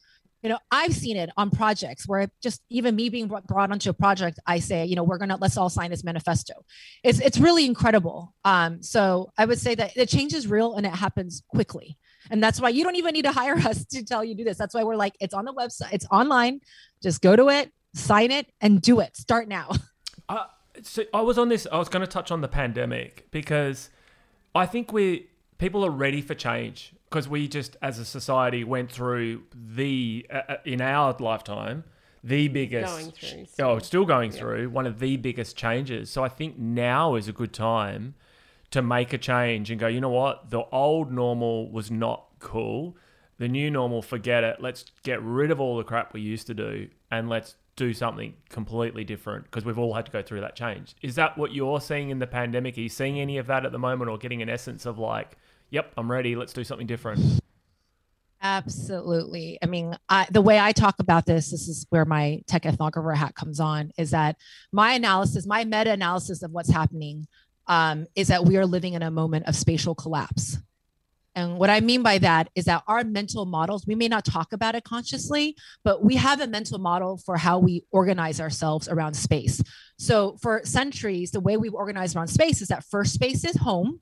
You 0.42 0.48
know 0.48 0.58
i've 0.70 0.94
seen 0.94 1.18
it 1.18 1.28
on 1.36 1.50
projects 1.50 2.08
where 2.08 2.30
just 2.42 2.62
even 2.70 2.96
me 2.96 3.10
being 3.10 3.28
brought 3.28 3.70
onto 3.70 3.90
a 3.90 3.92
project 3.92 4.38
i 4.46 4.58
say 4.58 4.86
you 4.86 4.96
know 4.96 5.02
we're 5.02 5.18
to 5.18 5.36
let's 5.36 5.58
all 5.58 5.68
sign 5.68 5.90
this 5.90 6.02
manifesto. 6.02 6.54
It's 7.04 7.20
it's 7.20 7.38
really 7.38 7.66
incredible. 7.66 8.34
Um 8.44 8.82
so 8.82 9.32
i 9.36 9.44
would 9.44 9.58
say 9.58 9.74
that 9.74 9.94
the 9.94 10.06
change 10.06 10.32
is 10.32 10.46
real 10.46 10.76
and 10.76 10.86
it 10.86 10.94
happens 10.94 11.42
quickly. 11.48 11.98
And 12.30 12.42
that's 12.42 12.60
why 12.60 12.68
you 12.68 12.84
don't 12.84 12.96
even 12.96 13.12
need 13.12 13.24
to 13.24 13.32
hire 13.32 13.56
us 13.70 13.84
to 13.86 14.02
tell 14.02 14.24
you 14.24 14.34
do 14.34 14.44
this. 14.44 14.56
That's 14.56 14.74
why 14.74 14.82
we're 14.82 14.96
like 14.96 15.14
it's 15.20 15.34
on 15.34 15.44
the 15.44 15.52
website 15.52 15.92
it's 15.92 16.06
online. 16.10 16.60
Just 17.02 17.20
go 17.20 17.36
to 17.36 17.48
it 17.48 17.70
sign 17.94 18.30
it 18.30 18.46
and 18.60 18.80
do 18.80 19.00
it. 19.00 19.16
Start 19.16 19.48
now 19.48 19.70
Uh, 20.30 20.44
so 20.82 21.02
I 21.12 21.20
was 21.20 21.38
on 21.38 21.48
this. 21.48 21.66
I 21.70 21.78
was 21.78 21.88
going 21.88 22.02
to 22.04 22.10
touch 22.10 22.30
on 22.30 22.40
the 22.40 22.48
pandemic 22.48 23.26
because 23.30 23.90
I 24.54 24.66
think 24.66 24.92
we 24.92 25.26
people 25.58 25.84
are 25.84 25.90
ready 25.90 26.22
for 26.22 26.34
change 26.34 26.92
because 27.08 27.28
we 27.28 27.48
just, 27.48 27.76
as 27.82 27.98
a 27.98 28.04
society, 28.04 28.62
went 28.64 28.90
through 28.90 29.42
the 29.52 30.26
uh, 30.30 30.42
uh, 30.48 30.56
in 30.64 30.80
our 30.80 31.14
lifetime 31.18 31.84
the 32.22 32.48
biggest. 32.48 32.92
Going 32.94 33.10
through, 33.12 33.40
oh, 33.40 33.44
still. 33.46 33.80
still 33.80 34.04
going 34.04 34.32
Yeah. 34.32 34.38
through 34.38 34.70
one 34.70 34.86
of 34.86 34.98
the 35.00 35.16
biggest 35.16 35.56
changes. 35.56 36.10
So 36.10 36.22
I 36.22 36.28
think 36.28 36.58
now 36.58 37.14
is 37.16 37.28
a 37.28 37.32
good 37.32 37.52
time 37.52 38.14
to 38.70 38.82
make 38.82 39.12
a 39.12 39.18
change 39.18 39.70
and 39.70 39.80
go. 39.80 39.88
You 39.88 40.00
know 40.00 40.10
what? 40.10 40.50
The 40.50 40.62
old 40.70 41.10
normal 41.10 41.70
was 41.70 41.90
not 41.90 42.26
cool. 42.38 42.96
The 43.38 43.48
new 43.48 43.70
normal, 43.70 44.02
forget 44.02 44.44
it. 44.44 44.60
Let's 44.60 44.84
get 45.02 45.20
rid 45.22 45.50
of 45.50 45.60
all 45.60 45.78
the 45.78 45.82
crap 45.82 46.12
we 46.12 46.20
used 46.20 46.46
to 46.48 46.54
do 46.54 46.88
and 47.10 47.28
let's 47.28 47.56
do 47.80 47.94
something 47.94 48.34
completely 48.50 49.04
different 49.04 49.44
because 49.44 49.64
we've 49.64 49.78
all 49.78 49.94
had 49.94 50.04
to 50.04 50.12
go 50.12 50.20
through 50.20 50.42
that 50.42 50.54
change. 50.54 50.94
Is 51.00 51.14
that 51.14 51.38
what 51.38 51.54
you're 51.54 51.80
seeing 51.80 52.10
in 52.10 52.18
the 52.18 52.26
pandemic? 52.26 52.76
Are 52.76 52.82
you 52.82 52.90
seeing 52.90 53.18
any 53.18 53.38
of 53.38 53.46
that 53.46 53.64
at 53.64 53.72
the 53.72 53.78
moment 53.78 54.10
or 54.10 54.18
getting 54.18 54.42
an 54.42 54.50
essence 54.50 54.84
of 54.84 54.98
like, 54.98 55.38
yep, 55.70 55.90
I'm 55.96 56.10
ready, 56.10 56.36
let's 56.36 56.52
do 56.52 56.62
something 56.62 56.86
different? 56.86 57.40
Absolutely. 58.42 59.58
I 59.62 59.66
mean, 59.66 59.96
I, 60.10 60.26
the 60.30 60.42
way 60.42 60.58
I 60.58 60.72
talk 60.72 60.96
about 60.98 61.24
this, 61.24 61.52
this 61.52 61.68
is 61.68 61.86
where 61.88 62.04
my 62.04 62.42
tech 62.46 62.64
ethnographer 62.64 63.16
hat 63.16 63.34
comes 63.34 63.60
on, 63.60 63.92
is 63.96 64.10
that 64.10 64.36
my 64.72 64.92
analysis, 64.92 65.46
my 65.46 65.64
meta 65.64 65.92
analysis 65.92 66.42
of 66.42 66.50
what's 66.50 66.70
happening 66.70 67.26
um, 67.66 68.06
is 68.14 68.28
that 68.28 68.44
we 68.44 68.58
are 68.58 68.66
living 68.66 68.92
in 68.92 69.02
a 69.02 69.10
moment 69.10 69.46
of 69.46 69.56
spatial 69.56 69.94
collapse. 69.94 70.58
And 71.34 71.58
what 71.58 71.70
I 71.70 71.80
mean 71.80 72.02
by 72.02 72.18
that 72.18 72.48
is 72.54 72.64
that 72.64 72.82
our 72.88 73.04
mental 73.04 73.46
models, 73.46 73.86
we 73.86 73.94
may 73.94 74.08
not 74.08 74.24
talk 74.24 74.52
about 74.52 74.74
it 74.74 74.84
consciously, 74.84 75.56
but 75.84 76.04
we 76.04 76.16
have 76.16 76.40
a 76.40 76.46
mental 76.46 76.78
model 76.78 77.18
for 77.18 77.36
how 77.36 77.58
we 77.58 77.84
organize 77.92 78.40
ourselves 78.40 78.88
around 78.88 79.14
space. 79.14 79.62
So 80.00 80.38
for 80.40 80.62
centuries, 80.64 81.30
the 81.30 81.40
way 81.40 81.58
we've 81.58 81.74
organized 81.74 82.16
around 82.16 82.28
space 82.28 82.62
is 82.62 82.68
that 82.68 82.84
first 82.84 83.12
space 83.12 83.44
is 83.44 83.54
home 83.58 84.00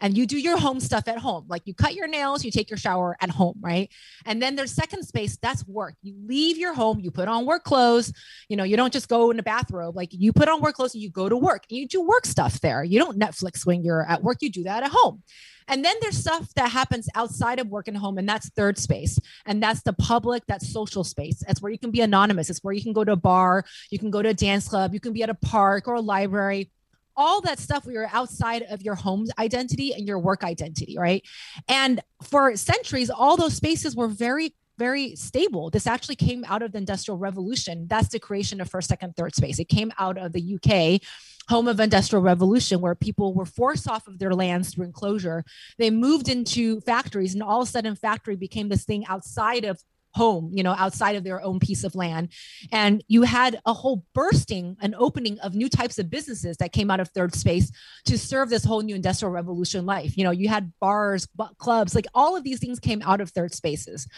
and 0.00 0.16
you 0.16 0.24
do 0.24 0.38
your 0.38 0.56
home 0.56 0.78
stuff 0.78 1.08
at 1.08 1.18
home. 1.18 1.46
Like 1.48 1.62
you 1.64 1.74
cut 1.74 1.96
your 1.96 2.06
nails, 2.06 2.44
you 2.44 2.52
take 2.52 2.70
your 2.70 2.76
shower 2.76 3.16
at 3.20 3.30
home, 3.30 3.56
right? 3.60 3.90
And 4.26 4.40
then 4.40 4.54
there's 4.54 4.70
second 4.70 5.02
space, 5.02 5.38
that's 5.42 5.66
work. 5.66 5.96
You 6.02 6.14
leave 6.24 6.56
your 6.56 6.72
home, 6.72 7.00
you 7.00 7.10
put 7.10 7.26
on 7.26 7.46
work 7.46 7.64
clothes. 7.64 8.12
You 8.48 8.56
know, 8.56 8.62
you 8.62 8.76
don't 8.76 8.92
just 8.92 9.08
go 9.08 9.32
in 9.32 9.40
a 9.40 9.42
bathrobe. 9.42 9.96
Like 9.96 10.10
you 10.12 10.32
put 10.32 10.48
on 10.48 10.60
work 10.60 10.76
clothes 10.76 10.94
and 10.94 11.02
you 11.02 11.10
go 11.10 11.28
to 11.28 11.36
work 11.36 11.64
and 11.68 11.76
you 11.76 11.88
do 11.88 12.00
work 12.00 12.26
stuff 12.26 12.60
there. 12.60 12.84
You 12.84 13.00
don't 13.00 13.18
Netflix 13.18 13.66
when 13.66 13.82
you're 13.82 14.06
at 14.08 14.22
work, 14.22 14.38
you 14.42 14.50
do 14.50 14.62
that 14.62 14.84
at 14.84 14.92
home. 14.92 15.24
And 15.70 15.84
then 15.84 15.94
there's 16.00 16.18
stuff 16.18 16.52
that 16.54 16.68
happens 16.68 17.08
outside 17.14 17.60
of 17.60 17.68
work 17.68 17.86
and 17.86 17.96
home, 17.96 18.18
and 18.18 18.28
that's 18.28 18.48
third 18.50 18.76
space. 18.76 19.20
And 19.46 19.62
that's 19.62 19.82
the 19.82 19.92
public, 19.92 20.42
that's 20.48 20.72
social 20.72 21.04
space. 21.04 21.44
That's 21.46 21.62
where 21.62 21.70
you 21.70 21.78
can 21.78 21.92
be 21.92 22.00
anonymous. 22.00 22.50
It's 22.50 22.58
where 22.64 22.74
you 22.74 22.82
can 22.82 22.92
go 22.92 23.04
to 23.04 23.12
a 23.12 23.16
bar, 23.16 23.64
you 23.88 23.98
can 23.98 24.10
go 24.10 24.20
to 24.20 24.30
a 24.30 24.34
dance 24.34 24.68
club, 24.68 24.92
you 24.92 24.98
can 24.98 25.12
be 25.12 25.22
at 25.22 25.30
a 25.30 25.34
park 25.42 25.88
or 25.88 25.94
a 25.94 26.00
library. 26.00 26.70
All 27.16 27.40
that 27.42 27.58
stuff 27.58 27.84
we 27.84 27.94
you're 27.94 28.08
outside 28.12 28.62
of 28.70 28.82
your 28.82 28.94
home's 28.94 29.30
identity 29.38 29.92
and 29.92 30.06
your 30.06 30.18
work 30.18 30.42
identity, 30.42 30.96
right? 30.98 31.22
And 31.68 32.00
for 32.22 32.56
centuries, 32.56 33.10
all 33.10 33.36
those 33.36 33.54
spaces 33.54 33.94
were 33.94 34.08
very 34.08 34.54
very 34.80 35.14
stable. 35.14 35.68
This 35.68 35.86
actually 35.86 36.16
came 36.16 36.42
out 36.48 36.62
of 36.62 36.72
the 36.72 36.78
Industrial 36.78 37.18
Revolution. 37.18 37.86
That's 37.86 38.08
the 38.08 38.18
creation 38.18 38.62
of 38.62 38.70
first, 38.70 38.88
second, 38.88 39.14
third 39.14 39.34
space. 39.34 39.58
It 39.58 39.68
came 39.68 39.92
out 39.98 40.16
of 40.16 40.32
the 40.32 40.54
UK, 40.54 41.02
home 41.50 41.68
of 41.68 41.80
Industrial 41.80 42.22
Revolution, 42.22 42.80
where 42.80 42.94
people 42.94 43.34
were 43.34 43.44
forced 43.44 43.86
off 43.86 44.08
of 44.08 44.18
their 44.18 44.32
lands 44.32 44.72
through 44.72 44.86
enclosure. 44.86 45.44
They 45.76 45.90
moved 45.90 46.30
into 46.30 46.80
factories, 46.80 47.34
and 47.34 47.42
all 47.42 47.60
of 47.60 47.68
a 47.68 47.70
sudden, 47.70 47.94
factory 47.94 48.36
became 48.36 48.70
this 48.70 48.84
thing 48.84 49.04
outside 49.06 49.66
of 49.66 49.82
home, 50.14 50.50
you 50.52 50.62
know, 50.62 50.74
outside 50.76 51.16
of 51.16 51.24
their 51.24 51.42
own 51.42 51.60
piece 51.60 51.84
of 51.84 51.94
land. 51.94 52.32
And 52.72 53.02
you 53.08 53.22
had 53.22 53.60
a 53.66 53.72
whole 53.72 54.04
bursting 54.14 54.76
and 54.80 54.94
opening 54.96 55.38
of 55.40 55.54
new 55.54 55.68
types 55.68 55.98
of 55.98 56.10
businesses 56.10 56.56
that 56.58 56.72
came 56.72 56.90
out 56.90 57.00
of 57.00 57.08
third 57.08 57.34
space 57.34 57.70
to 58.06 58.18
serve 58.18 58.50
this 58.50 58.64
whole 58.64 58.80
new 58.80 58.94
industrial 58.94 59.32
revolution 59.32 59.86
life. 59.86 60.16
You 60.16 60.24
know, 60.24 60.30
you 60.30 60.48
had 60.48 60.72
bars, 60.80 61.28
clubs, 61.58 61.94
like 61.94 62.06
all 62.14 62.36
of 62.36 62.44
these 62.44 62.58
things 62.58 62.80
came 62.80 63.02
out 63.02 63.20
of 63.20 63.30
third 63.30 63.54
spaces, 63.54 64.08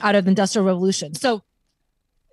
out 0.00 0.14
of 0.14 0.24
the 0.24 0.30
industrial 0.30 0.66
revolution. 0.66 1.14
So 1.14 1.42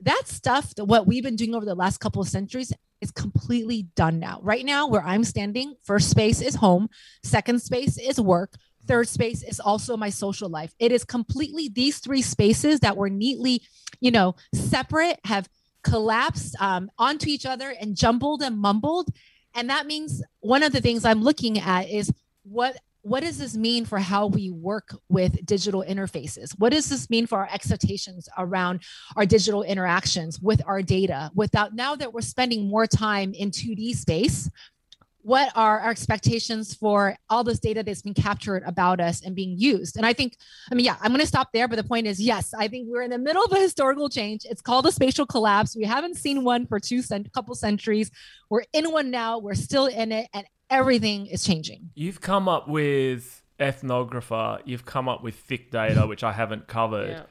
that 0.01 0.23
stuff, 0.25 0.73
that 0.75 0.85
what 0.85 1.07
we've 1.07 1.23
been 1.23 1.35
doing 1.35 1.55
over 1.55 1.65
the 1.65 1.75
last 1.75 1.99
couple 1.99 2.21
of 2.21 2.27
centuries 2.29 2.71
is 3.01 3.11
completely 3.11 3.83
done 3.95 4.19
now. 4.19 4.39
Right 4.41 4.65
now, 4.65 4.87
where 4.87 5.03
I'm 5.03 5.23
standing, 5.23 5.75
first 5.83 6.09
space 6.09 6.41
is 6.41 6.55
home, 6.55 6.89
second 7.23 7.61
space 7.61 7.97
is 7.97 8.19
work, 8.19 8.53
third 8.89 9.07
space 9.07 9.43
is 9.43 9.59
also 9.59 9.95
my 9.95 10.09
social 10.09 10.49
life. 10.49 10.73
It 10.79 10.91
is 10.91 11.05
completely 11.05 11.69
these 11.69 11.99
three 11.99 12.23
spaces 12.23 12.79
that 12.79 12.97
were 12.97 13.09
neatly, 13.09 13.61
you 14.01 14.09
know, 14.09 14.35
separate, 14.53 15.19
have 15.25 15.47
collapsed 15.83 16.55
um, 16.59 16.89
onto 16.97 17.29
each 17.29 17.45
other 17.45 17.73
and 17.79 17.95
jumbled 17.95 18.41
and 18.41 18.57
mumbled. 18.57 19.09
And 19.53 19.69
that 19.69 19.85
means 19.85 20.23
one 20.39 20.63
of 20.63 20.71
the 20.73 20.81
things 20.81 21.05
I'm 21.05 21.21
looking 21.21 21.59
at 21.59 21.87
is 21.87 22.11
what 22.43 22.77
what 23.01 23.21
does 23.21 23.37
this 23.37 23.55
mean 23.55 23.85
for 23.85 23.97
how 23.97 24.27
we 24.27 24.51
work 24.51 24.93
with 25.07 25.45
digital 25.45 25.85
interfaces? 25.87 26.51
What 26.59 26.73
does 26.73 26.89
this 26.89 27.09
mean 27.09 27.27
for 27.27 27.37
our 27.37 27.49
expectations 27.49 28.27
around 28.37 28.81
our 29.15 29.25
digital 29.25 29.63
interactions 29.63 30.41
with 30.41 30.61
our 30.65 30.81
data? 30.81 31.31
Without 31.33 31.73
now 31.73 31.95
that 31.95 32.13
we're 32.13 32.21
spending 32.21 32.67
more 32.67 32.87
time 32.87 33.33
in 33.33 33.51
2D 33.51 33.95
space, 33.95 34.49
what 35.21 35.51
are 35.55 35.79
our 35.79 35.89
expectations 35.89 36.73
for 36.73 37.15
all 37.29 37.43
this 37.43 37.59
data 37.59 37.83
that's 37.83 38.01
been 38.01 38.13
captured 38.13 38.63
about 38.65 38.99
us 38.99 39.21
and 39.23 39.35
being 39.35 39.55
used? 39.57 39.97
And 39.97 40.05
i 40.05 40.13
think 40.13 40.37
i 40.71 40.75
mean 40.75 40.85
yeah 40.85 40.95
i'm 41.01 41.11
going 41.11 41.19
to 41.19 41.27
stop 41.27 41.51
there 41.53 41.67
but 41.67 41.75
the 41.75 41.83
point 41.83 42.07
is 42.07 42.19
yes 42.19 42.53
i 42.53 42.67
think 42.67 42.87
we're 42.89 43.01
in 43.01 43.11
the 43.11 43.17
middle 43.17 43.43
of 43.43 43.51
a 43.51 43.59
historical 43.59 44.09
change. 44.09 44.45
It's 44.45 44.61
called 44.61 44.85
a 44.85 44.91
spatial 44.91 45.25
collapse. 45.25 45.75
We 45.75 45.85
haven't 45.85 46.15
seen 46.15 46.43
one 46.43 46.65
for 46.65 46.79
two 46.79 47.01
cent- 47.01 47.31
couple 47.33 47.55
centuries. 47.55 48.11
We're 48.49 48.63
in 48.73 48.91
one 48.91 49.11
now. 49.11 49.39
We're 49.39 49.55
still 49.55 49.85
in 49.85 50.11
it 50.11 50.27
and 50.33 50.45
everything 50.69 51.27
is 51.27 51.43
changing. 51.43 51.89
You've 51.95 52.21
come 52.21 52.47
up 52.47 52.67
with 52.67 53.43
ethnographer, 53.59 54.61
you've 54.65 54.85
come 54.85 55.09
up 55.09 55.23
with 55.23 55.35
thick 55.35 55.71
data, 55.71 56.07
which 56.07 56.23
I 56.23 56.31
haven't 56.31 56.67
covered. 56.67 57.09
Yeah. 57.09 57.23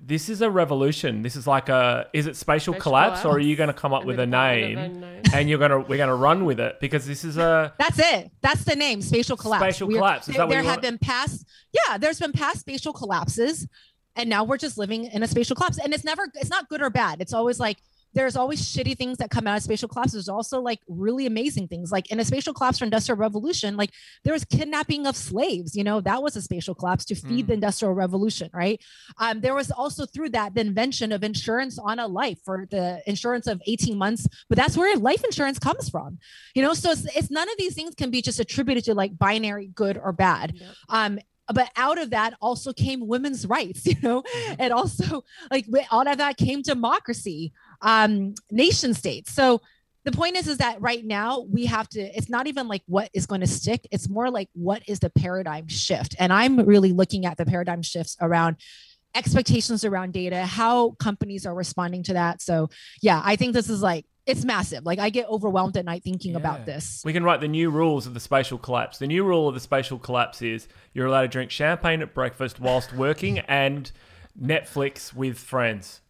This 0.00 0.28
is 0.28 0.40
a 0.40 0.50
revolution. 0.50 1.22
This 1.22 1.34
is 1.36 1.46
like 1.46 1.68
a 1.68 2.06
is 2.12 2.26
it 2.26 2.36
spatial, 2.36 2.72
Spatial 2.74 2.80
collapse, 2.82 3.24
or 3.24 3.32
are 3.34 3.38
you 3.38 3.56
going 3.56 3.66
to 3.68 3.74
come 3.74 3.92
up 3.92 4.00
And 4.02 4.06
with 4.08 4.20
a 4.20 4.26
Department 4.26 4.78
of 4.78 4.92
name 5.02 5.22
and 5.34 5.48
you're 5.50 5.58
going 5.58 5.72
to 5.72 5.78
we're 5.80 5.96
going 5.96 6.08
to 6.08 6.14
run 6.14 6.44
with 6.44 6.60
it 6.60 6.78
because 6.80 7.04
this 7.06 7.24
is 7.24 7.36
a 7.36 7.74
That's 7.78 7.98
it. 7.98 8.30
That's 8.40 8.64
the 8.64 8.76
name, 8.76 9.02
spatial 9.02 9.36
collapse. 9.36 9.62
Spatial 9.62 9.88
We're- 9.88 9.98
collapse. 9.98 10.28
Is 10.28 10.34
There, 10.34 10.38
that 10.42 10.46
what 10.46 10.50
there 10.54 10.62
have 10.62 10.66
want- 10.76 10.82
been 10.82 10.98
past, 10.98 11.46
yeah, 11.72 11.98
there's 11.98 12.20
been 12.20 12.32
past 12.32 12.60
spatial 12.60 12.92
collapses, 12.92 13.66
and 14.14 14.30
now 14.30 14.44
we're 14.44 14.56
just 14.58 14.78
living 14.78 15.06
in 15.06 15.22
a 15.24 15.26
spatial 15.28 15.56
collapse. 15.56 15.78
And 15.78 15.92
it's 15.92 16.04
never, 16.04 16.26
it's 16.34 16.48
not 16.50 16.68
good 16.68 16.80
or 16.80 16.88
bad. 16.88 17.20
It's 17.20 17.32
always 17.34 17.58
like 17.58 17.78
there's 18.16 18.34
always 18.34 18.60
shitty 18.62 18.96
things 18.96 19.18
that 19.18 19.30
come 19.30 19.46
out 19.46 19.56
of 19.56 19.62
spatial 19.62 19.88
collapse. 19.88 20.12
There's 20.12 20.28
also 20.28 20.60
like 20.60 20.80
really 20.88 21.26
amazing 21.26 21.68
things. 21.68 21.92
Like 21.92 22.10
in 22.10 22.18
a 22.18 22.24
spatial 22.24 22.52
collapse 22.52 22.78
for 22.78 22.84
industrial 22.84 23.18
revolution, 23.18 23.76
like 23.76 23.90
there 24.24 24.32
was 24.32 24.44
kidnapping 24.44 25.06
of 25.06 25.14
slaves. 25.16 25.76
You 25.76 25.84
know, 25.84 26.00
that 26.00 26.22
was 26.22 26.34
a 26.34 26.42
spatial 26.42 26.74
collapse 26.74 27.04
to 27.06 27.14
feed 27.14 27.44
Mm. 27.44 27.48
the 27.48 27.54
industrial 27.54 27.94
revolution, 27.94 28.50
right? 28.52 28.82
Um, 29.18 29.40
there 29.42 29.54
was 29.54 29.70
also 29.70 30.06
through 30.06 30.30
that 30.30 30.54
the 30.54 30.62
invention 30.62 31.12
of 31.12 31.22
insurance 31.22 31.78
on 31.78 31.98
a 31.98 32.06
life 32.08 32.38
for 32.44 32.66
the 32.70 33.02
insurance 33.06 33.46
of 33.46 33.60
18 33.66 33.96
months, 33.98 34.26
but 34.48 34.56
that's 34.56 34.76
where 34.76 34.96
life 34.96 35.22
insurance 35.22 35.58
comes 35.58 35.88
from 35.90 36.18
you 36.54 36.62
know 36.62 36.72
so 36.74 36.90
it's, 36.90 37.04
it's 37.16 37.30
none 37.30 37.48
of 37.48 37.56
these 37.58 37.74
things 37.74 37.94
can 37.94 38.10
be 38.10 38.22
just 38.22 38.40
attributed 38.40 38.82
to 38.84 38.94
like 38.94 39.18
binary 39.18 39.66
good 39.74 39.98
or 40.02 40.12
bad 40.12 40.52
Yep. 40.54 40.70
um 40.88 41.18
but 41.52 41.70
out 41.76 41.98
of 41.98 42.10
that 42.10 42.34
also 42.40 42.72
came 42.72 43.06
women's 43.06 43.46
rights 43.46 43.84
you 43.90 43.94
know 44.02 44.22
and 44.58 44.72
also 44.72 45.22
like 45.50 45.66
out 45.92 46.06
of 46.10 46.18
that 46.18 46.36
came 46.36 46.62
democracy 46.62 47.52
um 47.80 48.34
nation 48.50 48.94
states 48.94 49.32
so 49.32 49.60
the 50.04 50.12
point 50.12 50.36
is 50.36 50.46
is 50.46 50.58
that 50.58 50.80
right 50.80 51.04
now 51.04 51.40
we 51.50 51.66
have 51.66 51.88
to 51.88 52.00
it's 52.00 52.28
not 52.28 52.46
even 52.46 52.68
like 52.68 52.82
what 52.86 53.10
is 53.12 53.26
going 53.26 53.40
to 53.40 53.46
stick 53.46 53.86
it's 53.90 54.08
more 54.08 54.30
like 54.30 54.48
what 54.54 54.82
is 54.88 55.00
the 55.00 55.10
paradigm 55.10 55.66
shift 55.68 56.14
and 56.18 56.32
i'm 56.32 56.56
really 56.60 56.92
looking 56.92 57.26
at 57.26 57.36
the 57.36 57.44
paradigm 57.46 57.82
shifts 57.82 58.16
around 58.20 58.56
expectations 59.14 59.84
around 59.84 60.12
data 60.12 60.44
how 60.44 60.90
companies 60.98 61.46
are 61.46 61.54
responding 61.54 62.02
to 62.02 62.12
that 62.12 62.42
so 62.42 62.68
yeah 63.02 63.20
i 63.24 63.34
think 63.36 63.54
this 63.54 63.70
is 63.70 63.80
like 63.82 64.04
it's 64.26 64.44
massive 64.44 64.84
like 64.84 64.98
i 64.98 65.08
get 65.08 65.26
overwhelmed 65.28 65.76
at 65.76 65.84
night 65.84 66.02
thinking 66.04 66.32
Yeah. 66.32 66.38
about 66.38 66.66
this 66.66 67.00
We 67.04 67.12
can 67.12 67.24
write 67.24 67.40
the 67.40 67.48
new 67.48 67.70
rules 67.70 68.06
of 68.06 68.14
the 68.14 68.20
spatial 68.20 68.58
collapse. 68.58 68.98
The 68.98 69.06
new 69.06 69.24
rule 69.24 69.48
of 69.48 69.54
the 69.54 69.60
spatial 69.60 69.98
collapse 69.98 70.42
is 70.42 70.66
you're 70.92 71.06
allowed 71.06 71.22
to 71.22 71.28
drink 71.28 71.50
champagne 71.50 72.02
at 72.02 72.12
breakfast 72.12 72.58
whilst 72.60 72.92
working 72.92 73.38
and 73.38 73.90
Netflix 74.40 75.14
with 75.14 75.38
friends. 75.38 76.00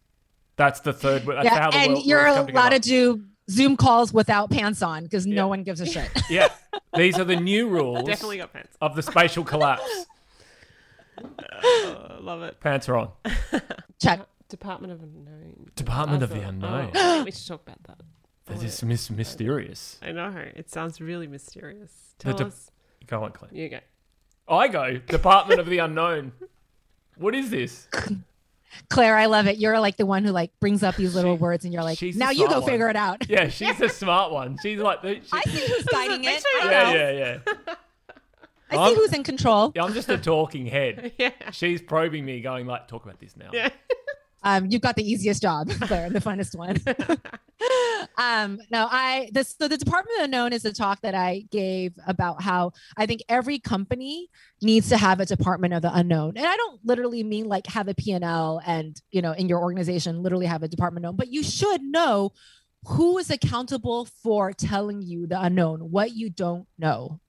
That's 0.57 0.79
the 0.81 0.91
third. 0.93 1.25
That's 1.25 1.45
yeah 1.45 1.59
how 1.59 1.71
the 1.71 1.77
and 1.77 1.93
world, 1.93 2.05
you're 2.05 2.23
rules 2.25 2.35
come 2.37 2.49
allowed 2.49 2.69
to 2.69 2.79
do 2.79 3.23
zoom 3.49 3.77
calls 3.77 4.11
without 4.11 4.49
pants 4.49 4.81
on 4.81 5.03
because 5.03 5.25
Yeah. 5.25 5.35
no 5.35 5.47
one 5.47 5.63
gives 5.63 5.79
a 5.79 5.85
shit 5.85 6.09
Yeah, 6.29 6.49
these 6.95 7.17
are 7.17 7.23
the 7.23 7.35
new 7.39 7.69
rules 7.69 8.03
Definitely 8.05 8.37
got 8.39 8.51
pants. 8.51 8.75
of 8.81 8.95
the 8.95 9.01
spatial 9.01 9.43
collapse. 9.45 10.05
Oh, 11.63 12.17
love 12.21 12.41
it. 12.43 12.59
Pants 12.59 12.89
are 12.89 12.97
on. 12.97 13.09
check 14.01 14.21
Department 14.49 14.93
of 14.93 15.01
Unknown. 15.01 15.71
Department 15.75 16.23
of 16.23 16.29
the 16.29 16.41
Unknown. 16.41 16.91
Oh, 16.95 17.23
we 17.25 17.31
should 17.31 17.47
talk 17.47 17.61
about 17.67 17.83
that. 17.83 18.01
That 18.45 18.63
is 18.63 18.81
mis- 18.83 19.09
mysterious. 19.09 19.99
I 20.01 20.11
know. 20.11 20.33
It 20.55 20.69
sounds 20.69 21.01
really 21.01 21.27
mysterious. 21.27 22.15
The 22.19 22.23
Tell 22.25 22.33
de- 22.35 22.45
us. 22.45 22.71
Go 23.05 23.23
on, 23.23 23.31
Claire. 23.31 23.51
You 23.53 23.69
go. 23.69 23.79
I 24.49 24.67
go 24.69 24.97
Department 24.97 25.59
of 25.59 25.67
the 25.67 25.79
Unknown. 25.79 26.31
What 27.17 27.35
is 27.35 27.49
this? 27.49 27.87
Claire 28.89 29.17
i 29.17 29.25
love 29.25 29.47
it 29.47 29.57
you're 29.57 29.79
like 29.79 29.97
the 29.97 30.05
one 30.05 30.23
who 30.23 30.31
like 30.31 30.51
brings 30.59 30.83
up 30.83 30.95
these 30.95 31.15
little 31.15 31.35
She- 31.35 31.41
words 31.41 31.65
and 31.65 31.73
you're 31.73 31.83
like 31.83 32.01
now 32.15 32.29
you 32.31 32.47
go 32.47 32.59
one. 32.59 32.69
figure 32.69 32.89
it 32.89 32.95
out 32.95 33.27
Yeah, 33.29 33.47
she's 33.49 33.77
the 33.77 33.89
smart 33.89 34.31
one. 34.31 34.57
She's 34.61 34.79
like 34.79 35.01
the. 35.01 35.15
She, 35.15 35.21
i 35.33 35.41
see 35.43 35.67
who's 35.73 35.83
guiding 35.85 36.23
it 36.23 36.43
I, 36.61 36.69
yeah, 36.71 36.91
yeah, 36.93 37.11
yeah. 37.11 37.73
I 38.69 38.75
see 38.75 38.79
I'm- 38.79 38.95
who's 38.95 39.13
in 39.13 39.23
control 39.23 39.71
Yeah, 39.75 39.83
I'm 39.83 39.93
just 39.93 40.09
a 40.09 40.17
talking 40.17 40.65
head. 40.65 41.13
yeah. 41.17 41.31
She's 41.51 41.81
probing 41.81 42.25
me, 42.25 42.41
going 42.41 42.67
like, 42.67 42.87
"Talk 42.87 43.05
about 43.05 43.19
this 43.19 43.35
now." 43.37 43.49
Yeah. 43.53 43.69
Um, 44.43 44.67
you've 44.69 44.81
got 44.81 44.95
the 44.95 45.09
easiest 45.09 45.41
job, 45.41 45.69
Claire, 45.81 46.09
the 46.09 46.19
funnest 46.19 46.55
one. 46.55 46.77
um, 48.17 48.59
no, 48.71 48.87
I 48.89 49.29
this 49.33 49.55
so 49.59 49.67
the 49.67 49.77
Department 49.77 50.15
of 50.15 50.19
the 50.19 50.23
Unknown 50.25 50.53
is 50.53 50.65
a 50.65 50.73
talk 50.73 51.01
that 51.01 51.15
I 51.15 51.45
gave 51.51 51.97
about 52.05 52.41
how 52.41 52.73
I 52.95 53.05
think 53.05 53.23
every 53.29 53.59
company 53.59 54.29
needs 54.61 54.89
to 54.89 54.97
have 54.97 55.19
a 55.19 55.25
Department 55.25 55.73
of 55.73 55.81
the 55.81 55.93
Unknown, 55.93 56.37
and 56.37 56.45
I 56.45 56.55
don't 56.55 56.79
literally 56.85 57.23
mean 57.23 57.47
like 57.47 57.67
have 57.67 57.87
a 57.87 57.95
P&L 57.95 58.61
and 58.65 58.99
you 59.11 59.21
know 59.21 59.31
in 59.31 59.49
your 59.49 59.59
organization 59.59 60.21
literally 60.21 60.45
have 60.45 60.63
a 60.63 60.67
Department 60.67 61.05
unknown, 61.05 61.15
but 61.15 61.31
you 61.31 61.43
should 61.43 61.81
know 61.81 62.31
who 62.85 63.17
is 63.17 63.29
accountable 63.31 64.05
for 64.05 64.53
telling 64.53 65.01
you 65.01 65.27
the 65.27 65.41
unknown, 65.41 65.91
what 65.91 66.15
you 66.15 66.29
don't 66.29 66.67
know, 66.77 67.19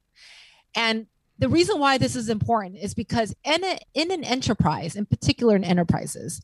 and 0.77 1.07
the 1.39 1.49
reason 1.49 1.79
why 1.79 1.99
this 1.99 2.17
is 2.17 2.29
important 2.29 2.77
is 2.77 2.95
because 2.95 3.35
in, 3.45 3.65
a, 3.65 3.79
in 3.95 4.11
an 4.11 4.25
enterprise, 4.25 4.97
in 4.97 5.07
particular 5.07 5.55
in 5.55 5.63
enterprises, 5.63 6.43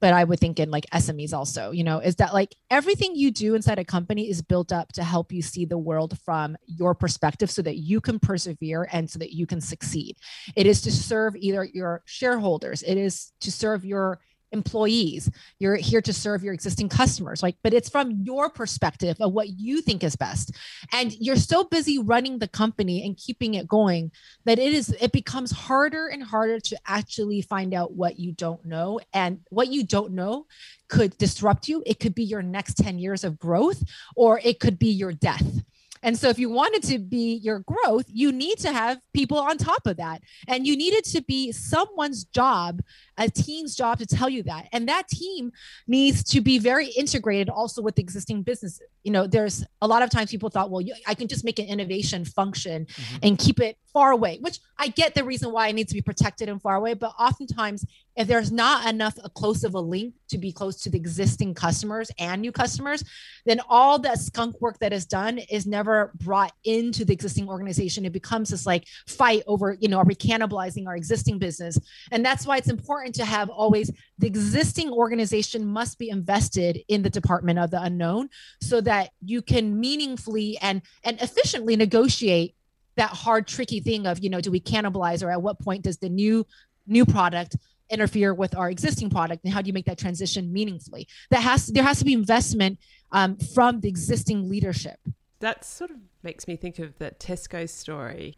but 0.00 0.14
I 0.14 0.24
would 0.24 0.40
think 0.40 0.58
in 0.58 0.70
like 0.70 0.86
SMEs 0.92 1.32
also, 1.32 1.70
you 1.70 1.84
know, 1.84 1.98
is 1.98 2.16
that 2.16 2.32
like 2.32 2.54
everything 2.70 3.14
you 3.14 3.30
do 3.30 3.54
inside 3.54 3.78
a 3.78 3.84
company 3.84 4.28
is 4.28 4.42
built 4.42 4.72
up 4.72 4.92
to 4.94 5.04
help 5.04 5.32
you 5.32 5.42
see 5.42 5.64
the 5.64 5.78
world 5.78 6.18
from 6.24 6.56
your 6.66 6.94
perspective 6.94 7.50
so 7.50 7.62
that 7.62 7.76
you 7.76 8.00
can 8.00 8.18
persevere 8.18 8.88
and 8.92 9.08
so 9.08 9.18
that 9.18 9.32
you 9.32 9.46
can 9.46 9.60
succeed. 9.60 10.16
It 10.56 10.66
is 10.66 10.80
to 10.82 10.92
serve 10.92 11.36
either 11.36 11.64
your 11.64 12.02
shareholders, 12.06 12.82
it 12.82 12.96
is 12.96 13.32
to 13.42 13.52
serve 13.52 13.84
your 13.84 14.20
employees. 14.52 15.30
You're 15.58 15.76
here 15.76 16.00
to 16.02 16.12
serve 16.12 16.42
your 16.42 16.54
existing 16.54 16.88
customers 16.88 17.42
like 17.42 17.56
but 17.62 17.74
it's 17.74 17.88
from 17.88 18.10
your 18.22 18.50
perspective 18.50 19.16
of 19.20 19.32
what 19.32 19.48
you 19.48 19.80
think 19.80 20.02
is 20.04 20.16
best. 20.16 20.56
And 20.92 21.12
you're 21.18 21.36
so 21.36 21.64
busy 21.64 21.98
running 21.98 22.38
the 22.38 22.48
company 22.48 23.04
and 23.04 23.16
keeping 23.16 23.54
it 23.54 23.68
going 23.68 24.10
that 24.44 24.58
it 24.58 24.72
is 24.72 24.94
it 25.00 25.12
becomes 25.12 25.50
harder 25.50 26.08
and 26.08 26.22
harder 26.22 26.60
to 26.60 26.76
actually 26.86 27.42
find 27.42 27.74
out 27.74 27.92
what 27.92 28.18
you 28.18 28.32
don't 28.32 28.64
know. 28.64 29.00
And 29.12 29.40
what 29.50 29.68
you 29.68 29.84
don't 29.84 30.12
know 30.12 30.46
could 30.88 31.16
disrupt 31.18 31.68
you. 31.68 31.82
It 31.86 32.00
could 32.00 32.14
be 32.14 32.24
your 32.24 32.42
next 32.42 32.76
10 32.76 32.98
years 32.98 33.24
of 33.24 33.38
growth 33.38 33.82
or 34.16 34.40
it 34.42 34.60
could 34.60 34.78
be 34.78 34.88
your 34.88 35.12
death. 35.12 35.62
And 36.02 36.18
so 36.18 36.30
if 36.30 36.38
you 36.38 36.48
wanted 36.48 36.82
to 36.84 36.98
be 36.98 37.34
your 37.34 37.60
growth 37.60 38.06
you 38.08 38.32
need 38.32 38.58
to 38.58 38.72
have 38.72 39.00
people 39.12 39.38
on 39.38 39.58
top 39.58 39.86
of 39.86 39.96
that. 39.98 40.22
And 40.48 40.66
you 40.66 40.76
need 40.76 40.94
it 40.94 41.04
to 41.06 41.22
be 41.22 41.52
someone's 41.52 42.24
job 42.24 42.82
a 43.20 43.30
team's 43.30 43.76
job 43.76 43.98
to 43.98 44.06
tell 44.06 44.28
you 44.28 44.42
that. 44.44 44.68
And 44.72 44.88
that 44.88 45.06
team 45.08 45.52
needs 45.86 46.24
to 46.24 46.40
be 46.40 46.58
very 46.58 46.88
integrated 46.88 47.48
also 47.48 47.82
with 47.82 47.94
the 47.94 48.02
existing 48.02 48.42
businesses 48.42 48.80
you 49.02 49.10
know 49.12 49.26
there's 49.26 49.64
a 49.80 49.86
lot 49.86 50.02
of 50.02 50.10
times 50.10 50.30
people 50.30 50.50
thought 50.50 50.70
well 50.70 50.80
you, 50.80 50.94
i 51.06 51.14
can 51.14 51.26
just 51.28 51.44
make 51.44 51.58
an 51.58 51.66
innovation 51.66 52.24
function 52.24 52.86
Mhm. 52.86 53.18
and 53.22 53.38
keep 53.38 53.60
it 53.60 53.76
far 53.92 54.12
away 54.12 54.38
which 54.40 54.58
i 54.78 54.88
get 54.88 55.14
the 55.14 55.24
reason 55.24 55.50
why 55.52 55.68
it 55.68 55.72
needs 55.74 55.88
to 55.88 55.94
be 55.94 56.02
protected 56.02 56.48
and 56.48 56.60
far 56.62 56.76
away. 56.76 56.94
But 56.94 57.12
oftentimes 57.18 57.84
if 58.16 58.26
there's 58.26 58.52
not 58.52 58.86
enough 58.92 59.14
a 59.24 59.30
close 59.30 59.64
of 59.64 59.74
a 59.74 59.80
link 59.80 60.14
to 60.28 60.36
be 60.36 60.52
close 60.52 60.82
to 60.82 60.90
the 60.90 60.98
existing 60.98 61.54
customers 61.54 62.10
and 62.18 62.42
new 62.42 62.52
customers 62.52 63.02
then 63.46 63.60
all 63.68 63.98
that 64.00 64.18
skunk 64.18 64.60
work 64.60 64.78
that 64.80 64.92
is 64.92 65.06
done 65.06 65.38
is 65.38 65.66
never 65.66 66.12
brought 66.16 66.52
into 66.64 67.04
the 67.04 67.12
existing 67.12 67.48
organization. 67.48 68.04
It 68.04 68.12
becomes 68.12 68.50
this 68.50 68.66
like 68.66 68.84
fight 69.06 69.42
over 69.46 69.76
you 69.80 69.88
know 69.88 69.98
are 69.98 70.04
we 70.04 70.14
cannibalizing 70.14 70.86
our 70.86 70.96
existing 70.96 71.38
business? 71.38 71.78
And 72.12 72.24
that's 72.24 72.46
why 72.46 72.58
it's 72.58 72.68
important 72.68 73.09
to 73.12 73.24
have 73.24 73.48
always 73.50 73.90
the 74.18 74.26
existing 74.26 74.90
organization 74.90 75.66
must 75.66 75.98
be 75.98 76.08
invested 76.08 76.80
in 76.88 77.02
the 77.02 77.10
department 77.10 77.58
of 77.58 77.70
the 77.70 77.80
unknown 77.82 78.28
so 78.60 78.80
that 78.80 79.10
you 79.24 79.42
can 79.42 79.78
meaningfully 79.78 80.58
and 80.60 80.82
and 81.04 81.20
efficiently 81.20 81.76
negotiate 81.76 82.54
that 82.96 83.10
hard 83.10 83.46
tricky 83.46 83.80
thing 83.80 84.06
of 84.06 84.18
you 84.20 84.30
know 84.30 84.40
do 84.40 84.50
we 84.50 84.60
cannibalize 84.60 85.24
or 85.24 85.30
at 85.30 85.42
what 85.42 85.58
point 85.60 85.84
does 85.84 85.98
the 85.98 86.08
new 86.08 86.46
new 86.86 87.06
product 87.06 87.56
interfere 87.90 88.32
with 88.32 88.56
our 88.56 88.70
existing 88.70 89.10
product 89.10 89.44
and 89.44 89.52
how 89.52 89.60
do 89.60 89.66
you 89.66 89.72
make 89.72 89.86
that 89.86 89.98
transition 89.98 90.52
meaningfully 90.52 91.08
that 91.30 91.40
has 91.40 91.66
there 91.66 91.82
has 91.82 91.98
to 91.98 92.04
be 92.04 92.12
investment 92.12 92.78
um, 93.12 93.36
from 93.36 93.80
the 93.80 93.88
existing 93.88 94.48
leadership 94.48 94.98
That 95.40 95.64
sort 95.64 95.90
of 95.90 95.96
makes 96.22 96.46
me 96.46 96.56
think 96.56 96.78
of 96.78 96.98
the 96.98 97.12
Tesco 97.12 97.68
story. 97.68 98.36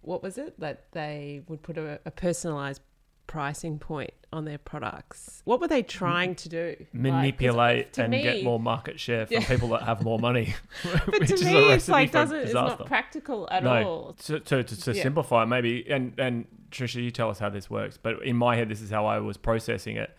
What 0.00 0.22
was 0.22 0.38
it 0.38 0.58
that 0.60 0.90
they 0.92 1.42
would 1.46 1.62
put 1.62 1.76
a, 1.76 2.00
a 2.06 2.10
personalized 2.10 2.80
pricing 3.28 3.78
point 3.78 4.10
on 4.32 4.44
their 4.44 4.58
products? 4.58 5.40
What 5.44 5.60
were 5.60 5.68
they 5.68 5.84
trying 5.84 6.34
to 6.34 6.48
do? 6.48 6.86
Manipulate 6.92 7.92
to 7.92 8.02
and 8.02 8.10
me- 8.10 8.22
get 8.22 8.42
more 8.42 8.58
market 8.58 8.98
share 8.98 9.26
from 9.26 9.34
Yeah. 9.34 9.46
people 9.46 9.68
that 9.68 9.82
have 9.82 10.02
more 10.02 10.18
money, 10.18 10.54
But 10.82 11.06
which 11.20 11.28
to 11.28 11.34
is 11.34 11.44
me, 11.44 11.72
it's 11.72 11.88
like 11.88 12.10
doesn't 12.10 12.36
it's 12.36 12.52
not 12.52 12.84
practical 12.86 13.48
at 13.50 13.62
no, 13.62 13.82
all. 13.84 14.12
to, 14.24 14.40
to, 14.40 14.64
to, 14.64 14.80
to 14.82 14.92
Yeah. 14.92 15.02
simplify 15.04 15.44
maybe, 15.44 15.88
and 15.88 16.18
and 16.18 16.46
Tricia, 16.72 17.02
you 17.02 17.10
tell 17.12 17.30
us 17.30 17.38
how 17.38 17.48
this 17.48 17.70
works. 17.70 17.96
But 17.96 18.22
in 18.24 18.36
my 18.36 18.56
head, 18.56 18.68
this 18.68 18.82
is 18.82 18.90
how 18.90 19.06
I 19.06 19.20
was 19.20 19.36
processing 19.36 19.96
it. 19.96 20.10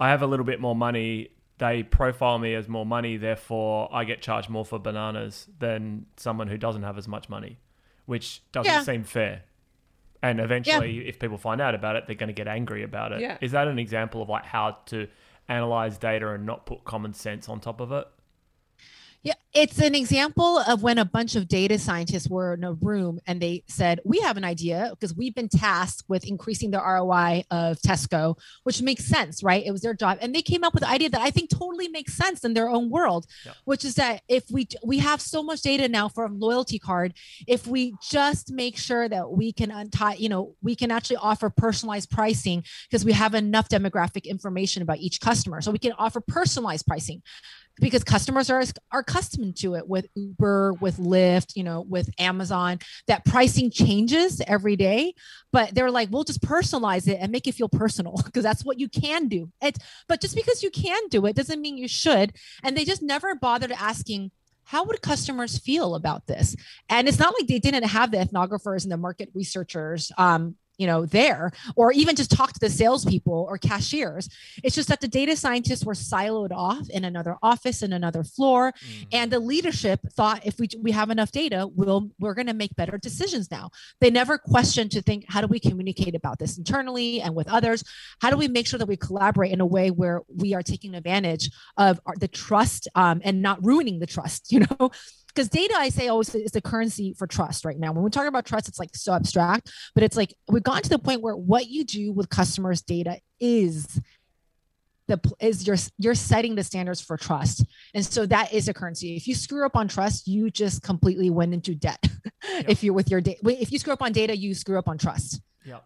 I 0.00 0.08
have 0.08 0.22
a 0.22 0.26
little 0.26 0.46
bit 0.46 0.60
more 0.60 0.74
money 0.74 1.28
they 1.58 1.84
profile 1.84 2.40
me 2.40 2.54
as 2.54 2.66
more 2.66 2.84
money, 2.86 3.16
therefore 3.16 3.88
I 3.92 4.02
get 4.02 4.20
charged 4.20 4.48
more 4.48 4.64
for 4.64 4.80
bananas 4.80 5.46
than 5.60 6.06
someone 6.16 6.48
who 6.48 6.56
doesn't 6.56 6.82
have 6.82 6.98
as 6.98 7.06
much 7.06 7.28
money, 7.28 7.58
which 8.06 8.42
doesn't 8.50 8.72
Yeah. 8.72 8.82
seem 8.82 9.04
fair. 9.04 9.42
And 10.22 10.40
eventually, 10.40 11.08
if 11.08 11.18
people 11.18 11.36
find 11.36 11.60
out 11.60 11.74
about 11.74 11.96
it, 11.96 12.04
they're 12.06 12.14
going 12.16 12.28
to 12.28 12.32
get 12.32 12.46
angry 12.46 12.84
about 12.84 13.12
it. 13.12 13.20
Is 13.20 13.22
Yeah. 13.22 13.38
Is 13.40 13.52
that 13.52 13.66
an 13.66 13.78
example 13.78 14.22
of 14.22 14.28
like 14.28 14.44
how 14.44 14.78
to 14.86 15.08
analyze 15.48 15.98
data 15.98 16.30
and 16.30 16.46
not 16.46 16.64
put 16.64 16.84
common 16.84 17.12
sense 17.12 17.48
on 17.48 17.60
top 17.60 17.80
of 17.80 17.90
it? 17.92 18.06
Yeah, 19.24 19.34
it's 19.54 19.78
an 19.78 19.94
example 19.94 20.58
of 20.58 20.82
when 20.82 20.98
a 20.98 21.04
bunch 21.04 21.36
of 21.36 21.46
data 21.46 21.78
scientists 21.78 22.28
were 22.28 22.54
in 22.54 22.64
a 22.64 22.72
room 22.72 23.20
and 23.24 23.40
they 23.40 23.62
said, 23.68 24.00
We 24.04 24.18
have 24.18 24.36
an 24.36 24.42
idea 24.42 24.88
because 24.90 25.14
we've 25.14 25.34
been 25.34 25.48
tasked 25.48 26.08
with 26.08 26.26
increasing 26.26 26.72
the 26.72 26.78
ROI 26.78 27.44
of 27.48 27.78
Tesco, 27.78 28.36
which 28.64 28.82
makes 28.82 29.04
sense, 29.04 29.40
right? 29.44 29.64
It 29.64 29.70
was 29.70 29.80
their 29.82 29.94
job. 29.94 30.18
And 30.20 30.34
they 30.34 30.42
came 30.42 30.64
up 30.64 30.74
with 30.74 30.82
an 30.82 30.88
idea 30.88 31.08
that 31.10 31.20
I 31.20 31.30
think 31.30 31.50
totally 31.50 31.86
makes 31.86 32.14
sense 32.14 32.42
in 32.44 32.54
their 32.54 32.68
own 32.68 32.90
world, 32.90 33.26
Yeah. 33.46 33.52
which 33.64 33.84
is 33.84 33.94
that 33.94 34.22
if 34.26 34.50
we 34.50 34.66
we 34.84 34.98
have 34.98 35.20
so 35.20 35.40
much 35.44 35.62
data 35.62 35.88
now 35.88 36.08
for 36.08 36.24
a 36.24 36.28
loyalty 36.28 36.80
card, 36.80 37.14
if 37.46 37.64
we 37.68 37.94
just 38.10 38.50
make 38.50 38.76
sure 38.76 39.08
that 39.08 39.30
we 39.30 39.52
can 39.52 39.70
untie, 39.70 40.14
you 40.14 40.28
know, 40.28 40.56
we 40.62 40.74
can 40.74 40.90
actually 40.90 41.18
offer 41.18 41.48
personalized 41.48 42.10
pricing 42.10 42.64
because 42.90 43.04
we 43.04 43.12
have 43.12 43.34
enough 43.34 43.68
demographic 43.68 44.24
information 44.24 44.82
about 44.82 44.98
each 44.98 45.20
customer. 45.20 45.60
So 45.60 45.70
we 45.70 45.78
can 45.78 45.92
offer 45.92 46.20
personalized 46.20 46.88
pricing 46.88 47.22
because 47.82 48.04
customers 48.04 48.48
are 48.48 48.62
are 48.92 49.00
accustomed 49.00 49.56
to 49.56 49.74
it 49.74 49.88
with 49.88 50.06
Uber, 50.14 50.74
with 50.74 50.96
Lyft, 50.96 51.56
you 51.56 51.64
know, 51.64 51.82
with 51.82 52.08
Amazon. 52.18 52.78
That 53.08 53.24
pricing 53.24 53.70
changes 53.70 54.40
every 54.46 54.76
day, 54.76 55.14
but 55.52 55.74
they're 55.74 55.90
like, 55.90 56.08
we'll 56.10 56.24
just 56.24 56.40
personalize 56.40 57.08
it 57.08 57.18
and 57.20 57.32
make 57.32 57.46
it 57.46 57.54
feel 57.54 57.68
personal 57.68 58.22
because 58.24 58.44
that's 58.44 58.64
what 58.64 58.78
you 58.78 58.88
can 58.88 59.28
do. 59.28 59.50
It's 59.60 59.80
but 60.08 60.20
just 60.20 60.36
because 60.36 60.62
you 60.62 60.70
can 60.70 61.08
do 61.08 61.26
it 61.26 61.36
doesn't 61.36 61.60
mean 61.60 61.76
you 61.76 61.88
should. 61.88 62.34
And 62.62 62.76
they 62.76 62.84
just 62.84 63.02
never 63.02 63.34
bothered 63.34 63.72
asking. 63.72 64.30
How 64.64 64.84
would 64.84 65.02
customers 65.02 65.58
feel 65.58 65.96
about 65.96 66.28
this? 66.28 66.54
And 66.88 67.08
it's 67.08 67.18
not 67.18 67.34
like 67.36 67.48
they 67.48 67.58
didn't 67.58 67.82
have 67.82 68.12
the 68.12 68.18
ethnographers 68.18 68.84
and 68.84 68.92
the 68.92 68.96
market 68.96 69.28
researchers, 69.34 70.12
um, 70.16 70.54
you 70.82 70.88
know, 70.88 71.06
there, 71.06 71.52
or 71.76 71.92
even 71.92 72.16
just 72.16 72.32
talk 72.32 72.52
to 72.52 72.58
the 72.58 72.68
salespeople 72.68 73.46
or 73.48 73.56
cashiers. 73.56 74.28
It's 74.64 74.74
just 74.74 74.88
that 74.88 75.00
the 75.00 75.06
data 75.06 75.36
scientists 75.36 75.84
were 75.84 75.94
siloed 75.94 76.50
off 76.50 76.90
in 76.90 77.04
another 77.04 77.36
office 77.40 77.84
in 77.84 77.92
another 77.92 78.24
floor, 78.24 78.72
and 79.12 79.30
the 79.30 79.38
leadership 79.38 80.00
thought 80.12 80.44
if 80.44 80.58
we 80.58 80.68
we 80.80 80.90
have 80.90 81.10
enough 81.10 81.30
data, 81.30 81.68
we'll 81.72 82.10
we're 82.18 82.34
going 82.34 82.48
to 82.48 82.52
make 82.52 82.74
better 82.74 82.98
decisions 82.98 83.48
now. 83.48 83.70
They 84.00 84.10
never 84.10 84.38
questioned 84.38 84.90
to 84.90 85.02
think 85.02 85.24
how 85.28 85.40
do 85.40 85.46
we 85.46 85.60
communicate 85.60 86.16
about 86.16 86.40
this 86.40 86.58
internally 86.58 87.20
and 87.20 87.32
with 87.36 87.48
others? 87.48 87.84
How 88.20 88.30
do 88.30 88.36
we 88.36 88.48
make 88.48 88.66
sure 88.66 88.80
that 88.80 88.88
we 88.88 88.96
collaborate 88.96 89.52
in 89.52 89.60
a 89.60 89.66
way 89.66 89.92
where 89.92 90.22
we 90.34 90.52
are 90.52 90.64
taking 90.64 90.96
advantage 90.96 91.48
of 91.76 92.00
our, 92.06 92.14
the 92.18 92.26
trust 92.26 92.88
um, 92.96 93.20
and 93.22 93.40
not 93.40 93.64
ruining 93.64 94.00
the 94.00 94.06
trust? 94.06 94.50
You 94.52 94.66
know. 94.66 94.90
Because 95.34 95.48
data, 95.48 95.74
I 95.76 95.88
say 95.88 96.08
always 96.08 96.34
is 96.34 96.52
the 96.52 96.60
currency 96.60 97.14
for 97.14 97.26
trust 97.26 97.64
right 97.64 97.78
now. 97.78 97.92
When 97.92 98.04
we 98.04 98.10
talk 98.10 98.26
about 98.26 98.44
trust, 98.44 98.68
it's 98.68 98.78
like 98.78 98.94
so 98.94 99.14
abstract, 99.14 99.72
but 99.94 100.04
it's 100.04 100.16
like 100.16 100.34
we've 100.48 100.62
gotten 100.62 100.82
to 100.82 100.90
the 100.90 100.98
point 100.98 101.22
where 101.22 101.36
what 101.36 101.68
you 101.68 101.84
do 101.84 102.12
with 102.12 102.28
customers' 102.28 102.82
data 102.82 103.18
is 103.40 104.00
the 105.08 105.34
is 105.40 105.66
you're 105.66 105.76
you're 105.98 106.14
setting 106.14 106.54
the 106.54 106.62
standards 106.62 107.00
for 107.00 107.16
trust. 107.16 107.64
And 107.94 108.04
so 108.04 108.26
that 108.26 108.52
is 108.52 108.68
a 108.68 108.74
currency. 108.74 109.16
If 109.16 109.26
you 109.26 109.34
screw 109.34 109.66
up 109.66 109.76
on 109.76 109.88
trust 109.88 110.28
you 110.28 110.50
just 110.50 110.82
completely 110.82 111.30
went 111.30 111.54
into 111.54 111.74
debt. 111.74 112.04
If 112.68 112.82
you're 112.82 112.94
with 112.94 113.10
your 113.10 113.20
data 113.20 113.38
if 113.44 113.70
you 113.70 113.78
screw 113.78 113.92
up 113.92 114.02
on 114.02 114.12
data 114.12 114.36
you 114.36 114.54
screw 114.54 114.78
up 114.78 114.88
on 114.88 114.98
trust. 114.98 115.40
Yeah. 115.64 115.78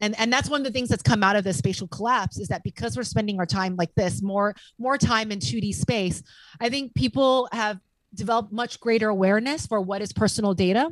and 0.00 0.18
and 0.18 0.32
that's 0.32 0.48
one 0.48 0.60
of 0.60 0.64
the 0.64 0.72
things 0.72 0.88
that's 0.88 1.02
come 1.02 1.22
out 1.22 1.36
of 1.36 1.44
the 1.44 1.52
spatial 1.52 1.86
collapse 1.86 2.38
is 2.38 2.48
that 2.48 2.62
because 2.62 2.96
we're 2.96 3.02
spending 3.02 3.38
our 3.38 3.46
time 3.46 3.76
like 3.76 3.94
this 3.94 4.22
more 4.22 4.54
more 4.78 4.96
time 4.96 5.30
in 5.32 5.38
2d 5.38 5.74
space 5.74 6.22
i 6.60 6.70
think 6.70 6.94
people 6.94 7.48
have 7.52 7.78
developed 8.14 8.52
much 8.52 8.80
greater 8.80 9.08
awareness 9.08 9.66
for 9.66 9.80
what 9.80 10.02
is 10.02 10.12
personal 10.12 10.54
data 10.54 10.90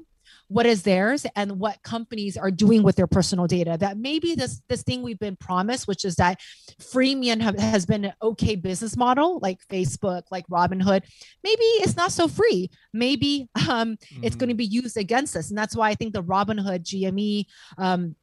what 0.48 0.66
is 0.66 0.82
theirs 0.82 1.26
and 1.34 1.58
what 1.58 1.82
companies 1.82 2.36
are 2.36 2.50
doing 2.52 2.82
with 2.84 2.94
their 2.94 3.06
personal 3.08 3.48
data. 3.48 3.76
That 3.78 3.96
maybe 3.96 4.36
this 4.36 4.62
this 4.68 4.82
thing 4.82 5.02
we've 5.02 5.18
been 5.18 5.36
promised 5.36 5.88
which 5.88 6.04
is 6.04 6.16
that 6.16 6.40
freemium 6.80 7.40
have, 7.40 7.58
has 7.58 7.84
been 7.84 8.04
an 8.04 8.12
okay 8.22 8.54
business 8.54 8.96
model 8.96 9.40
like 9.40 9.58
facebook 9.68 10.22
like 10.30 10.46
robinhood. 10.46 11.02
Maybe 11.42 11.64
it's 11.82 11.96
not 11.96 12.12
so 12.12 12.28
free. 12.28 12.70
Maybe 12.92 13.48
um, 13.68 13.96
it's 14.22 14.36
Mm. 14.36 14.38
going 14.38 14.48
to 14.50 14.54
be 14.54 14.66
used 14.66 14.96
against 14.96 15.36
us. 15.36 15.48
And 15.48 15.58
that's 15.58 15.74
why 15.74 15.90
i 15.90 15.94
think 15.94 16.12
the 16.12 16.22
robinhood 16.22 16.84
gme 16.84 17.46
um, 17.78 18.14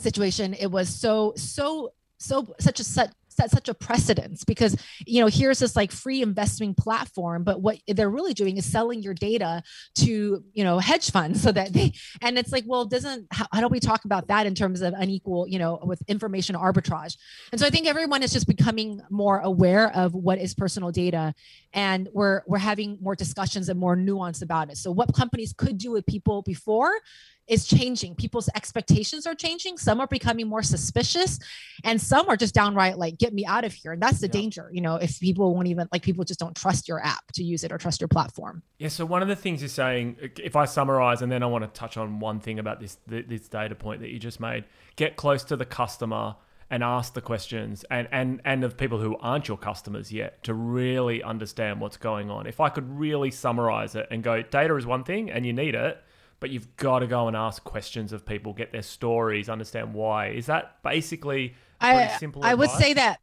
situation 0.00 0.54
it 0.54 0.70
was 0.70 0.88
so 0.88 1.34
so 1.36 1.92
so 2.18 2.54
such 2.60 2.80
a 2.80 2.84
such 2.84 3.10
set 3.38 3.50
such 3.50 3.68
a 3.68 3.74
precedence 3.74 4.44
because 4.44 4.76
you 5.06 5.20
know 5.20 5.28
here's 5.28 5.60
this 5.60 5.76
like 5.76 5.92
free 5.92 6.20
investing 6.22 6.74
platform 6.74 7.44
but 7.44 7.62
what 7.62 7.78
they're 7.86 8.10
really 8.10 8.34
doing 8.34 8.56
is 8.56 8.66
selling 8.66 9.02
your 9.02 9.14
data 9.14 9.62
to 9.94 10.42
you 10.52 10.64
know 10.64 10.78
hedge 10.78 11.10
funds 11.10 11.40
so 11.40 11.52
that 11.52 11.72
they 11.72 11.92
and 12.20 12.36
it's 12.38 12.52
like 12.52 12.64
well 12.66 12.84
doesn't 12.84 13.26
how, 13.30 13.46
how 13.52 13.60
do 13.60 13.68
we 13.68 13.80
talk 13.80 14.04
about 14.04 14.26
that 14.28 14.44
in 14.44 14.54
terms 14.54 14.82
of 14.82 14.92
unequal 14.96 15.46
you 15.48 15.58
know 15.58 15.78
with 15.82 16.02
information 16.08 16.54
arbitrage? 16.54 17.16
And 17.52 17.60
so 17.60 17.66
i 17.66 17.70
think 17.70 17.86
everyone 17.86 18.22
is 18.22 18.32
just 18.32 18.46
becoming 18.46 19.00
more 19.10 19.38
aware 19.38 19.94
of 19.96 20.14
what 20.14 20.38
is 20.38 20.54
personal 20.54 20.90
data 20.90 21.34
and 21.72 22.08
we're 22.12 22.42
we're 22.46 22.58
having 22.58 22.98
more 23.00 23.14
discussions 23.14 23.68
and 23.68 23.78
more 23.78 23.96
nuance 23.96 24.42
about 24.42 24.70
it. 24.70 24.76
So 24.76 24.90
what 24.90 25.14
companies 25.14 25.52
could 25.56 25.78
do 25.78 25.90
with 25.92 26.06
people 26.06 26.42
before 26.42 26.90
is 27.48 27.66
changing 27.66 28.14
people's 28.14 28.48
expectations 28.54 29.26
are 29.26 29.34
changing 29.34 29.76
some 29.78 30.00
are 30.00 30.06
becoming 30.06 30.46
more 30.46 30.62
suspicious 30.62 31.38
and 31.84 32.00
some 32.00 32.28
are 32.28 32.36
just 32.36 32.54
downright 32.54 32.98
like 32.98 33.16
get 33.18 33.32
me 33.32 33.44
out 33.46 33.64
of 33.64 33.72
here 33.72 33.92
and 33.92 34.02
that's 34.02 34.20
the 34.20 34.26
Yeah. 34.26 34.32
danger 34.32 34.70
you 34.72 34.80
know 34.80 34.96
if 34.96 35.18
people 35.20 35.54
won't 35.54 35.66
even 35.68 35.88
like 35.92 36.02
people 36.02 36.24
just 36.24 36.38
don't 36.40 36.54
trust 36.54 36.88
your 36.88 37.02
app 37.04 37.32
to 37.32 37.42
use 37.42 37.64
it 37.64 37.72
or 37.72 37.78
trust 37.78 38.00
your 38.00 38.08
platform 38.08 38.62
Yeah, 38.78 38.88
so 38.88 39.04
one 39.06 39.22
of 39.22 39.28
the 39.28 39.36
things 39.36 39.60
you're 39.62 39.68
saying, 39.68 40.16
if 40.36 40.54
I 40.56 40.64
summarize, 40.66 41.22
and 41.22 41.30
then 41.32 41.42
I 41.42 41.46
want 41.46 41.64
to 41.64 41.70
touch 41.80 41.96
on 41.96 42.20
one 42.20 42.38
thing 42.40 42.58
about 42.58 42.80
this 42.80 42.98
this 43.06 43.48
data 43.48 43.74
point 43.74 44.00
that 44.02 44.10
you 44.10 44.18
just 44.18 44.40
made, 44.40 44.64
get 44.96 45.16
close 45.16 45.42
to 45.44 45.56
the 45.56 45.64
customer 45.64 46.36
and 46.70 46.82
ask 46.84 47.14
the 47.14 47.20
questions, 47.22 47.84
and 47.90 48.06
and 48.12 48.40
and 48.44 48.62
of 48.64 48.76
people 48.76 48.98
who 49.00 49.16
aren't 49.20 49.48
your 49.48 49.56
customers 49.56 50.12
yet 50.12 50.42
to 50.44 50.52
really 50.54 51.22
understand 51.22 51.80
what's 51.80 51.96
going 51.96 52.30
on. 52.30 52.46
If 52.46 52.60
I 52.60 52.68
could 52.68 52.88
really 52.98 53.30
summarize 53.30 53.94
it 53.94 54.06
and 54.10 54.22
go, 54.22 54.42
data 54.42 54.76
is 54.76 54.84
one 54.86 55.02
thing, 55.04 55.30
and 55.30 55.46
you 55.46 55.52
need 55.52 55.74
it, 55.74 56.02
but 56.40 56.50
you've 56.50 56.76
got 56.76 57.00
to 57.00 57.06
go 57.06 57.28
and 57.28 57.36
ask 57.36 57.62
questions 57.64 58.12
of 58.12 58.24
people, 58.24 58.52
get 58.52 58.72
their 58.72 58.82
stories, 58.82 59.48
understand 59.48 59.94
why. 59.94 60.28
Is 60.28 60.46
that 60.46 60.82
basically 60.82 61.54
pretty 61.80 61.98
I, 61.98 62.16
simple? 62.18 62.44
I 62.44 62.54
would 62.54 62.70
say 62.70 62.94
that 62.94 63.20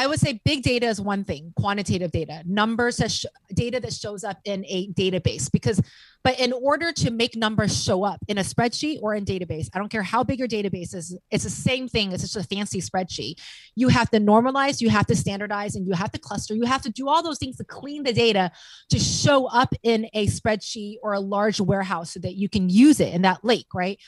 I 0.00 0.06
would 0.06 0.18
say 0.18 0.40
big 0.46 0.62
data 0.62 0.86
is 0.86 0.98
one 0.98 1.24
thing, 1.24 1.52
quantitative 1.56 2.10
data, 2.10 2.42
numbers 2.46 2.96
that 2.96 3.10
sh- 3.10 3.26
data 3.52 3.80
that 3.80 3.92
shows 3.92 4.24
up 4.24 4.38
in 4.46 4.64
a 4.66 4.88
database. 4.92 5.52
Because, 5.52 5.78
but 6.24 6.40
in 6.40 6.54
order 6.54 6.90
to 6.90 7.10
make 7.10 7.36
numbers 7.36 7.84
show 7.84 8.02
up 8.02 8.18
in 8.26 8.38
a 8.38 8.40
spreadsheet 8.40 9.02
or 9.02 9.14
in 9.14 9.26
database, 9.26 9.68
I 9.74 9.78
don't 9.78 9.90
care 9.90 10.02
how 10.02 10.24
big 10.24 10.38
your 10.38 10.48
database 10.48 10.94
is, 10.94 11.14
it's 11.30 11.44
the 11.44 11.50
same 11.50 11.86
thing. 11.86 12.12
It's 12.12 12.22
just 12.22 12.36
a 12.36 12.42
fancy 12.42 12.80
spreadsheet. 12.80 13.34
You 13.76 13.88
have 13.88 14.08
to 14.10 14.20
normalize, 14.20 14.80
you 14.80 14.88
have 14.88 15.06
to 15.08 15.14
standardize, 15.14 15.76
and 15.76 15.86
you 15.86 15.92
have 15.92 16.12
to 16.12 16.18
cluster. 16.18 16.54
You 16.54 16.64
have 16.64 16.82
to 16.82 16.90
do 16.90 17.08
all 17.08 17.22
those 17.22 17.38
things 17.38 17.58
to 17.58 17.64
clean 17.64 18.02
the 18.02 18.14
data 18.14 18.52
to 18.88 18.98
show 18.98 19.46
up 19.46 19.74
in 19.82 20.08
a 20.14 20.28
spreadsheet 20.28 20.96
or 21.02 21.12
a 21.12 21.20
large 21.20 21.60
warehouse 21.60 22.14
so 22.14 22.20
that 22.20 22.36
you 22.36 22.48
can 22.48 22.70
use 22.70 23.00
it 23.00 23.12
in 23.12 23.22
that 23.22 23.44
lake, 23.44 23.66
right? 23.74 23.98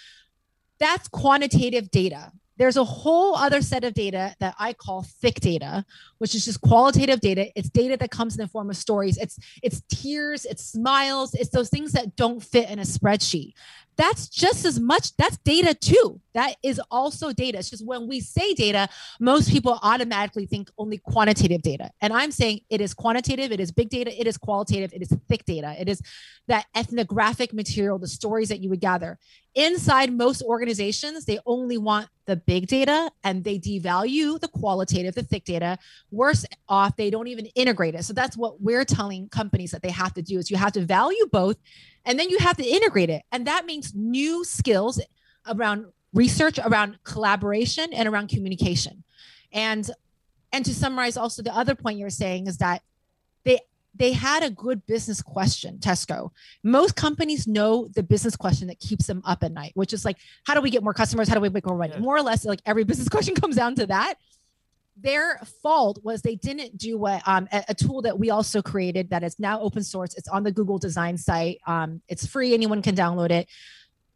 That's 0.78 1.06
quantitative 1.08 1.90
data. 1.90 2.32
There's 2.62 2.76
a 2.76 2.84
whole 2.84 3.34
other 3.34 3.60
set 3.60 3.82
of 3.82 3.92
data 3.92 4.36
that 4.38 4.54
I 4.56 4.72
call 4.72 5.02
thick 5.02 5.40
data, 5.40 5.84
which 6.18 6.36
is 6.36 6.44
just 6.44 6.60
qualitative 6.60 7.18
data. 7.18 7.50
It's 7.58 7.68
data 7.68 7.96
that 7.96 8.12
comes 8.12 8.36
in 8.36 8.40
the 8.40 8.46
form 8.46 8.70
of 8.70 8.76
stories. 8.76 9.18
It's 9.18 9.36
it's 9.64 9.82
tears, 9.88 10.44
it's 10.44 10.64
smiles, 10.64 11.34
it's 11.34 11.50
those 11.50 11.70
things 11.70 11.90
that 11.90 12.14
don't 12.14 12.40
fit 12.40 12.70
in 12.70 12.78
a 12.78 12.82
spreadsheet. 12.82 13.54
That's 13.96 14.28
just 14.28 14.64
as 14.64 14.80
much, 14.80 15.16
that's 15.16 15.36
data 15.38 15.74
too. 15.74 16.20
That 16.34 16.56
is 16.62 16.80
also 16.90 17.32
data. 17.32 17.58
It's 17.58 17.70
just 17.70 17.86
when 17.86 18.08
we 18.08 18.20
say 18.20 18.54
data, 18.54 18.88
most 19.20 19.50
people 19.50 19.78
automatically 19.82 20.46
think 20.46 20.70
only 20.78 20.98
quantitative 20.98 21.62
data. 21.62 21.90
And 22.00 22.12
I'm 22.12 22.32
saying 22.32 22.60
it 22.70 22.80
is 22.80 22.94
quantitative, 22.94 23.52
it 23.52 23.60
is 23.60 23.70
big 23.70 23.90
data, 23.90 24.18
it 24.18 24.26
is 24.26 24.38
qualitative, 24.38 24.92
it 24.94 25.02
is 25.02 25.14
thick 25.28 25.44
data. 25.44 25.74
It 25.78 25.88
is 25.88 26.00
that 26.48 26.66
ethnographic 26.74 27.52
material, 27.52 27.98
the 27.98 28.08
stories 28.08 28.48
that 28.48 28.60
you 28.60 28.70
would 28.70 28.80
gather. 28.80 29.18
Inside 29.54 30.12
most 30.12 30.42
organizations, 30.42 31.26
they 31.26 31.38
only 31.44 31.76
want 31.76 32.08
the 32.26 32.36
big 32.36 32.68
data 32.68 33.10
and 33.24 33.44
they 33.44 33.58
devalue 33.58 34.40
the 34.40 34.48
qualitative, 34.48 35.14
the 35.14 35.22
thick 35.22 35.44
data. 35.44 35.78
Worse 36.10 36.46
off, 36.68 36.96
they 36.96 37.10
don't 37.10 37.26
even 37.26 37.46
integrate 37.46 37.94
it. 37.94 38.04
So 38.04 38.12
that's 38.14 38.36
what 38.36 38.62
we're 38.62 38.84
telling 38.84 39.28
companies 39.28 39.72
that 39.72 39.82
they 39.82 39.90
have 39.90 40.14
to 40.14 40.22
do 40.22 40.38
is 40.38 40.50
you 40.50 40.56
have 40.56 40.72
to 40.72 40.84
value 40.84 41.26
both 41.30 41.56
and 42.04 42.18
then 42.18 42.30
you 42.30 42.38
have 42.38 42.56
to 42.56 42.64
integrate 42.64 43.10
it. 43.10 43.22
And 43.32 43.46
that 43.46 43.66
means 43.66 43.94
new 43.94 44.44
skills 44.44 45.00
around 45.46 45.86
research, 46.12 46.58
around 46.58 46.98
collaboration, 47.04 47.92
and 47.92 48.08
around 48.08 48.28
communication. 48.28 49.04
And 49.52 49.90
and 50.52 50.64
to 50.64 50.74
summarize 50.74 51.16
also 51.16 51.42
the 51.42 51.56
other 51.56 51.74
point 51.74 51.98
you're 51.98 52.10
saying 52.10 52.46
is 52.46 52.58
that 52.58 52.82
they 53.44 53.60
they 53.94 54.12
had 54.12 54.42
a 54.42 54.50
good 54.50 54.86
business 54.86 55.20
question, 55.22 55.78
Tesco. 55.78 56.30
Most 56.62 56.96
companies 56.96 57.46
know 57.46 57.88
the 57.88 58.02
business 58.02 58.36
question 58.36 58.68
that 58.68 58.80
keeps 58.80 59.06
them 59.06 59.22
up 59.24 59.42
at 59.42 59.52
night, 59.52 59.72
which 59.74 59.92
is 59.92 60.04
like, 60.04 60.16
how 60.44 60.54
do 60.54 60.60
we 60.60 60.70
get 60.70 60.82
more 60.82 60.94
customers? 60.94 61.28
How 61.28 61.34
do 61.34 61.40
we 61.40 61.48
make 61.48 61.66
more 61.66 61.76
money? 61.76 61.92
Yeah. 61.94 62.00
More 62.00 62.16
or 62.16 62.22
less, 62.22 62.44
like 62.44 62.60
every 62.64 62.84
business 62.84 63.08
question 63.10 63.34
comes 63.34 63.56
down 63.56 63.74
to 63.76 63.86
that. 63.86 64.14
Their 65.02 65.38
fault 65.62 65.98
was 66.02 66.22
they 66.22 66.36
didn't 66.36 66.78
do 66.78 66.96
what 66.96 67.22
um, 67.26 67.48
a, 67.52 67.64
a, 67.68 67.74
tool 67.74 68.02
that 68.02 68.18
we 68.18 68.30
also 68.30 68.62
created 68.62 69.10
that 69.10 69.22
is 69.22 69.38
now 69.38 69.60
open 69.60 69.82
source. 69.82 70.14
It's 70.16 70.28
on 70.28 70.44
the 70.44 70.52
Google 70.52 70.78
Design 70.78 71.18
site. 71.18 71.58
Um, 71.66 72.00
it's 72.08 72.26
free; 72.26 72.54
anyone 72.54 72.82
can 72.82 72.94
download 72.94 73.30
it. 73.30 73.48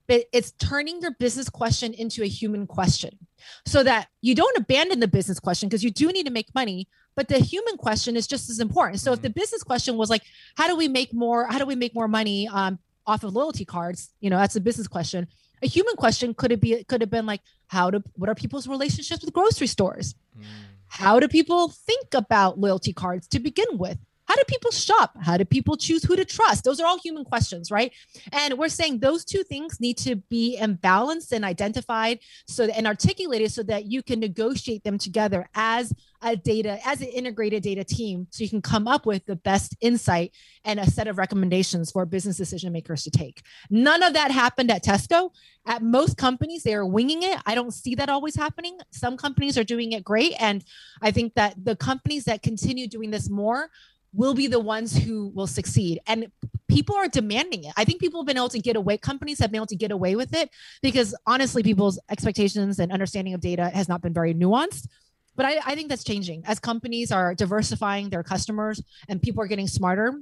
But 0.06 0.26
it's 0.32 0.52
turning 0.52 1.00
your 1.00 1.10
business 1.12 1.48
question 1.48 1.92
into 1.92 2.22
a 2.22 2.28
human 2.28 2.66
question, 2.66 3.18
so 3.66 3.82
that 3.82 4.08
you 4.22 4.34
don't 4.34 4.56
abandon 4.56 5.00
the 5.00 5.08
business 5.08 5.40
question 5.40 5.68
because 5.68 5.82
you 5.82 5.90
do 5.90 6.12
need 6.12 6.26
to 6.26 6.32
make 6.32 6.54
money. 6.54 6.88
But 7.16 7.28
the 7.28 7.38
human 7.38 7.76
question 7.76 8.16
is 8.16 8.26
just 8.26 8.48
as 8.48 8.60
important. 8.60 9.00
So 9.00 9.12
if 9.12 9.22
the 9.22 9.28
mm-hmm. 9.28 9.40
business 9.40 9.62
question 9.62 9.96
was 9.96 10.08
like, 10.08 10.22
"How 10.56 10.68
do 10.68 10.76
we 10.76 10.88
make 10.88 11.12
more? 11.12 11.46
How 11.46 11.58
do 11.58 11.66
we 11.66 11.74
make 11.74 11.94
more 11.94 12.08
money 12.08 12.48
um, 12.48 12.78
off 13.06 13.24
of 13.24 13.34
loyalty 13.34 13.64
cards?" 13.64 14.10
You 14.20 14.30
know, 14.30 14.38
that's 14.38 14.56
a 14.56 14.60
business 14.60 14.86
question 14.86 15.26
a 15.62 15.66
human 15.66 15.96
question 15.96 16.34
could 16.34 16.52
it 16.52 16.60
be 16.60 16.84
could 16.84 17.00
have 17.00 17.10
been 17.10 17.26
like 17.26 17.40
how 17.68 17.90
do 17.90 18.02
what 18.14 18.28
are 18.28 18.34
people's 18.34 18.68
relationships 18.68 19.24
with 19.24 19.32
grocery 19.32 19.66
stores 19.66 20.14
mm. 20.38 20.44
How 20.88 21.20
do 21.20 21.28
people 21.28 21.68
think 21.68 22.14
about 22.14 22.58
loyalty 22.58 22.92
cards 22.92 23.26
to 23.28 23.40
begin 23.40 23.78
with 23.78 23.98
how 24.26 24.34
do 24.34 24.42
people 24.46 24.70
shop? 24.70 25.16
How 25.20 25.36
do 25.36 25.44
people 25.44 25.76
choose 25.76 26.04
who 26.04 26.16
to 26.16 26.24
trust? 26.24 26.64
Those 26.64 26.80
are 26.80 26.86
all 26.86 26.98
human 26.98 27.24
questions 27.24 27.70
right? 27.70 27.92
And 28.32 28.58
we're 28.58 28.68
saying 28.68 28.98
those 28.98 29.24
two 29.24 29.42
things 29.42 29.80
need 29.80 29.98
to 29.98 30.16
be 30.16 30.58
imbalanced 30.60 31.32
and 31.32 31.44
identified 31.44 32.20
so 32.46 32.64
and 32.64 32.86
articulated 32.86 33.52
so 33.52 33.62
that 33.64 33.86
you 33.86 34.02
can 34.02 34.20
negotiate 34.20 34.84
them 34.84 34.98
together 34.98 35.48
as 35.54 35.92
a 36.22 36.36
data 36.36 36.78
as 36.84 37.00
an 37.00 37.08
integrated 37.08 37.62
data 37.62 37.84
team 37.84 38.26
so 38.30 38.42
you 38.42 38.50
can 38.50 38.62
come 38.62 38.88
up 38.88 39.06
with 39.06 39.24
the 39.26 39.36
best 39.36 39.76
insight 39.80 40.32
and 40.64 40.80
a 40.80 40.90
set 40.90 41.06
of 41.06 41.18
recommendations 41.18 41.90
for 41.90 42.06
business 42.06 42.36
decision 42.36 42.72
makers 42.72 43.04
to 43.04 43.10
take. 43.10 43.42
None 43.70 44.02
of 44.02 44.14
that 44.14 44.30
happened 44.30 44.70
at 44.70 44.82
tesco. 44.82 45.30
At 45.66 45.82
most 45.82 46.16
companies 46.16 46.62
they 46.62 46.74
are 46.74 46.86
winging 46.86 47.22
it. 47.22 47.38
I 47.44 47.54
don't 47.54 47.72
see 47.72 47.94
that 47.96 48.08
always 48.08 48.36
happening. 48.36 48.78
Some 48.90 49.16
companies 49.16 49.58
are 49.58 49.64
doing 49.64 49.92
it 49.92 50.04
great 50.04 50.34
and 50.40 50.64
i 51.02 51.10
think 51.10 51.34
that 51.34 51.54
the 51.62 51.76
companies 51.76 52.24
that 52.24 52.42
continue 52.42 52.86
doing 52.86 53.10
this 53.10 53.28
more 53.28 53.68
will 54.16 54.34
be 54.34 54.46
the 54.46 54.60
ones 54.60 54.96
who 54.96 55.28
will 55.28 55.46
succeed 55.46 56.00
and 56.06 56.30
people 56.68 56.96
are 56.96 57.08
demanding 57.08 57.64
it 57.64 57.72
i 57.76 57.84
think 57.84 58.00
people 58.00 58.20
have 58.20 58.26
been 58.26 58.36
able 58.36 58.48
to 58.48 58.58
get 58.58 58.76
away 58.76 58.96
companies 58.96 59.38
have 59.38 59.50
been 59.50 59.58
able 59.58 59.66
to 59.66 59.76
get 59.76 59.90
away 59.90 60.16
with 60.16 60.34
it 60.34 60.50
because 60.82 61.14
honestly 61.26 61.62
people's 61.62 61.98
expectations 62.10 62.78
and 62.78 62.90
understanding 62.92 63.34
of 63.34 63.40
data 63.40 63.68
has 63.70 63.88
not 63.88 64.00
been 64.02 64.12
very 64.12 64.34
nuanced 64.34 64.88
but 65.36 65.44
I, 65.44 65.58
I 65.64 65.74
think 65.74 65.90
that's 65.90 66.02
changing 66.02 66.42
as 66.46 66.58
companies 66.58 67.12
are 67.12 67.34
diversifying 67.34 68.08
their 68.10 68.22
customers 68.22 68.82
and 69.08 69.22
people 69.22 69.42
are 69.44 69.46
getting 69.46 69.68
smarter. 69.68 70.18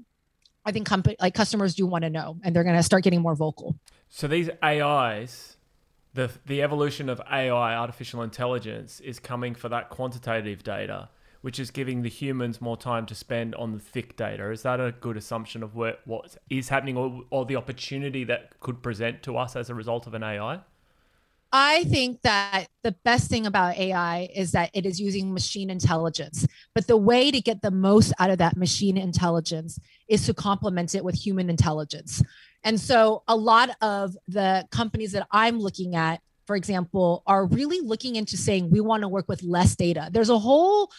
I 0.66 0.72
think 0.72 0.86
company 0.86 1.16
like 1.20 1.34
customers 1.34 1.74
do 1.74 1.86
want 1.86 2.02
to 2.02 2.10
know 2.10 2.38
and 2.42 2.54
they're 2.54 2.64
going 2.64 2.76
to 2.76 2.82
start 2.82 3.04
getting 3.04 3.22
more 3.22 3.34
vocal. 3.34 3.78
So 4.08 4.26
these 4.26 4.50
AIs, 4.62 5.56
the 6.14 6.30
the 6.46 6.62
evolution 6.62 7.08
of 7.08 7.20
AI, 7.30 7.76
artificial 7.76 8.22
intelligence, 8.22 9.00
is 9.00 9.18
coming 9.18 9.54
for 9.54 9.68
that 9.68 9.90
quantitative 9.90 10.62
data, 10.62 11.10
which 11.44 11.60
is 11.60 11.70
giving 11.70 12.00
the 12.00 12.08
humans 12.08 12.58
more 12.62 12.74
time 12.74 13.04
to 13.04 13.14
spend 13.14 13.54
on 13.56 13.70
the 13.72 13.78
thick 13.78 14.16
data. 14.16 14.50
Is 14.50 14.62
that 14.62 14.80
a 14.80 14.92
good 14.92 15.18
assumption 15.18 15.62
of 15.62 15.74
what 15.74 16.00
what 16.06 16.38
is 16.48 16.70
happening 16.70 16.96
or, 16.96 17.22
or 17.28 17.44
the 17.44 17.56
opportunity 17.56 18.24
that 18.24 18.58
could 18.60 18.82
present 18.82 19.22
to 19.24 19.36
us 19.36 19.54
as 19.54 19.68
a 19.68 19.74
result 19.74 20.06
of 20.06 20.14
an 20.14 20.22
AI? 20.22 20.60
I 21.52 21.84
think 21.84 22.22
that 22.22 22.68
the 22.82 22.92
best 23.04 23.28
thing 23.28 23.44
about 23.44 23.76
AI 23.76 24.30
is 24.34 24.52
that 24.52 24.70
it 24.72 24.86
is 24.86 24.98
using 24.98 25.34
machine 25.34 25.68
intelligence. 25.68 26.46
But 26.74 26.86
the 26.86 26.96
way 26.96 27.30
to 27.30 27.42
get 27.42 27.60
the 27.60 27.70
most 27.70 28.14
out 28.18 28.30
of 28.30 28.38
that 28.38 28.56
machine 28.56 28.96
intelligence 28.96 29.78
is 30.08 30.24
to 30.24 30.32
complement 30.32 30.94
it 30.94 31.04
with 31.04 31.14
human 31.14 31.50
intelligence. 31.50 32.22
And 32.62 32.80
so 32.80 33.22
a 33.28 33.36
lot 33.36 33.68
of 33.82 34.16
the 34.28 34.66
companies 34.70 35.12
that 35.12 35.26
I'm 35.30 35.60
looking 35.60 35.94
at, 35.94 36.22
for 36.46 36.56
example, 36.56 37.22
are 37.26 37.44
really 37.44 37.80
looking 37.82 38.16
into 38.16 38.38
saying 38.38 38.70
we 38.70 38.80
want 38.80 39.02
to 39.02 39.08
work 39.08 39.28
with 39.28 39.42
less 39.42 39.76
data. 39.76 40.08
There's 40.10 40.30
a 40.30 40.38
whole 40.38 40.90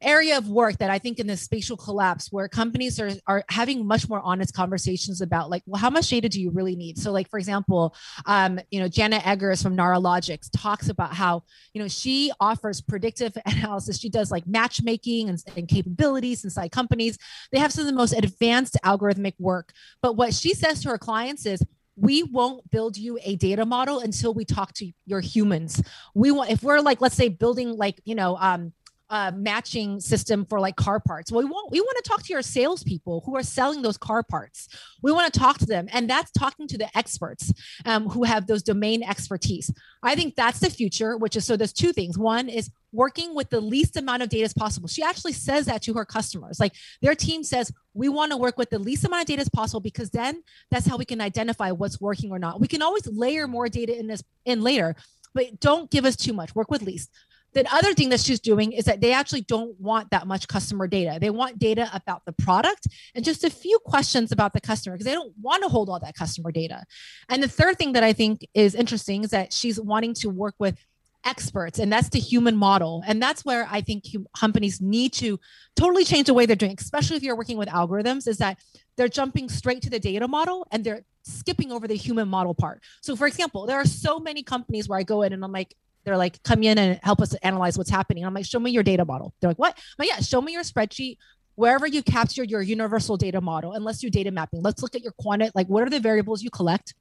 area 0.00 0.36
of 0.36 0.48
work 0.48 0.78
that 0.78 0.90
I 0.90 0.98
think 0.98 1.18
in 1.18 1.26
the 1.26 1.36
spatial 1.36 1.76
collapse 1.76 2.30
where 2.30 2.48
companies 2.48 3.00
are, 3.00 3.10
are 3.26 3.44
having 3.48 3.86
much 3.86 4.08
more 4.08 4.20
honest 4.22 4.54
conversations 4.54 5.20
about 5.20 5.50
like, 5.50 5.62
well, 5.66 5.80
how 5.80 5.90
much 5.90 6.08
data 6.08 6.28
do 6.28 6.40
you 6.40 6.50
really 6.50 6.76
need? 6.76 6.98
So 6.98 7.12
like, 7.12 7.30
for 7.30 7.38
example, 7.38 7.94
um, 8.26 8.60
you 8.70 8.80
know, 8.80 8.88
Janet 8.88 9.26
Eggers 9.26 9.62
from 9.62 9.76
Neuralogix 9.76 10.48
talks 10.54 10.88
about 10.88 11.14
how, 11.14 11.44
you 11.72 11.80
know, 11.80 11.88
she 11.88 12.30
offers 12.40 12.80
predictive 12.80 13.36
analysis. 13.46 13.98
She 13.98 14.08
does 14.08 14.30
like 14.30 14.46
matchmaking 14.46 15.28
and, 15.28 15.42
and 15.56 15.68
capabilities 15.68 16.44
inside 16.44 16.72
companies. 16.72 17.18
They 17.52 17.58
have 17.58 17.72
some 17.72 17.82
of 17.82 17.90
the 17.90 17.96
most 17.96 18.12
advanced 18.12 18.76
algorithmic 18.84 19.34
work. 19.38 19.72
But 20.02 20.16
what 20.16 20.34
she 20.34 20.54
says 20.54 20.82
to 20.82 20.90
her 20.90 20.98
clients 20.98 21.46
is, 21.46 21.62
we 21.96 22.22
won't 22.22 22.70
build 22.70 22.98
you 22.98 23.18
a 23.24 23.36
data 23.36 23.64
model 23.64 24.00
until 24.00 24.34
we 24.34 24.44
talk 24.44 24.74
to 24.74 24.92
your 25.06 25.20
humans. 25.20 25.82
We 26.14 26.30
want 26.30 26.50
if 26.50 26.62
we're 26.62 26.80
like 26.80 27.00
let's 27.00 27.16
say 27.16 27.30
building 27.30 27.74
like 27.76 28.00
you 28.04 28.14
know 28.14 28.36
um, 28.36 28.74
uh, 29.08 29.30
matching 29.34 30.00
system 30.00 30.44
for 30.44 30.58
like 30.58 30.76
car 30.76 31.00
parts. 31.00 31.30
Well, 31.30 31.42
we 31.42 31.48
want 31.48 31.70
we 31.70 31.80
want 31.80 31.96
to 32.02 32.08
talk 32.08 32.22
to 32.24 32.32
your 32.32 32.42
salespeople 32.42 33.22
who 33.24 33.36
are 33.36 33.42
selling 33.42 33.82
those 33.82 33.96
car 33.96 34.22
parts. 34.22 34.68
We 35.02 35.12
want 35.12 35.32
to 35.32 35.38
talk 35.38 35.58
to 35.58 35.66
them, 35.66 35.88
and 35.92 36.10
that's 36.10 36.30
talking 36.32 36.66
to 36.68 36.78
the 36.78 36.96
experts 36.96 37.52
um, 37.84 38.08
who 38.08 38.24
have 38.24 38.46
those 38.46 38.62
domain 38.62 39.02
expertise. 39.02 39.72
I 40.02 40.14
think 40.14 40.34
that's 40.34 40.58
the 40.58 40.70
future. 40.70 41.16
Which 41.16 41.36
is 41.36 41.44
so 41.44 41.56
there's 41.56 41.72
two 41.72 41.92
things. 41.92 42.18
One 42.18 42.48
is 42.48 42.70
working 42.92 43.34
with 43.34 43.50
the 43.50 43.60
least 43.60 43.96
amount 43.96 44.22
of 44.22 44.28
data 44.28 44.44
as 44.44 44.54
possible. 44.54 44.88
She 44.88 45.02
actually 45.02 45.32
says 45.32 45.66
that 45.66 45.82
to 45.82 45.94
her 45.94 46.04
customers. 46.04 46.58
Like 46.58 46.72
their 47.02 47.14
team 47.14 47.44
says, 47.44 47.70
we 47.94 48.08
want 48.08 48.32
to 48.32 48.38
work 48.38 48.56
with 48.56 48.70
the 48.70 48.78
least 48.78 49.04
amount 49.04 49.22
of 49.22 49.26
data 49.26 49.42
as 49.42 49.48
possible 49.50 49.80
because 49.80 50.10
then 50.10 50.42
that's 50.70 50.86
how 50.86 50.96
we 50.96 51.04
can 51.04 51.20
identify 51.20 51.70
what's 51.70 52.00
working 52.00 52.30
or 52.30 52.38
not. 52.38 52.60
We 52.60 52.68
can 52.68 52.82
always 52.82 53.06
layer 53.06 53.46
more 53.46 53.68
data 53.68 53.96
in 53.96 54.06
this 54.06 54.24
in 54.44 54.62
later, 54.62 54.96
but 55.34 55.60
don't 55.60 55.90
give 55.90 56.04
us 56.04 56.16
too 56.16 56.32
much. 56.32 56.54
Work 56.54 56.70
with 56.70 56.82
least. 56.82 57.10
The 57.56 57.74
other 57.74 57.94
thing 57.94 58.10
that 58.10 58.20
she's 58.20 58.38
doing 58.38 58.72
is 58.72 58.84
that 58.84 59.00
they 59.00 59.14
actually 59.14 59.40
don't 59.40 59.80
want 59.80 60.10
that 60.10 60.26
much 60.26 60.46
customer 60.46 60.86
data. 60.86 61.16
They 61.18 61.30
want 61.30 61.58
data 61.58 61.88
about 61.94 62.22
the 62.26 62.32
product 62.32 62.86
and 63.14 63.24
just 63.24 63.44
a 63.44 63.50
few 63.50 63.78
questions 63.78 64.30
about 64.30 64.52
the 64.52 64.60
customer 64.60 64.94
because 64.94 65.06
they 65.06 65.14
don't 65.14 65.32
want 65.40 65.62
to 65.62 65.70
hold 65.70 65.88
all 65.88 65.98
that 66.00 66.14
customer 66.14 66.52
data. 66.52 66.84
And 67.30 67.42
the 67.42 67.48
third 67.48 67.78
thing 67.78 67.94
that 67.94 68.04
I 68.04 68.12
think 68.12 68.46
is 68.52 68.74
interesting 68.74 69.24
is 69.24 69.30
that 69.30 69.54
she's 69.54 69.80
wanting 69.80 70.12
to 70.16 70.28
work 70.28 70.54
with 70.58 70.76
experts 71.24 71.78
and 71.78 71.90
that's 71.90 72.10
the 72.10 72.20
human 72.20 72.56
model 72.56 73.02
and 73.04 73.20
that's 73.20 73.44
where 73.44 73.66
i 73.72 73.80
think 73.80 74.04
companies 74.38 74.80
need 74.80 75.12
to 75.12 75.40
totally 75.74 76.04
change 76.04 76.28
the 76.28 76.34
way 76.34 76.46
they're 76.46 76.54
doing 76.54 76.76
especially 76.78 77.16
if 77.16 77.22
you're 77.24 77.34
working 77.34 77.56
with 77.58 77.68
algorithms 77.68 78.28
is 78.28 78.36
that 78.38 78.60
they're 78.96 79.08
jumping 79.08 79.48
straight 79.48 79.82
to 79.82 79.90
the 79.90 79.98
data 79.98 80.28
model 80.28 80.64
and 80.70 80.84
they're 80.84 81.02
skipping 81.24 81.72
over 81.72 81.88
the 81.88 81.96
human 81.96 82.28
model 82.28 82.54
part 82.54 82.80
so 83.02 83.16
for 83.16 83.26
example 83.26 83.66
there 83.66 83.76
are 83.76 83.84
so 83.84 84.20
many 84.20 84.44
companies 84.44 84.88
where 84.88 85.00
i 85.00 85.02
go 85.02 85.22
in 85.22 85.32
and 85.32 85.42
i'm 85.44 85.50
like 85.50 85.74
they're 86.06 86.16
like, 86.16 86.40
come 86.44 86.62
in 86.62 86.78
and 86.78 87.00
help 87.02 87.20
us 87.20 87.34
analyze 87.42 87.76
what's 87.76 87.90
happening. 87.90 88.24
I'm 88.24 88.32
like, 88.32 88.46
show 88.46 88.60
me 88.60 88.70
your 88.70 88.84
data 88.84 89.04
model. 89.04 89.34
They're 89.40 89.50
like, 89.50 89.58
what? 89.58 89.76
But 89.98 90.06
yeah, 90.06 90.20
show 90.20 90.40
me 90.40 90.52
your 90.52 90.62
spreadsheet 90.62 91.18
wherever 91.56 91.86
you 91.86 92.02
captured 92.02 92.48
your 92.48 92.62
universal 92.62 93.16
data 93.16 93.40
model 93.40 93.72
and 93.72 93.84
let's 93.84 93.98
do 93.98 94.08
data 94.08 94.30
mapping. 94.30 94.62
Let's 94.62 94.82
look 94.82 94.94
at 94.94 95.02
your 95.02 95.12
quantity, 95.18 95.50
like 95.54 95.66
what 95.66 95.82
are 95.82 95.90
the 95.90 95.98
variables 95.98 96.42
you 96.42 96.50
collect? 96.50 96.94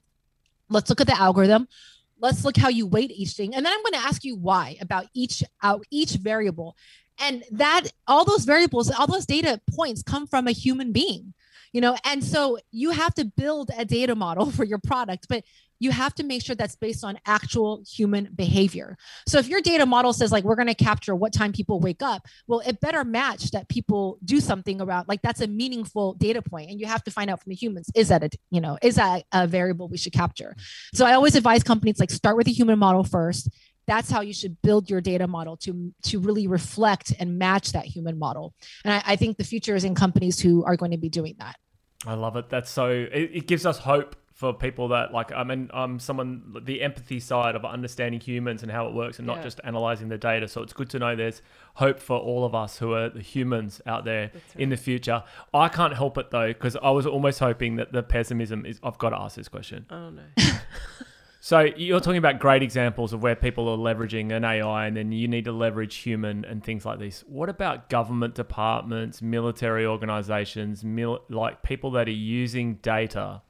Let's 0.69 0.89
look 0.89 1.01
at 1.01 1.07
the 1.07 1.19
algorithm. 1.19 1.67
Let's 2.19 2.43
look 2.43 2.57
how 2.57 2.69
you 2.69 2.87
weight 2.87 3.11
each 3.11 3.33
thing. 3.33 3.53
And 3.53 3.63
then 3.63 3.71
I'm 3.71 3.83
going 3.83 3.93
to 3.93 4.07
ask 4.07 4.23
you 4.23 4.35
why 4.35 4.77
about 4.81 5.05
each 5.13 5.43
out 5.61 5.85
each 5.91 6.13
variable. 6.13 6.75
And 7.19 7.43
that 7.51 7.83
all 8.07 8.25
those 8.25 8.45
variables, 8.45 8.89
all 8.89 9.07
those 9.07 9.25
data 9.25 9.61
points 9.75 10.01
come 10.01 10.25
from 10.25 10.47
a 10.47 10.51
human 10.51 10.91
being 10.91 11.33
you 11.75 11.81
know 11.81 11.95
and 12.05 12.23
so 12.23 12.57
you 12.71 12.91
have 12.91 13.13
to 13.13 13.25
build 13.25 13.69
a 13.77 13.83
data 13.83 14.15
model 14.15 14.49
for 14.57 14.63
your 14.63 14.79
product 14.79 15.27
but 15.27 15.43
you 15.79 15.91
have 15.91 16.15
to 16.15 16.23
make 16.23 16.41
sure 16.41 16.55
that's 16.55 16.75
based 16.75 17.03
on 17.03 17.19
actual 17.25 17.83
human 17.85 18.29
behavior. 18.33 18.97
So 19.27 19.39
if 19.39 19.47
your 19.47 19.61
data 19.61 19.85
model 19.85 20.13
says 20.13 20.31
like 20.31 20.43
we're 20.43 20.55
going 20.55 20.67
to 20.67 20.75
capture 20.75 21.15
what 21.15 21.33
time 21.33 21.51
people 21.51 21.79
wake 21.79 22.01
up, 22.01 22.25
well 22.47 22.61
it 22.65 22.79
better 22.79 23.03
match 23.03 23.51
that 23.51 23.67
people 23.67 24.17
do 24.23 24.39
something 24.39 24.81
around 24.81 25.07
like 25.07 25.21
that's 25.21 25.41
a 25.41 25.47
meaningful 25.47 26.13
data 26.13 26.41
point 26.41 26.69
and 26.69 26.79
you 26.79 26.85
have 26.85 27.03
to 27.03 27.11
find 27.11 27.29
out 27.29 27.41
from 27.41 27.49
the 27.49 27.55
humans 27.55 27.89
is 27.95 28.07
that 28.07 28.23
a 28.23 28.29
you 28.51 28.61
know 28.61 28.77
is 28.81 28.95
that 28.95 29.25
a 29.31 29.47
variable 29.47 29.87
we 29.87 29.97
should 29.97 30.13
capture. 30.13 30.55
So 30.93 31.05
I 31.05 31.13
always 31.13 31.35
advise 31.35 31.63
companies 31.63 31.99
like 31.99 32.11
start 32.11 32.37
with 32.37 32.47
a 32.47 32.51
human 32.51 32.79
model 32.79 33.03
first. 33.03 33.49
That's 33.87 34.09
how 34.09 34.21
you 34.21 34.33
should 34.33 34.59
build 34.63 34.89
your 34.89 35.01
data 35.01 35.27
model 35.27 35.57
to 35.57 35.93
to 36.03 36.19
really 36.19 36.47
reflect 36.47 37.13
and 37.19 37.37
match 37.37 37.73
that 37.73 37.85
human 37.85 38.17
model. 38.17 38.53
And 38.83 38.93
I, 38.93 39.03
I 39.13 39.15
think 39.17 39.37
the 39.37 39.43
future 39.43 39.75
is 39.75 39.83
in 39.83 39.93
companies 39.93 40.39
who 40.39 40.63
are 40.63 40.75
going 40.75 40.91
to 40.91 40.97
be 40.97 41.09
doing 41.09 41.35
that. 41.39 41.57
I 42.05 42.13
love 42.13 42.35
it. 42.35 42.49
That's 42.49 42.69
so 42.69 42.89
it, 42.89 43.31
it 43.33 43.47
gives 43.47 43.65
us 43.65 43.79
hope 43.79 44.15
for 44.35 44.53
people 44.53 44.89
that 44.89 45.13
like 45.13 45.31
I 45.31 45.45
mean 45.45 45.69
I'm 45.73 45.97
someone 45.97 46.57
the 46.61 46.81
empathy 46.81 47.21
side 47.21 47.55
of 47.55 47.63
understanding 47.63 48.19
humans 48.19 48.63
and 48.63 48.71
how 48.71 48.85
it 48.87 48.93
works 48.93 49.17
and 49.17 49.25
not 49.25 49.41
just 49.41 49.61
analyzing 49.63 50.09
the 50.09 50.17
data. 50.17 50.47
So 50.49 50.61
it's 50.61 50.73
good 50.73 50.89
to 50.89 50.99
know 50.99 51.15
there's 51.15 51.41
hope 51.75 51.99
for 51.99 52.17
all 52.17 52.43
of 52.43 52.53
us 52.53 52.77
who 52.77 52.93
are 52.93 53.09
the 53.09 53.21
humans 53.21 53.81
out 53.85 54.03
there 54.03 54.31
right. 54.33 54.43
in 54.57 54.69
the 54.69 54.77
future. 54.77 55.23
I 55.53 55.69
can't 55.69 55.93
help 55.93 56.17
it 56.17 56.31
though 56.31 56.49
because 56.49 56.75
I 56.75 56.89
was 56.89 57.05
almost 57.05 57.39
hoping 57.39 57.77
that 57.77 57.93
the 57.93 58.03
pessimism 58.03 58.65
is. 58.65 58.79
I've 58.83 58.97
got 58.97 59.11
to 59.11 59.19
ask 59.19 59.37
this 59.37 59.47
question. 59.47 59.85
Oh 59.89 60.09
no. 60.09 60.23
so 61.45 61.59
you're 61.59 61.99
talking 61.99 62.17
about 62.17 62.39
great 62.39 62.63
examples 62.63 63.13
of 63.13 63.21
where 63.21 63.35
people 63.35 63.69
are 63.69 63.77
leveraging 63.77 64.35
an 64.35 64.43
AI 64.43 64.87
and 64.87 64.97
then 64.97 65.11
you 65.11 65.27
need 65.27 65.45
to 65.45 65.51
leverage 65.51 65.97
human 65.97 66.43
and 66.43 66.63
things 66.63 66.85
like 66.85 66.97
this. 66.97 67.23
What 67.27 67.49
about 67.49 67.87
government 67.87 68.33
departments, 68.33 69.21
military 69.21 69.85
organizations, 69.85 70.83
mil- 70.83 71.21
like 71.29 71.61
people 71.61 71.91
that 71.91 72.07
are 72.07 72.11
using 72.11 72.77
data? 72.77 73.43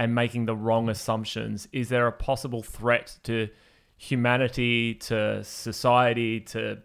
and 0.00 0.14
making 0.14 0.46
the 0.46 0.54
wrong 0.54 0.88
assumptions? 0.88 1.66
Is 1.72 1.88
there 1.88 2.06
a 2.06 2.12
possible 2.12 2.62
threat 2.62 3.18
to 3.24 3.48
humanity, 3.96 4.94
to 4.94 5.42
society, 5.42 6.38
to 6.42 6.78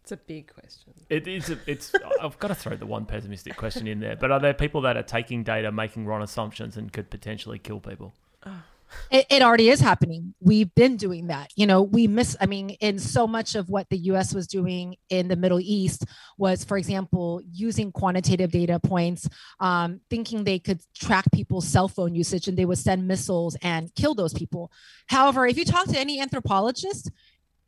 It's 0.00 0.12
a 0.12 0.16
big 0.16 0.50
question. 0.50 0.94
It 1.10 1.28
is. 1.28 1.50
A, 1.50 1.58
it's. 1.66 1.92
I've 2.22 2.38
got 2.38 2.48
to 2.48 2.54
throw 2.54 2.74
the 2.74 2.86
one 2.86 3.04
pessimistic 3.04 3.58
question 3.58 3.86
in 3.86 4.00
there. 4.00 4.16
But 4.16 4.32
are 4.32 4.40
there 4.40 4.54
people 4.54 4.80
that 4.80 4.96
are 4.96 5.02
taking 5.02 5.42
data, 5.44 5.70
making 5.70 6.06
wrong 6.06 6.22
assumptions, 6.22 6.78
and 6.78 6.90
could 6.90 7.10
potentially 7.10 7.58
kill 7.58 7.80
people? 7.80 8.14
Ah. 8.46 8.64
It, 9.10 9.26
it, 9.28 9.42
already 9.42 9.68
is 9.68 9.80
happening. 9.80 10.34
We've 10.40 10.74
been 10.74 10.96
doing 10.96 11.26
that. 11.26 11.50
You 11.54 11.66
know, 11.66 11.82
we 11.82 12.06
miss, 12.06 12.36
I 12.40 12.46
mean, 12.46 12.70
in 12.70 12.98
so 12.98 13.26
much 13.26 13.54
of 13.54 13.68
what 13.68 13.88
the 13.90 13.98
US 13.98 14.34
was 14.34 14.46
doing 14.46 14.96
in 15.10 15.28
the 15.28 15.36
Middle 15.36 15.60
East 15.60 16.04
was, 16.38 16.64
for 16.64 16.78
example, 16.78 17.42
using 17.50 17.92
quantitative 17.92 18.50
data 18.50 18.80
points, 18.80 19.28
um, 19.60 20.00
thinking 20.08 20.44
they 20.44 20.58
could 20.58 20.80
track 20.94 21.26
people's 21.32 21.68
cell 21.68 21.88
phone 21.88 22.14
usage 22.14 22.48
and 22.48 22.56
they 22.56 22.64
would 22.64 22.78
send 22.78 23.06
missiles 23.06 23.56
and 23.62 23.94
kill 23.94 24.14
those 24.14 24.32
people. 24.32 24.70
However, 25.08 25.46
if 25.46 25.58
you 25.58 25.64
talk 25.64 25.86
to 25.88 25.98
any 25.98 26.20
anthropologist, 26.20 27.10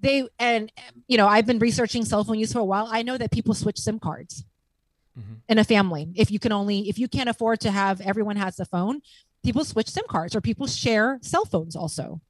they, 0.00 0.26
and, 0.38 0.72
you 1.08 1.16
know, 1.16 1.26
I've 1.26 1.46
been 1.46 1.58
researching 1.58 2.04
cell 2.04 2.24
phone 2.24 2.38
use 2.38 2.52
for 2.52 2.58
a 2.58 2.64
while. 2.64 2.88
I 2.90 3.02
know 3.02 3.18
that 3.18 3.30
people 3.30 3.54
switch 3.54 3.78
SIM 3.78 3.98
cards. 3.98 4.44
Mm-hmm. 5.16 5.34
in 5.48 5.58
a 5.60 5.64
family 5.64 6.08
if 6.16 6.32
you 6.32 6.40
can 6.40 6.50
only 6.50 6.88
if 6.88 6.98
you 6.98 7.06
can't 7.06 7.28
afford 7.28 7.60
to 7.60 7.70
have 7.70 8.00
everyone 8.00 8.34
has 8.34 8.58
a 8.58 8.64
phone 8.64 9.00
people 9.44 9.64
switch 9.64 9.88
SIM 9.88 10.04
cards 10.08 10.34
or 10.34 10.40
people 10.40 10.66
share 10.66 11.18
cell 11.22 11.44
phones 11.44 11.76
also. 11.76 12.20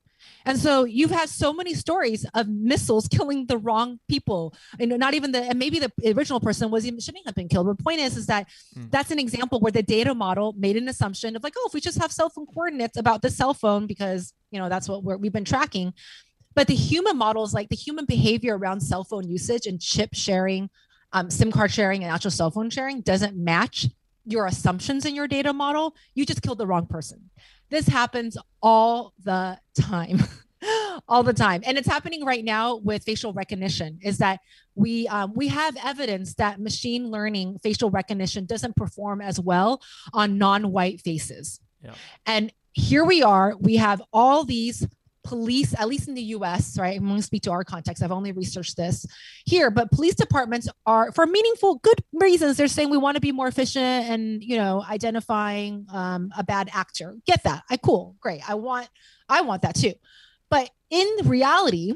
And 0.46 0.58
so 0.58 0.84
you've 0.84 1.10
had 1.10 1.28
so 1.28 1.52
many 1.52 1.74
stories 1.74 2.26
of 2.34 2.48
missiles 2.48 3.08
killing 3.08 3.46
the 3.46 3.56
wrong 3.56 3.98
people. 4.08 4.54
And 4.78 4.98
not 4.98 5.14
even 5.14 5.32
the 5.32 5.42
and 5.42 5.58
maybe 5.58 5.78
the 5.78 5.90
original 6.14 6.40
person 6.40 6.70
was 6.70 6.86
even 6.86 7.00
shouldn't 7.00 7.26
have 7.26 7.34
been 7.34 7.48
killed. 7.48 7.66
But 7.66 7.78
the 7.78 7.82
point 7.82 8.00
is, 8.00 8.16
is 8.16 8.26
that 8.26 8.48
mm. 8.76 8.90
that's 8.90 9.10
an 9.10 9.18
example 9.18 9.60
where 9.60 9.72
the 9.72 9.82
data 9.82 10.14
model 10.14 10.54
made 10.58 10.76
an 10.76 10.88
assumption 10.88 11.34
of 11.36 11.42
like, 11.42 11.54
oh, 11.56 11.66
if 11.68 11.74
we 11.74 11.80
just 11.80 11.98
have 11.98 12.12
cell 12.12 12.28
phone 12.28 12.46
coordinates 12.46 12.98
about 12.98 13.22
the 13.22 13.30
cell 13.30 13.54
phone, 13.54 13.86
because 13.86 14.34
you 14.50 14.58
know 14.58 14.68
that's 14.68 14.88
what 14.88 15.02
we're, 15.02 15.16
we've 15.16 15.32
been 15.32 15.44
tracking. 15.44 15.94
But 16.54 16.68
the 16.68 16.74
human 16.74 17.16
models, 17.16 17.54
like 17.54 17.68
the 17.68 17.76
human 17.76 18.04
behavior 18.04 18.56
around 18.56 18.80
cell 18.80 19.02
phone 19.02 19.28
usage 19.28 19.66
and 19.66 19.80
chip 19.80 20.10
sharing, 20.12 20.70
um, 21.12 21.30
SIM 21.30 21.50
card 21.50 21.72
sharing, 21.72 22.04
and 22.04 22.12
actual 22.12 22.30
cell 22.30 22.50
phone 22.50 22.70
sharing 22.70 23.00
doesn't 23.00 23.36
match 23.36 23.88
your 24.24 24.46
assumptions 24.46 25.04
in 25.04 25.14
your 25.14 25.28
data 25.28 25.52
model, 25.52 25.94
you 26.14 26.24
just 26.24 26.42
killed 26.42 26.58
the 26.58 26.66
wrong 26.66 26.86
person. 26.86 27.30
This 27.70 27.86
happens 27.86 28.36
all 28.62 29.12
the 29.22 29.58
time. 29.80 30.22
all 31.08 31.22
the 31.22 31.32
time 31.32 31.62
and 31.66 31.76
it's 31.76 31.86
happening 31.86 32.24
right 32.24 32.42
now 32.42 32.76
with 32.76 33.04
facial 33.04 33.34
recognition 33.34 33.98
is 34.02 34.16
that 34.16 34.40
we 34.74 35.06
um, 35.08 35.30
we 35.34 35.46
have 35.48 35.76
evidence 35.84 36.32
that 36.36 36.58
machine 36.58 37.10
learning 37.10 37.58
facial 37.62 37.90
recognition 37.90 38.46
doesn't 38.46 38.74
perform 38.74 39.20
as 39.20 39.38
well 39.38 39.82
on 40.14 40.38
non-white 40.38 41.02
faces 41.02 41.60
yeah. 41.82 41.92
and 42.24 42.50
here 42.72 43.04
we 43.04 43.22
are 43.22 43.54
we 43.60 43.76
have 43.76 44.00
all 44.10 44.42
these 44.42 44.86
police, 45.24 45.74
at 45.78 45.88
least 45.88 46.08
in 46.08 46.14
the 46.14 46.22
US, 46.22 46.78
right? 46.78 46.96
I'm 46.96 47.06
going 47.06 47.16
to 47.16 47.22
speak 47.22 47.42
to 47.42 47.50
our 47.50 47.64
context. 47.64 48.02
I've 48.02 48.12
only 48.12 48.32
researched 48.32 48.76
this 48.76 49.06
here, 49.44 49.70
but 49.70 49.90
police 49.90 50.14
departments 50.14 50.68
are, 50.86 51.10
for 51.12 51.26
meaningful, 51.26 51.76
good 51.76 52.04
reasons, 52.12 52.56
they're 52.56 52.68
saying 52.68 52.90
we 52.90 52.98
want 52.98 53.16
to 53.16 53.20
be 53.20 53.32
more 53.32 53.48
efficient 53.48 54.08
and, 54.08 54.42
you 54.42 54.56
know, 54.56 54.84
identifying 54.88 55.86
um, 55.92 56.30
a 56.36 56.44
bad 56.44 56.68
actor. 56.72 57.16
Get 57.26 57.42
that. 57.44 57.62
I 57.70 57.76
cool. 57.78 58.16
Great. 58.20 58.48
I 58.48 58.54
want, 58.54 58.88
I 59.28 59.40
want 59.40 59.62
that 59.62 59.74
too. 59.74 59.94
But 60.50 60.70
in 60.90 61.08
reality, 61.24 61.94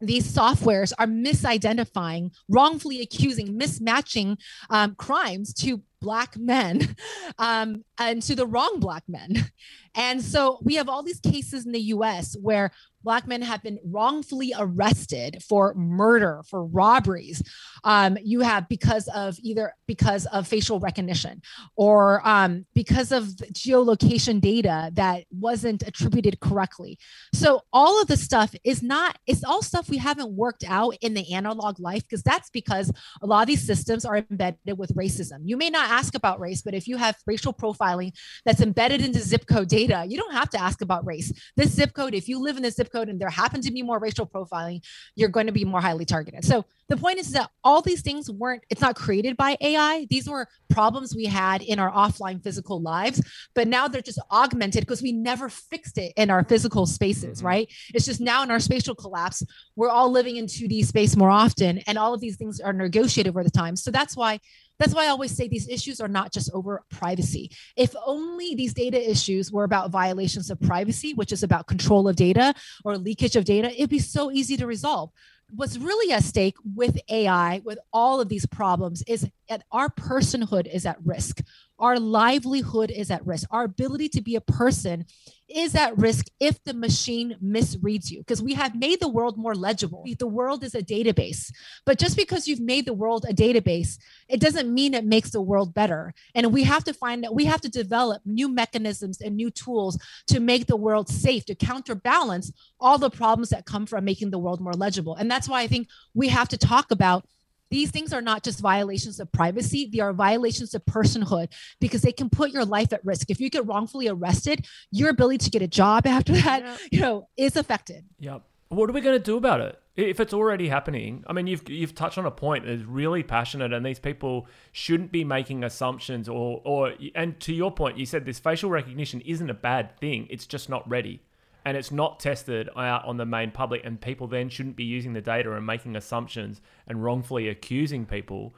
these 0.00 0.30
softwares 0.30 0.92
are 0.98 1.06
misidentifying, 1.06 2.32
wrongfully 2.48 3.00
accusing, 3.00 3.58
mismatching 3.58 4.38
um, 4.70 4.94
crimes 4.94 5.54
to 5.54 5.82
black 6.00 6.36
men 6.36 6.94
um, 7.38 7.82
and 7.98 8.22
to 8.22 8.34
the 8.34 8.46
wrong 8.46 8.78
black 8.78 9.04
men. 9.08 9.50
And 9.94 10.22
so 10.22 10.58
we 10.62 10.74
have 10.74 10.90
all 10.90 11.02
these 11.02 11.20
cases 11.20 11.64
in 11.64 11.72
the 11.72 11.80
US 11.80 12.36
where 12.40 12.70
black 13.06 13.28
men 13.28 13.40
have 13.40 13.62
been 13.62 13.78
wrongfully 13.84 14.52
arrested 14.58 15.40
for 15.48 15.72
murder, 15.74 16.42
for 16.50 16.66
robberies. 16.66 17.40
Um, 17.84 18.18
you 18.20 18.40
have 18.40 18.68
because 18.68 19.06
of 19.14 19.36
either 19.42 19.72
because 19.86 20.26
of 20.26 20.48
facial 20.48 20.80
recognition 20.80 21.40
or 21.76 22.20
um, 22.26 22.66
because 22.74 23.12
of 23.12 23.22
geolocation 23.52 24.40
data 24.40 24.90
that 24.94 25.24
wasn't 25.30 25.84
attributed 25.86 26.40
correctly. 26.40 26.98
So 27.32 27.60
all 27.72 28.02
of 28.02 28.08
the 28.08 28.16
stuff 28.16 28.56
is 28.64 28.82
not, 28.82 29.16
it's 29.28 29.44
all 29.44 29.62
stuff 29.62 29.88
we 29.88 29.98
haven't 29.98 30.32
worked 30.32 30.64
out 30.66 30.96
in 31.00 31.14
the 31.14 31.32
analog 31.32 31.78
life 31.78 32.02
because 32.02 32.24
that's 32.24 32.50
because 32.50 32.90
a 33.22 33.26
lot 33.26 33.42
of 33.42 33.46
these 33.46 33.64
systems 33.64 34.04
are 34.04 34.16
embedded 34.16 34.76
with 34.76 34.92
racism. 34.96 35.42
You 35.44 35.56
may 35.56 35.70
not 35.70 35.88
ask 35.88 36.16
about 36.16 36.40
race, 36.40 36.60
but 36.60 36.74
if 36.74 36.88
you 36.88 36.96
have 36.96 37.14
racial 37.24 37.54
profiling 37.54 38.12
that's 38.44 38.60
embedded 38.60 39.00
into 39.00 39.20
zip 39.20 39.46
code 39.46 39.68
data, 39.68 40.04
you 40.08 40.16
don't 40.18 40.34
have 40.34 40.50
to 40.50 40.60
ask 40.60 40.82
about 40.82 41.06
race. 41.06 41.32
This 41.56 41.70
zip 41.70 41.92
code, 41.94 42.12
if 42.12 42.26
you 42.28 42.40
live 42.40 42.56
in 42.56 42.64
this 42.64 42.74
zip 42.74 42.90
code 42.90 42.95
and 43.02 43.20
there 43.20 43.28
happen 43.28 43.60
to 43.62 43.70
be 43.70 43.82
more 43.82 43.98
racial 43.98 44.26
profiling, 44.26 44.82
you're 45.14 45.28
going 45.28 45.46
to 45.46 45.52
be 45.52 45.64
more 45.64 45.80
highly 45.80 46.04
targeted. 46.04 46.44
So 46.44 46.64
the 46.88 46.96
point 46.96 47.18
is 47.18 47.32
that 47.32 47.50
all 47.64 47.82
these 47.82 48.00
things 48.00 48.30
weren't, 48.30 48.62
it's 48.70 48.80
not 48.80 48.94
created 48.94 49.36
by 49.36 49.56
AI. 49.60 50.06
These 50.08 50.28
were 50.28 50.46
problems 50.70 51.16
we 51.16 51.24
had 51.24 51.62
in 51.62 51.78
our 51.78 51.90
offline 51.90 52.42
physical 52.42 52.80
lives, 52.80 53.20
but 53.54 53.66
now 53.66 53.88
they're 53.88 54.02
just 54.02 54.20
augmented 54.30 54.82
because 54.82 55.02
we 55.02 55.12
never 55.12 55.48
fixed 55.48 55.98
it 55.98 56.12
in 56.16 56.30
our 56.30 56.44
physical 56.44 56.86
spaces, 56.86 57.38
mm-hmm. 57.38 57.46
right? 57.46 57.72
It's 57.92 58.06
just 58.06 58.20
now 58.20 58.42
in 58.42 58.50
our 58.50 58.60
spatial 58.60 58.94
collapse, 58.94 59.42
we're 59.74 59.90
all 59.90 60.10
living 60.10 60.36
in 60.36 60.46
2D 60.46 60.84
space 60.84 61.16
more 61.16 61.30
often, 61.30 61.78
and 61.86 61.98
all 61.98 62.14
of 62.14 62.20
these 62.20 62.36
things 62.36 62.60
are 62.60 62.72
negotiated 62.72 63.30
over 63.30 63.42
the 63.42 63.50
time. 63.50 63.74
So 63.76 63.90
that's 63.90 64.16
why 64.16 64.40
that's 64.78 64.94
why 64.94 65.04
I 65.04 65.08
always 65.08 65.34
say 65.34 65.48
these 65.48 65.68
issues 65.68 66.00
are 66.00 66.08
not 66.08 66.32
just 66.32 66.50
over 66.52 66.82
privacy. 66.90 67.50
If 67.76 67.94
only 68.04 68.54
these 68.54 68.74
data 68.74 69.10
issues 69.10 69.50
were 69.50 69.64
about 69.64 69.90
violations 69.90 70.50
of 70.50 70.60
privacy, 70.60 71.14
which 71.14 71.32
is 71.32 71.42
about 71.42 71.66
control 71.66 72.08
of 72.08 72.16
data 72.16 72.54
or 72.84 72.98
leakage 72.98 73.36
of 73.36 73.44
data, 73.44 73.72
it'd 73.72 73.90
be 73.90 73.98
so 73.98 74.30
easy 74.30 74.56
to 74.56 74.66
resolve. 74.66 75.10
What's 75.54 75.78
really 75.78 76.12
at 76.12 76.24
stake 76.24 76.56
with 76.74 76.98
AI, 77.08 77.60
with 77.64 77.78
all 77.92 78.20
of 78.20 78.28
these 78.28 78.46
problems, 78.46 79.02
is 79.06 79.28
that 79.48 79.62
our 79.70 79.88
personhood 79.88 80.66
is 80.72 80.84
at 80.84 80.98
risk. 81.04 81.40
Our 81.78 81.98
livelihood 81.98 82.90
is 82.90 83.10
at 83.10 83.26
risk. 83.26 83.48
Our 83.50 83.64
ability 83.64 84.08
to 84.10 84.22
be 84.22 84.36
a 84.36 84.40
person 84.40 85.04
is 85.48 85.74
at 85.74 85.96
risk 85.96 86.26
if 86.40 86.62
the 86.64 86.74
machine 86.74 87.36
misreads 87.44 88.10
you 88.10 88.18
because 88.18 88.42
we 88.42 88.54
have 88.54 88.74
made 88.74 88.98
the 88.98 89.08
world 89.08 89.38
more 89.38 89.54
legible. 89.54 90.04
The 90.18 90.26
world 90.26 90.64
is 90.64 90.74
a 90.74 90.82
database. 90.82 91.52
But 91.84 91.98
just 91.98 92.16
because 92.16 92.48
you've 92.48 92.60
made 92.60 92.86
the 92.86 92.92
world 92.92 93.26
a 93.28 93.34
database, 93.34 93.98
it 94.28 94.40
doesn't 94.40 94.72
mean 94.72 94.94
it 94.94 95.04
makes 95.04 95.30
the 95.30 95.40
world 95.40 95.74
better. 95.74 96.14
And 96.34 96.52
we 96.52 96.64
have 96.64 96.82
to 96.84 96.94
find 96.94 97.22
that 97.22 97.34
we 97.34 97.44
have 97.44 97.60
to 97.60 97.68
develop 97.68 98.22
new 98.24 98.48
mechanisms 98.48 99.20
and 99.20 99.36
new 99.36 99.50
tools 99.50 99.98
to 100.28 100.40
make 100.40 100.66
the 100.66 100.76
world 100.76 101.08
safe, 101.08 101.44
to 101.44 101.54
counterbalance 101.54 102.52
all 102.80 102.98
the 102.98 103.10
problems 103.10 103.50
that 103.50 103.66
come 103.66 103.86
from 103.86 104.04
making 104.04 104.30
the 104.30 104.38
world 104.38 104.60
more 104.60 104.72
legible. 104.72 105.14
And 105.14 105.30
that's 105.30 105.48
why 105.48 105.60
I 105.60 105.66
think 105.66 105.88
we 106.14 106.28
have 106.28 106.48
to 106.48 106.58
talk 106.58 106.90
about 106.90 107.24
these 107.70 107.90
things 107.90 108.12
are 108.12 108.22
not 108.22 108.42
just 108.42 108.60
violations 108.60 109.20
of 109.20 109.30
privacy, 109.32 109.88
they 109.92 110.00
are 110.00 110.12
violations 110.12 110.74
of 110.74 110.84
personhood 110.84 111.48
because 111.80 112.02
they 112.02 112.12
can 112.12 112.30
put 112.30 112.50
your 112.50 112.64
life 112.64 112.92
at 112.92 113.04
risk. 113.04 113.30
If 113.30 113.40
you 113.40 113.50
get 113.50 113.66
wrongfully 113.66 114.08
arrested, 114.08 114.66
your 114.90 115.10
ability 115.10 115.38
to 115.38 115.50
get 115.50 115.62
a 115.62 115.68
job 115.68 116.06
after 116.06 116.32
that, 116.42 116.62
yeah. 116.62 116.76
you 116.90 117.00
know, 117.00 117.28
is 117.36 117.56
affected. 117.56 118.04
Yep. 118.20 118.42
What 118.68 118.90
are 118.90 118.92
we 118.92 119.00
going 119.00 119.16
to 119.16 119.22
do 119.22 119.36
about 119.36 119.60
it? 119.60 119.80
If 119.94 120.20
it's 120.20 120.34
already 120.34 120.68
happening, 120.68 121.24
I 121.26 121.32
mean, 121.32 121.46
you've 121.46 121.66
you've 121.70 121.94
touched 121.94 122.18
on 122.18 122.26
a 122.26 122.30
point 122.30 122.66
that's 122.66 122.82
really 122.82 123.22
passionate, 123.22 123.72
and 123.72 123.86
these 123.86 123.98
people 123.98 124.46
shouldn't 124.72 125.10
be 125.10 125.24
making 125.24 125.64
assumptions, 125.64 126.28
or 126.28 126.60
or 126.64 126.92
and 127.14 127.40
to 127.40 127.54
your 127.54 127.70
point, 127.70 127.96
you 127.96 128.04
said 128.04 128.26
this 128.26 128.38
facial 128.38 128.68
recognition 128.68 129.22
isn't 129.22 129.48
a 129.48 129.54
bad 129.54 129.96
thing; 129.98 130.26
it's 130.28 130.44
just 130.44 130.68
not 130.68 130.86
ready 130.86 131.22
and 131.66 131.76
it's 131.76 131.90
not 131.90 132.20
tested 132.20 132.70
out 132.76 133.04
on 133.06 133.16
the 133.16 133.26
main 133.26 133.50
public, 133.50 133.84
and 133.84 134.00
people 134.00 134.28
then 134.28 134.48
shouldn't 134.48 134.76
be 134.76 134.84
using 134.84 135.14
the 135.14 135.20
data 135.20 135.52
and 135.52 135.66
making 135.66 135.96
assumptions 135.96 136.60
and 136.86 137.02
wrongfully 137.02 137.48
accusing 137.48 138.06
people, 138.06 138.54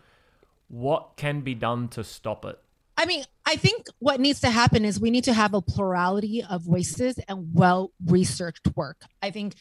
what 0.68 1.16
can 1.16 1.40
be 1.40 1.54
done 1.54 1.88
to 1.88 2.04
stop 2.04 2.44
it? 2.44 2.58
I 2.98 3.06
mean, 3.06 3.24
I 3.46 3.56
think 3.56 3.86
what 3.98 4.20
needs 4.20 4.40
to 4.40 4.50
happen 4.50 4.84
is 4.84 5.00
we 5.00 5.10
need 5.10 5.24
to 5.24 5.32
have 5.32 5.54
a 5.54 5.62
plurality 5.62 6.44
of 6.44 6.60
voices 6.60 7.18
and 7.26 7.48
well 7.54 7.92
researched 8.04 8.68
work. 8.76 9.00
I 9.22 9.30
think 9.30 9.54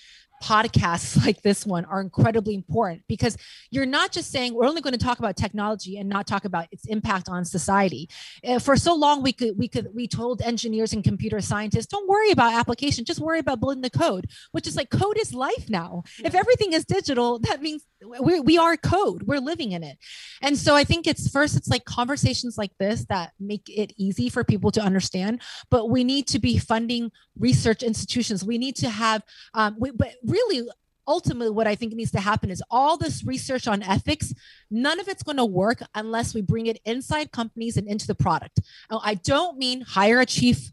podcasts 0.44 1.18
like 1.26 1.42
this 1.42 1.66
one 1.66 1.86
are 1.86 2.02
incredibly 2.02 2.56
important 2.56 3.04
because 3.08 3.38
you're 3.72 3.86
not 3.86 4.12
just 4.12 4.32
saying 4.32 4.54
we're 4.54 4.68
only 4.68 4.82
going 4.82 4.94
to 4.94 5.04
talk 5.04 5.20
about 5.20 5.36
technology 5.36 5.98
and 5.98 6.08
not 6.08 6.28
talk 6.28 6.46
about 6.46 6.68
its 6.72 6.86
impact 6.86 7.30
on 7.30 7.44
society. 7.46 8.10
Uh, 8.46 8.60
for 8.60 8.76
so 8.76 8.96
long, 8.96 9.22
we 9.22 9.32
could 9.32 9.58
we 9.58 9.68
could 9.68 9.88
we 9.94 10.08
told 10.08 10.42
engineers 10.42 10.94
and 10.94 11.04
computer 11.04 11.42
scientists, 11.42 11.88
don't 11.88 12.08
worry 12.08 12.32
about 12.32 12.54
application, 12.54 13.06
just 13.06 13.20
worry 13.20 13.40
about 13.40 13.60
building 13.60 13.82
the 13.82 13.90
code, 13.90 14.28
which 14.52 14.68
is 14.68 14.76
like 14.76 14.90
code 14.90 15.18
is 15.20 15.34
life 15.34 15.70
now. 15.70 16.04
If 16.24 16.36
everything 16.36 16.74
is 16.74 16.86
digital, 16.86 17.40
that 17.40 17.62
means 17.62 17.86
we 18.22 18.40
we 18.40 18.58
are 18.58 18.78
code. 18.78 19.24
We're 19.24 19.40
living 19.40 19.72
in 19.72 19.84
it, 19.84 19.98
and 20.42 20.58
so 20.58 20.76
I 20.76 20.84
think 20.84 21.08
it's 21.08 21.30
first 21.30 21.56
it's 21.56 21.68
like 21.68 21.86
conversations 21.86 22.58
like 22.58 22.72
this 22.80 23.06
that 23.10 23.32
make 23.40 23.70
it 23.70 23.94
easy 23.98 24.30
for 24.30 24.44
people 24.44 24.72
to 24.72 24.82
understand. 24.82 25.42
But 25.70 25.90
we 25.90 26.04
need 26.04 26.28
to 26.28 26.40
be 26.40 26.58
funding 26.58 27.12
research 27.40 27.84
institutions. 27.84 28.44
We 28.44 28.58
need 28.58 28.76
to 28.78 28.90
have, 28.90 29.24
um, 29.54 29.76
we, 29.80 29.92
but 29.92 30.14
really 30.28 30.68
ultimately 31.08 31.50
what 31.50 31.68
i 31.68 31.74
think 31.76 31.94
needs 31.94 32.12
to 32.12 32.20
happen 32.20 32.50
is 32.52 32.62
all 32.70 32.98
this 32.98 33.24
research 33.24 33.68
on 33.68 33.82
ethics 33.84 34.34
none 34.70 35.00
of 35.00 35.08
it's 35.08 35.24
going 35.24 35.38
to 35.38 35.46
work 35.46 35.80
unless 35.96 36.34
we 36.36 36.42
bring 36.42 36.68
it 36.68 36.80
inside 36.86 37.32
companies 37.32 37.78
and 37.78 37.88
into 37.88 38.06
the 38.06 38.16
product 38.16 38.60
now, 38.92 39.00
i 39.04 39.14
don't 39.16 39.58
mean 39.58 39.82
hire 39.82 40.20
a 40.20 40.26
chief 40.26 40.72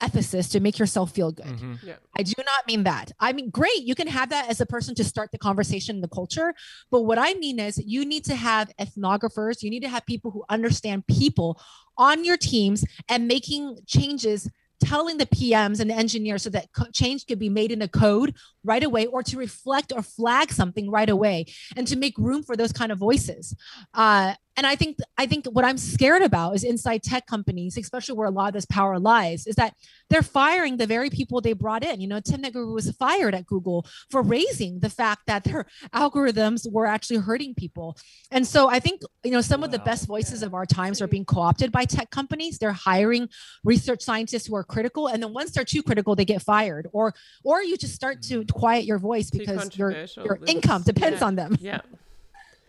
ethicist 0.00 0.50
to 0.52 0.60
make 0.60 0.78
yourself 0.78 1.10
feel 1.10 1.32
good. 1.32 1.46
Mhm. 1.46 1.82
Yeah. 1.82 1.94
I 2.18 2.22
do 2.22 2.34
not 2.38 2.66
mean 2.66 2.84
that. 2.84 3.12
I 3.18 3.32
mean, 3.32 3.48
great, 3.48 3.82
you 3.82 3.94
can 3.94 4.08
have 4.08 4.28
that 4.28 4.46
as 4.50 4.60
a 4.60 4.66
person 4.66 4.94
to 4.96 5.04
start 5.04 5.32
the 5.32 5.38
conversation 5.38 5.96
in 5.96 6.02
the 6.02 6.08
culture. 6.08 6.54
But 6.90 7.02
what 7.02 7.18
I 7.18 7.32
mean 7.34 7.58
is, 7.58 7.78
you 7.78 8.04
need 8.04 8.22
to 8.26 8.36
have 8.36 8.70
ethnographers, 8.78 9.62
you 9.62 9.70
need 9.70 9.80
to 9.84 9.88
have 9.88 10.04
people 10.04 10.30
who 10.32 10.44
understand 10.50 11.06
people 11.06 11.58
on 11.96 12.26
your 12.26 12.36
teams 12.36 12.84
and 13.08 13.26
making 13.26 13.78
changes. 13.86 14.50
Telling 14.84 15.18
the 15.18 15.26
PMs 15.26 15.80
and 15.80 15.90
the 15.90 15.94
engineers 15.94 16.42
so 16.42 16.50
that 16.50 16.68
co- 16.72 16.90
change 16.92 17.26
could 17.26 17.38
be 17.38 17.48
made 17.48 17.72
in 17.72 17.78
the 17.78 17.88
code 17.88 18.34
right 18.64 18.82
away, 18.82 19.06
or 19.06 19.22
to 19.22 19.36
reflect 19.36 19.92
or 19.94 20.02
flag 20.02 20.52
something 20.52 20.90
right 20.90 21.08
away, 21.08 21.46
and 21.76 21.86
to 21.86 21.96
make 21.96 22.16
room 22.18 22.42
for 22.42 22.56
those 22.56 22.72
kind 22.72 22.92
of 22.92 22.98
voices. 22.98 23.54
Uh, 23.94 24.34
and 24.56 24.66
I 24.66 24.74
think 24.74 24.98
I 25.18 25.26
think 25.26 25.46
what 25.46 25.64
I'm 25.64 25.76
scared 25.76 26.22
about 26.22 26.54
is 26.54 26.64
inside 26.64 27.02
tech 27.02 27.26
companies, 27.26 27.76
especially 27.76 28.16
where 28.16 28.26
a 28.26 28.30
lot 28.30 28.48
of 28.48 28.54
this 28.54 28.64
power 28.64 28.98
lies, 28.98 29.46
is 29.46 29.54
that 29.56 29.74
they're 30.08 30.22
firing 30.22 30.78
the 30.78 30.86
very 30.86 31.10
people 31.10 31.40
they 31.40 31.52
brought 31.52 31.84
in. 31.84 32.00
You 32.00 32.08
know, 32.08 32.20
Timnit 32.20 32.52
Gebru 32.52 32.72
was 32.72 32.90
fired 32.92 33.34
at 33.34 33.46
Google 33.46 33.86
for 34.10 34.22
raising 34.22 34.80
the 34.80 34.88
fact 34.88 35.22
that 35.26 35.44
their 35.44 35.66
algorithms 35.94 36.70
were 36.70 36.86
actually 36.86 37.18
hurting 37.18 37.54
people. 37.54 37.98
And 38.30 38.46
so 38.46 38.68
I 38.68 38.80
think, 38.80 39.02
you 39.24 39.30
know, 39.30 39.42
some 39.42 39.62
of 39.62 39.70
the 39.70 39.78
best 39.80 40.06
voices 40.06 40.42
of 40.42 40.54
our 40.54 40.64
times 40.64 41.02
are 41.02 41.06
being 41.06 41.24
co-opted 41.26 41.70
by 41.70 41.84
tech 41.84 42.10
companies. 42.10 42.58
They're 42.58 42.72
hiring 42.72 43.28
research 43.62 44.02
scientists 44.02 44.46
who 44.46 44.56
are 44.56 44.64
critical. 44.64 45.08
And 45.08 45.22
then 45.22 45.34
once 45.34 45.50
they're 45.50 45.64
too 45.64 45.82
critical, 45.82 46.14
they 46.16 46.24
get 46.24 46.42
fired. 46.42 46.88
Or 46.92 47.12
or 47.44 47.62
you 47.62 47.76
just 47.76 47.94
start 47.94 48.22
to 48.22 48.44
quiet 48.46 48.86
your 48.86 48.98
voice 48.98 49.30
because 49.30 49.76
your 49.76 50.06
your 50.16 50.38
income 50.46 50.82
depends 50.82 51.20
yeah. 51.20 51.26
on 51.26 51.34
them. 51.34 51.56
Yeah. 51.60 51.80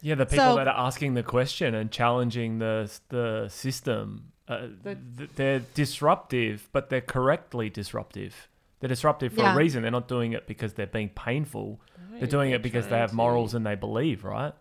Yeah, 0.01 0.15
the 0.15 0.25
people 0.25 0.45
So- 0.51 0.55
that 0.57 0.67
are 0.67 0.77
asking 0.87 1.15
the 1.15 1.23
question 1.23 1.73
and 1.75 1.91
challenging 1.91 2.59
the 2.59 2.91
the 3.09 3.47
system, 3.49 4.31
uh, 4.47 4.67
the, 4.83 4.97
they're 5.35 5.59
disruptive, 5.73 6.69
but 6.71 6.89
they're 6.89 7.01
correctly 7.01 7.69
disruptive. 7.69 8.47
They're 8.79 8.87
disruptive 8.89 9.33
for 9.33 9.41
Yeah. 9.41 9.53
a 9.53 9.57
reason. 9.57 9.81
They're 9.81 9.91
not 9.91 10.07
doing 10.07 10.33
it 10.33 10.45
because 10.47 10.73
they're 10.73 10.85
being 10.87 11.09
painful. 11.09 11.79
They're 12.19 12.27
doing 12.27 12.51
it 12.51 12.61
because 12.61 12.85
they 12.85 12.89
trying 12.91 13.01
have 13.01 13.09
to 13.11 13.15
morals 13.15 13.53
and 13.53 13.65
they 13.65 13.75
believe, 13.75 14.23
right? 14.23 14.53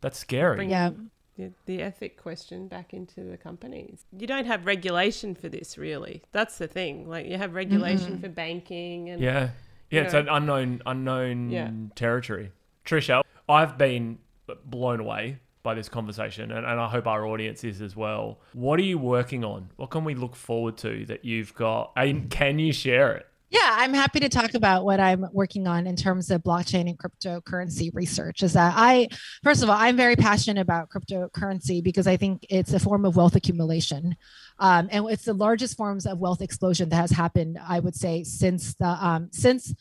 That's 0.00 0.18
scary. 0.18 0.56
bring 0.56 0.70
Yeah. 0.70 0.90
the, 1.36 1.52
the 1.66 1.82
ethic 1.82 2.16
question 2.20 2.68
back 2.68 2.92
into 2.94 3.22
the 3.22 3.36
companies. 3.36 4.04
You 4.18 4.26
don't 4.26 4.46
have 4.46 4.66
regulation 4.66 5.34
for 5.34 5.48
this, 5.48 5.76
really. 5.78 6.22
That's 6.32 6.58
the 6.58 6.66
thing. 6.68 7.08
Like 7.08 7.26
you 7.26 7.36
have 7.38 7.54
regulation 7.54 8.18
for 8.18 8.28
banking 8.28 9.10
and 9.10 9.20
Yeah. 9.22 9.50
Yeah, 9.90 10.02
it's 10.02 10.12
know. 10.14 10.20
an 10.20 10.28
unknown 10.28 10.82
unknown 10.86 11.50
Yeah. 11.50 11.70
territory. 11.94 12.52
Tricia, 12.84 13.22
I've 13.48 13.76
been 13.78 14.18
blown 14.64 15.00
away 15.00 15.38
by 15.62 15.74
this 15.74 15.88
conversation 15.88 16.50
and, 16.50 16.64
and 16.64 16.80
I 16.80 16.88
hope 16.88 17.06
our 17.06 17.26
audience 17.26 17.64
is 17.64 17.82
as 17.82 17.94
well. 17.94 18.40
What 18.54 18.78
are 18.80 18.84
you 18.84 18.98
working 18.98 19.44
on? 19.44 19.70
What 19.76 19.90
can 19.90 20.04
we 20.04 20.14
look 20.14 20.34
forward 20.34 20.78
to 20.78 21.04
that 21.06 21.24
you've 21.24 21.54
got? 21.54 21.92
And 21.96 22.30
can 22.30 22.58
you 22.58 22.72
share 22.72 23.16
it? 23.16 23.26
Yeah, 23.50 23.58
I'm 23.64 23.92
happy 23.92 24.20
to 24.20 24.28
talk 24.28 24.54
about 24.54 24.84
what 24.84 25.00
I'm 25.00 25.26
working 25.32 25.66
on 25.66 25.88
in 25.88 25.96
terms 25.96 26.30
of 26.30 26.44
blockchain 26.44 26.88
and 26.88 26.96
cryptocurrency 26.96 27.92
research. 27.92 28.44
Is 28.44 28.52
that 28.52 28.74
I, 28.76 29.08
first 29.42 29.64
of 29.64 29.68
all, 29.68 29.76
I'm 29.76 29.96
very 29.96 30.14
passionate 30.14 30.60
about 30.60 30.88
cryptocurrency 30.88 31.82
because 31.82 32.06
I 32.06 32.16
think 32.16 32.46
it's 32.48 32.72
a 32.72 32.78
form 32.78 33.04
of 33.04 33.16
wealth 33.16 33.34
accumulation. 33.34 34.16
Um, 34.60 34.88
and 34.92 35.10
it's 35.10 35.24
the 35.24 35.34
largest 35.34 35.76
forms 35.76 36.06
of 36.06 36.20
wealth 36.20 36.42
explosion 36.42 36.90
that 36.90 36.96
has 36.96 37.10
happened, 37.10 37.58
I 37.60 37.80
would 37.80 37.96
say, 37.96 38.22
since 38.22 38.74
the 38.76 38.86
um, 38.86 39.30
since 39.32 39.74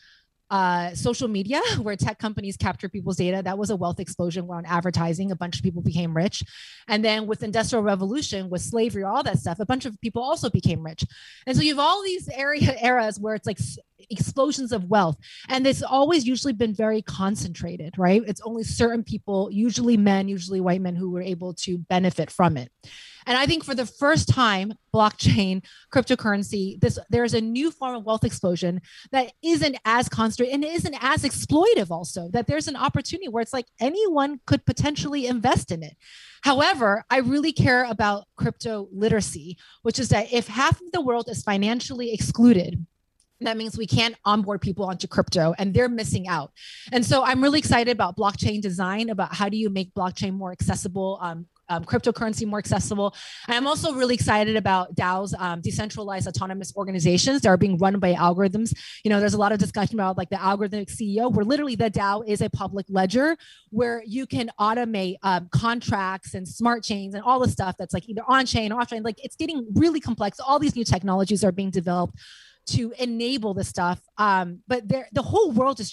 uh, 0.50 0.94
social 0.96 1.28
media, 1.28 1.62
where 1.82 1.96
tech 1.96 2.20
companies 2.20 2.58
capture 2.58 2.90
people's 2.90 3.18
data. 3.18 3.42
That 3.44 3.58
was 3.58 3.70
a 3.70 3.76
wealth 3.76 4.00
explosion 4.00 4.46
around 4.46 4.66
advertising. 4.66 5.32
A 5.32 5.36
bunch 5.36 5.58
of 5.58 5.64
people 5.64 5.82
became 5.82 6.16
rich. 6.16 6.44
And 6.88 7.04
then 7.04 7.28
with 7.28 7.44
industrial 7.44 7.84
revolution, 7.84 8.50
with 8.50 8.62
slavery, 8.62 9.04
all 9.04 9.24
that 9.24 9.40
stuff, 9.40 9.60
a 9.60 9.66
bunch 9.66 9.86
of 9.86 10.00
people 10.02 10.22
also 10.22 10.50
became 10.50 10.84
rich. 10.84 11.06
And 11.46 11.56
so 11.56 11.62
you 11.62 11.74
have 11.76 11.80
all 11.80 12.04
these 12.04 12.30
area 12.30 12.76
eras 12.84 13.20
where 13.20 13.36
it's 13.36 13.48
like 13.48 13.60
explosions 14.10 14.72
of 14.72 14.86
wealth. 14.86 15.18
And 15.50 15.68
it's 15.68 15.84
always 15.84 16.26
usually 16.26 16.54
been 16.54 16.74
very 16.74 17.02
concentrated, 17.02 17.98
right? 17.98 18.22
It's 18.26 18.42
only 18.42 18.64
certain 18.64 19.04
people, 19.04 19.50
usually 19.52 19.98
men, 19.98 20.28
usually 20.28 20.62
white 20.62 20.82
men, 20.82 20.96
who 20.96 21.12
were 21.12 21.22
able 21.22 21.54
to 21.56 21.78
benefit 21.78 22.32
from 22.32 22.58
it. 22.58 22.72
And 23.30 23.38
I 23.38 23.46
think 23.46 23.64
for 23.64 23.76
the 23.76 23.86
first 23.86 24.28
time, 24.28 24.74
blockchain, 24.92 25.64
cryptocurrency, 25.94 26.82
this 26.82 26.98
there's 27.12 27.36
a 27.36 27.40
new 27.40 27.70
form 27.70 27.96
of 27.96 28.04
wealth 28.04 28.24
explosion 28.24 28.82
that 29.12 29.32
isn't 29.44 29.78
as 29.86 30.10
concentrated 30.10 30.56
and 30.56 30.64
isn't 30.66 30.98
as 31.00 31.24
exploitive 31.24 31.92
also 31.92 32.30
that 32.34 32.48
there's 32.48 32.68
an 32.68 32.76
opportunity 32.76 33.30
where 33.30 33.42
it's 33.42 33.54
like 33.54 33.68
anyone 33.80 34.40
could 34.48 34.66
potentially 34.66 35.28
invest 35.28 35.72
in 35.72 35.84
it. 35.84 35.96
However 36.42 37.04
i 37.10 37.18
really 37.18 37.52
care 37.52 37.84
about 37.84 38.26
crypto 38.38 38.88
literacy 38.92 39.58
which 39.84 40.00
is 40.00 40.10
that 40.10 40.32
if 40.34 40.48
half 40.48 40.82
of 40.82 40.92
the 40.94 41.02
world 41.02 41.28
is 41.30 41.44
financially 41.44 42.14
excluded 42.14 42.86
that 43.42 43.58
means 43.58 43.78
we 43.78 43.88
can't 43.88 44.16
onboard 44.26 44.62
people 44.62 44.86
onto 44.86 45.08
crypto 45.08 45.54
and 45.58 45.74
they're 45.74 45.88
missing 45.88 46.28
out. 46.28 46.52
And 46.92 47.06
so 47.06 47.24
i'm 47.24 47.44
really 47.44 47.60
excited 47.60 47.92
about 47.92 48.18
blockchain 48.18 48.62
design 48.62 49.10
about 49.10 49.36
how 49.36 49.50
do 49.50 49.58
you 49.58 49.70
make 49.70 49.94
blockchain 49.94 50.34
more 50.34 50.52
accessible 50.52 51.20
um, 51.22 51.46
um, 51.70 51.84
cryptocurrency 51.86 52.46
more 52.46 52.60
accessible. 52.60 53.16
I'm 53.48 53.68
also 53.68 53.94
really 53.94 54.16
excited 54.16 54.56
about 54.56 54.96
DAOs, 54.96 55.40
um, 55.40 55.62
decentralized 55.62 56.28
autonomous 56.28 56.74
organizations 56.76 57.42
that 57.42 57.50
are 57.50 57.58
being 57.58 57.78
run 57.78 58.00
by 58.00 58.14
algorithms. 58.14 58.76
You 59.04 59.10
know, 59.10 59.20
there's 59.20 59.34
a 59.34 59.38
lot 59.38 59.52
of 59.52 59.60
discussion 59.60 59.96
about 59.96 60.18
like 60.18 60.30
the 60.30 60.36
algorithmic 60.36 60.90
CEO, 60.90 61.32
where 61.32 61.46
literally 61.46 61.76
the 61.76 61.90
DAO 61.90 62.28
is 62.28 62.42
a 62.42 62.50
public 62.50 62.86
ledger 62.90 63.38
where 63.70 64.04
you 64.06 64.26
can 64.26 64.52
automate 64.60 65.16
um, 65.24 65.48
contracts 65.52 66.34
and 66.34 66.48
smart 66.48 66.84
chains 66.84 67.14
and 67.14 67.24
all 67.24 67.40
the 67.40 67.50
stuff 67.50 67.76
that's 67.78 67.94
like 67.94 68.08
either 68.10 68.24
on 68.28 68.46
chain 68.46 68.72
or 68.72 68.82
off 68.82 68.90
chain. 68.90 69.04
Like 69.04 69.24
it's 69.24 69.36
getting 69.36 69.68
really 69.76 70.00
complex. 70.00 70.40
All 70.40 70.60
these 70.60 70.76
new 70.76 70.84
technologies 70.84 71.44
are 71.44 71.52
being 71.52 71.70
developed 71.70 72.16
to 72.68 72.94
enable 73.00 73.54
the 73.54 73.64
stuff. 73.64 74.00
Um, 74.18 74.60
but 74.68 74.88
there, 74.88 75.08
the 75.12 75.22
whole 75.22 75.52
world 75.52 75.80
is 75.80 75.90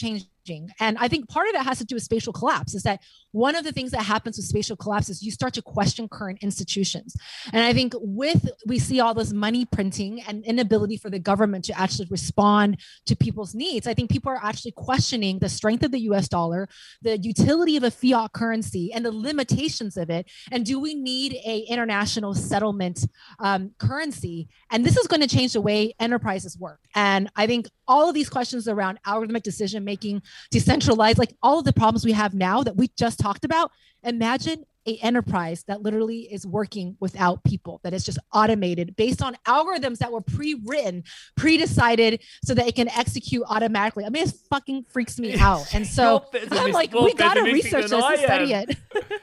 changing. 0.47 0.70
And 0.80 0.97
I 0.99 1.09
think 1.09 1.28
part 1.28 1.49
of 1.49 1.55
it 1.55 1.62
has 1.62 1.78
to 1.78 1.84
do 1.84 1.97
with 1.97 2.03
spatial 2.03 2.32
collapse 2.32 2.74
is 2.74 2.82
that 2.84 3.01
one 3.32 3.55
of 3.55 3.64
the 3.64 3.72
things 3.72 3.90
that 3.90 4.03
happens 4.03 4.36
with 4.36 4.47
spatial 4.47 4.76
collapse 4.76 5.09
is 5.09 5.22
you 5.22 5.30
start 5.30 5.55
to 5.55 5.62
question 5.62 6.09
current 6.09 6.38
institutions. 6.42 7.16
And 7.53 7.64
I 7.64 7.72
think 7.72 7.94
with 7.99 8.49
we 8.66 8.78
see 8.78 9.01
all 9.01 9.14
this 9.14 9.32
money 9.32 9.64
printing 9.64 10.22
and 10.22 10.44
inability 10.44 10.97
for 10.97 11.11
the 11.11 11.18
government 11.18 11.64
to 11.66 11.78
actually 11.78 12.09
respond 12.11 12.80
to 13.07 13.16
people's 13.16 13.55
needs, 13.55 13.86
I 13.86 13.94
think 13.94 14.11
people 14.11 14.32
are 14.32 14.40
actually 14.42 14.72
questioning 14.72 15.38
the 15.38 15.49
strength 15.49 15.84
of 15.84 15.90
the 15.90 16.01
US 16.01 16.28
dollar, 16.28 16.68
the 17.03 17.18
utility 17.18 17.76
of 17.76 17.84
a 17.84 17.90
fiat 17.90 18.32
currency 18.32 18.92
and 18.92 19.05
the 19.05 19.12
limitations 19.12 19.97
of 19.97 20.11
it. 20.11 20.30
And 20.51 20.64
do 20.64 20.78
we 20.80 20.94
need 20.94 21.34
a 21.47 21.61
international 21.68 22.34
settlement 22.34 23.07
um, 23.40 23.72
currency? 23.78 24.49
And 24.70 24.84
this 24.84 24.97
is 24.97 25.07
going 25.07 25.22
to 25.22 25.28
change 25.28 25.53
the 25.53 25.61
way 25.61 25.94
enterprises 26.01 26.59
work. 26.59 26.80
And 26.94 27.30
I 27.36 27.47
think 27.47 27.68
all 27.88 28.09
of 28.09 28.14
these 28.14 28.28
questions 28.28 28.66
around 28.68 28.99
algorithmic 29.07 29.42
decision 29.42 29.84
making, 29.84 30.22
decentralized, 30.51 31.18
like 31.18 31.34
all 31.43 31.59
of 31.59 31.64
the 31.64 31.72
problems 31.72 32.05
we 32.05 32.12
have 32.12 32.34
now 32.34 32.62
that 32.62 32.76
we 32.76 32.89
just 32.97 33.18
talked 33.18 33.45
about, 33.45 33.70
imagine 34.03 34.64
a 34.87 34.97
enterprise 34.99 35.64
that 35.64 35.82
literally 35.82 36.20
is 36.32 36.47
working 36.47 36.97
without 37.01 37.43
people 37.45 37.80
that 37.82 37.93
is 37.93 38.05
just 38.05 38.18
automated 38.32 38.95
based 38.97 39.20
on 39.20 39.37
algorithms 39.47 39.99
that 39.99 40.12
were 40.12 40.20
pre-written 40.20 41.03
pre-decided 41.37 42.22
so 42.45 42.55
that 42.55 42.68
it 42.68 42.76
can 42.76 42.89
execute 42.91 43.43
automatically 43.49 44.05
i 44.05 44.09
mean 44.09 44.22
it 44.22 44.32
fucking 44.49 44.84
freaks 44.89 45.18
me 45.18 45.37
out 45.39 45.74
and 45.74 45.87
so 45.87 46.24
You're 46.32 46.43
i'm 46.53 46.70
like 46.72 46.95
we 46.95 47.14
gotta 47.14 47.43
research 47.43 47.91
this 47.91 47.93
I 47.93 48.12
and 48.12 48.22
study 48.22 48.55
am. 48.55 48.66
it 48.68 48.76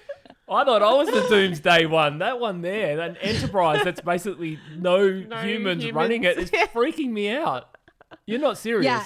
I 0.50 0.66
thought 0.66 0.84
I 0.84 0.94
was 0.94 1.08
the 1.08 1.28
doomsday 1.30 1.86
one. 1.86 2.20
That 2.20 2.40
one 2.40 2.62
there, 2.62 2.98
that 2.98 3.18
enterprise 3.22 3.84
that's 3.84 4.02
basically 4.02 4.60
no, 4.78 5.10
No 5.10 5.38
humans, 5.38 5.84
humans. 5.84 5.94
running 5.94 6.24
it, 6.26 6.38
is 6.38 6.52
freaking 6.52 7.10
me 7.12 7.30
out. 7.30 7.70
You're 8.26 8.40
not 8.40 8.58
serious. 8.58 8.86
Yeah. 8.86 9.04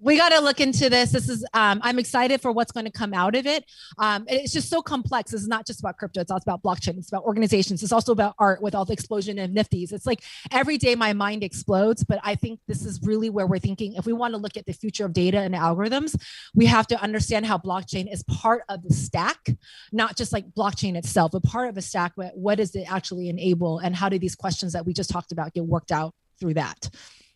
We 0.00 0.16
got 0.16 0.28
to 0.28 0.40
look 0.40 0.60
into 0.60 0.88
this. 0.88 1.10
This 1.10 1.28
is, 1.28 1.44
um, 1.54 1.80
I'm 1.82 1.98
excited 1.98 2.40
for 2.40 2.52
what's 2.52 2.70
going 2.70 2.86
to 2.86 2.92
come 2.92 3.12
out 3.12 3.34
of 3.34 3.46
it. 3.46 3.64
Um, 3.98 4.26
it's 4.28 4.52
just 4.52 4.70
so 4.70 4.80
complex. 4.80 5.32
It's 5.32 5.48
not 5.48 5.66
just 5.66 5.80
about 5.80 5.98
crypto. 5.98 6.20
It's 6.20 6.30
also 6.30 6.44
about 6.46 6.62
blockchain. 6.62 6.98
It's 6.98 7.08
about 7.08 7.24
organizations. 7.24 7.82
It's 7.82 7.90
also 7.90 8.12
about 8.12 8.34
art 8.38 8.62
with 8.62 8.76
all 8.76 8.84
the 8.84 8.92
explosion 8.92 9.38
of 9.40 9.50
nifties. 9.50 9.92
It's 9.92 10.06
like 10.06 10.22
every 10.52 10.78
day 10.78 10.94
my 10.94 11.12
mind 11.14 11.42
explodes. 11.42 12.04
But 12.04 12.20
I 12.22 12.36
think 12.36 12.60
this 12.68 12.84
is 12.84 13.00
really 13.02 13.28
where 13.28 13.46
we're 13.46 13.58
thinking. 13.58 13.94
If 13.94 14.06
we 14.06 14.12
want 14.12 14.34
to 14.34 14.38
look 14.38 14.56
at 14.56 14.66
the 14.66 14.72
future 14.72 15.04
of 15.04 15.12
data 15.12 15.38
and 15.38 15.54
algorithms, 15.54 16.16
we 16.54 16.66
have 16.66 16.86
to 16.88 17.02
understand 17.02 17.46
how 17.46 17.58
blockchain 17.58 18.12
is 18.12 18.22
part 18.22 18.62
of 18.68 18.84
the 18.84 18.94
stack, 18.94 19.48
not 19.90 20.16
just 20.16 20.32
like 20.32 20.48
blockchain 20.50 20.96
itself, 20.96 21.32
but 21.32 21.42
part 21.42 21.68
of 21.68 21.76
a 21.76 21.82
stack. 21.82 22.12
But 22.16 22.36
what 22.36 22.58
does 22.58 22.76
it 22.76 22.90
actually 22.90 23.28
enable? 23.28 23.80
And 23.80 23.96
how 23.96 24.08
do 24.08 24.18
these 24.18 24.36
questions 24.36 24.74
that 24.74 24.86
we 24.86 24.92
just 24.92 25.10
talked 25.10 25.32
about 25.32 25.54
get 25.54 25.64
worked 25.64 25.90
out 25.90 26.14
through 26.38 26.54
that? 26.54 26.88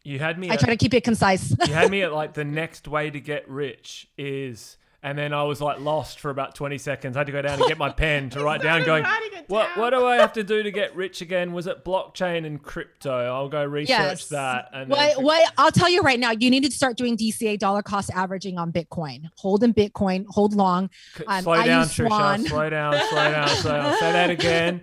You 0.05 0.19
had 0.19 0.39
me. 0.39 0.51
I 0.51 0.55
At, 0.55 0.61
try 0.61 0.71
to 0.71 0.77
keep 0.77 0.95
it 0.95 1.05
concise. 1.05 1.55
you 1.67 1.73
had 1.75 1.91
me 1.91 2.03
at 2.05 2.13
like 2.13 2.35
the 2.35 2.45
next 2.45 2.89
way 2.89 3.11
to 3.11 3.21
get 3.21 3.49
rich 3.49 4.09
is, 4.19 4.77
and 5.03 5.17
then 5.17 5.33
I 5.33 5.45
was 5.45 5.61
like 5.61 5.79
lost 5.81 6.19
for 6.21 6.31
about 6.31 6.55
20 6.55 6.79
seconds. 6.79 7.17
I 7.17 7.21
had 7.21 7.27
to 7.27 7.33
go 7.33 7.43
down 7.43 7.59
and 7.61 7.69
get 7.69 7.79
my 7.79 7.91
pen 7.91 8.31
to 8.31 8.43
write 8.43 8.63
down. 8.63 8.83
Going, 8.87 9.05
what 9.49 9.69
down. 9.75 9.79
what 9.79 9.91
do 9.91 10.05
I 10.07 10.17
have 10.17 10.33
to 10.35 10.43
do 10.45 10.63
to 10.63 10.71
get 10.71 10.95
rich 10.97 11.21
again? 11.21 11.53
Was 11.53 11.67
it 11.67 11.85
blockchain 11.85 12.45
and 12.47 12.61
crypto? 12.63 13.13
I'll 13.13 13.49
go 13.49 13.65
research 13.65 13.89
Yes. 13.91 14.29
that. 14.29 14.71
And 14.73 14.91
What, 14.91 14.99
then, 15.17 15.25
what 15.25 15.53
I'll 15.59 15.71
tell 15.73 15.89
you 15.89 16.01
right 16.03 16.19
now, 16.19 16.31
you 16.33 16.51
need 16.51 16.65
to 16.65 16.71
start 16.71 16.97
doing 16.97 17.17
DCA 17.17 17.59
dollar 17.59 17.83
cost 17.83 18.11
averaging 18.15 18.59
on 18.59 18.73
Bitcoin. 18.73 19.29
Hold 19.37 19.63
in 19.65 19.73
Bitcoin, 19.75 20.25
hold 20.29 20.55
long. 20.55 20.91
Um, 21.27 21.43
slow 21.43 21.63
down, 21.63 21.85
Tricia. 21.87 22.49
Slow 22.49 22.71
down, 22.71 22.93
slow 23.11 23.31
down, 23.31 23.49
slow 23.49 23.73
down. 23.73 23.99
Say 23.99 24.13
that 24.13 24.31
again. 24.39 24.83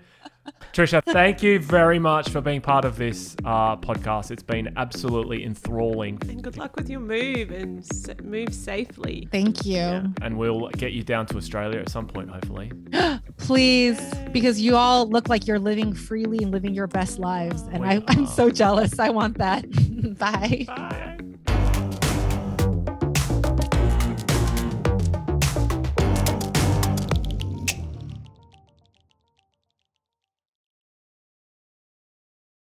Tricia, 0.73 1.03
thank 1.03 1.41
you 1.43 1.59
very 1.59 1.99
much 1.99 2.29
for 2.29 2.41
being 2.41 2.61
part 2.61 2.85
of 2.85 2.97
this 2.97 3.35
uh, 3.43 3.75
podcast. 3.77 4.31
It's 4.31 4.43
been 4.43 4.73
absolutely 4.77 5.43
enthralling. 5.43 6.19
And 6.21 6.43
good 6.43 6.57
luck 6.57 6.75
with 6.75 6.89
your 6.89 6.99
move 6.99 7.51
and 7.51 7.85
move 8.23 8.53
safely. 8.53 9.27
Thank 9.31 9.65
you. 9.65 9.77
Yeah. 9.77 10.07
And 10.21 10.37
we'll 10.37 10.69
get 10.69 10.93
you 10.93 11.03
down 11.03 11.25
to 11.27 11.37
Australia 11.37 11.79
at 11.79 11.89
some 11.89 12.07
point, 12.07 12.29
hopefully. 12.29 12.71
Please, 13.37 13.99
because 14.31 14.61
you 14.61 14.75
all 14.75 15.07
look 15.09 15.27
like 15.29 15.47
you're 15.47 15.59
living 15.59 15.93
freely 15.93 16.39
and 16.39 16.51
living 16.51 16.73
your 16.73 16.87
best 16.87 17.19
lives. 17.19 17.63
And 17.71 17.85
I, 17.85 18.03
I'm 18.07 18.27
so 18.27 18.49
jealous. 18.49 18.99
I 18.99 19.09
want 19.09 19.37
that. 19.37 19.65
Bye. 20.17 20.65
Bye. 20.67 21.55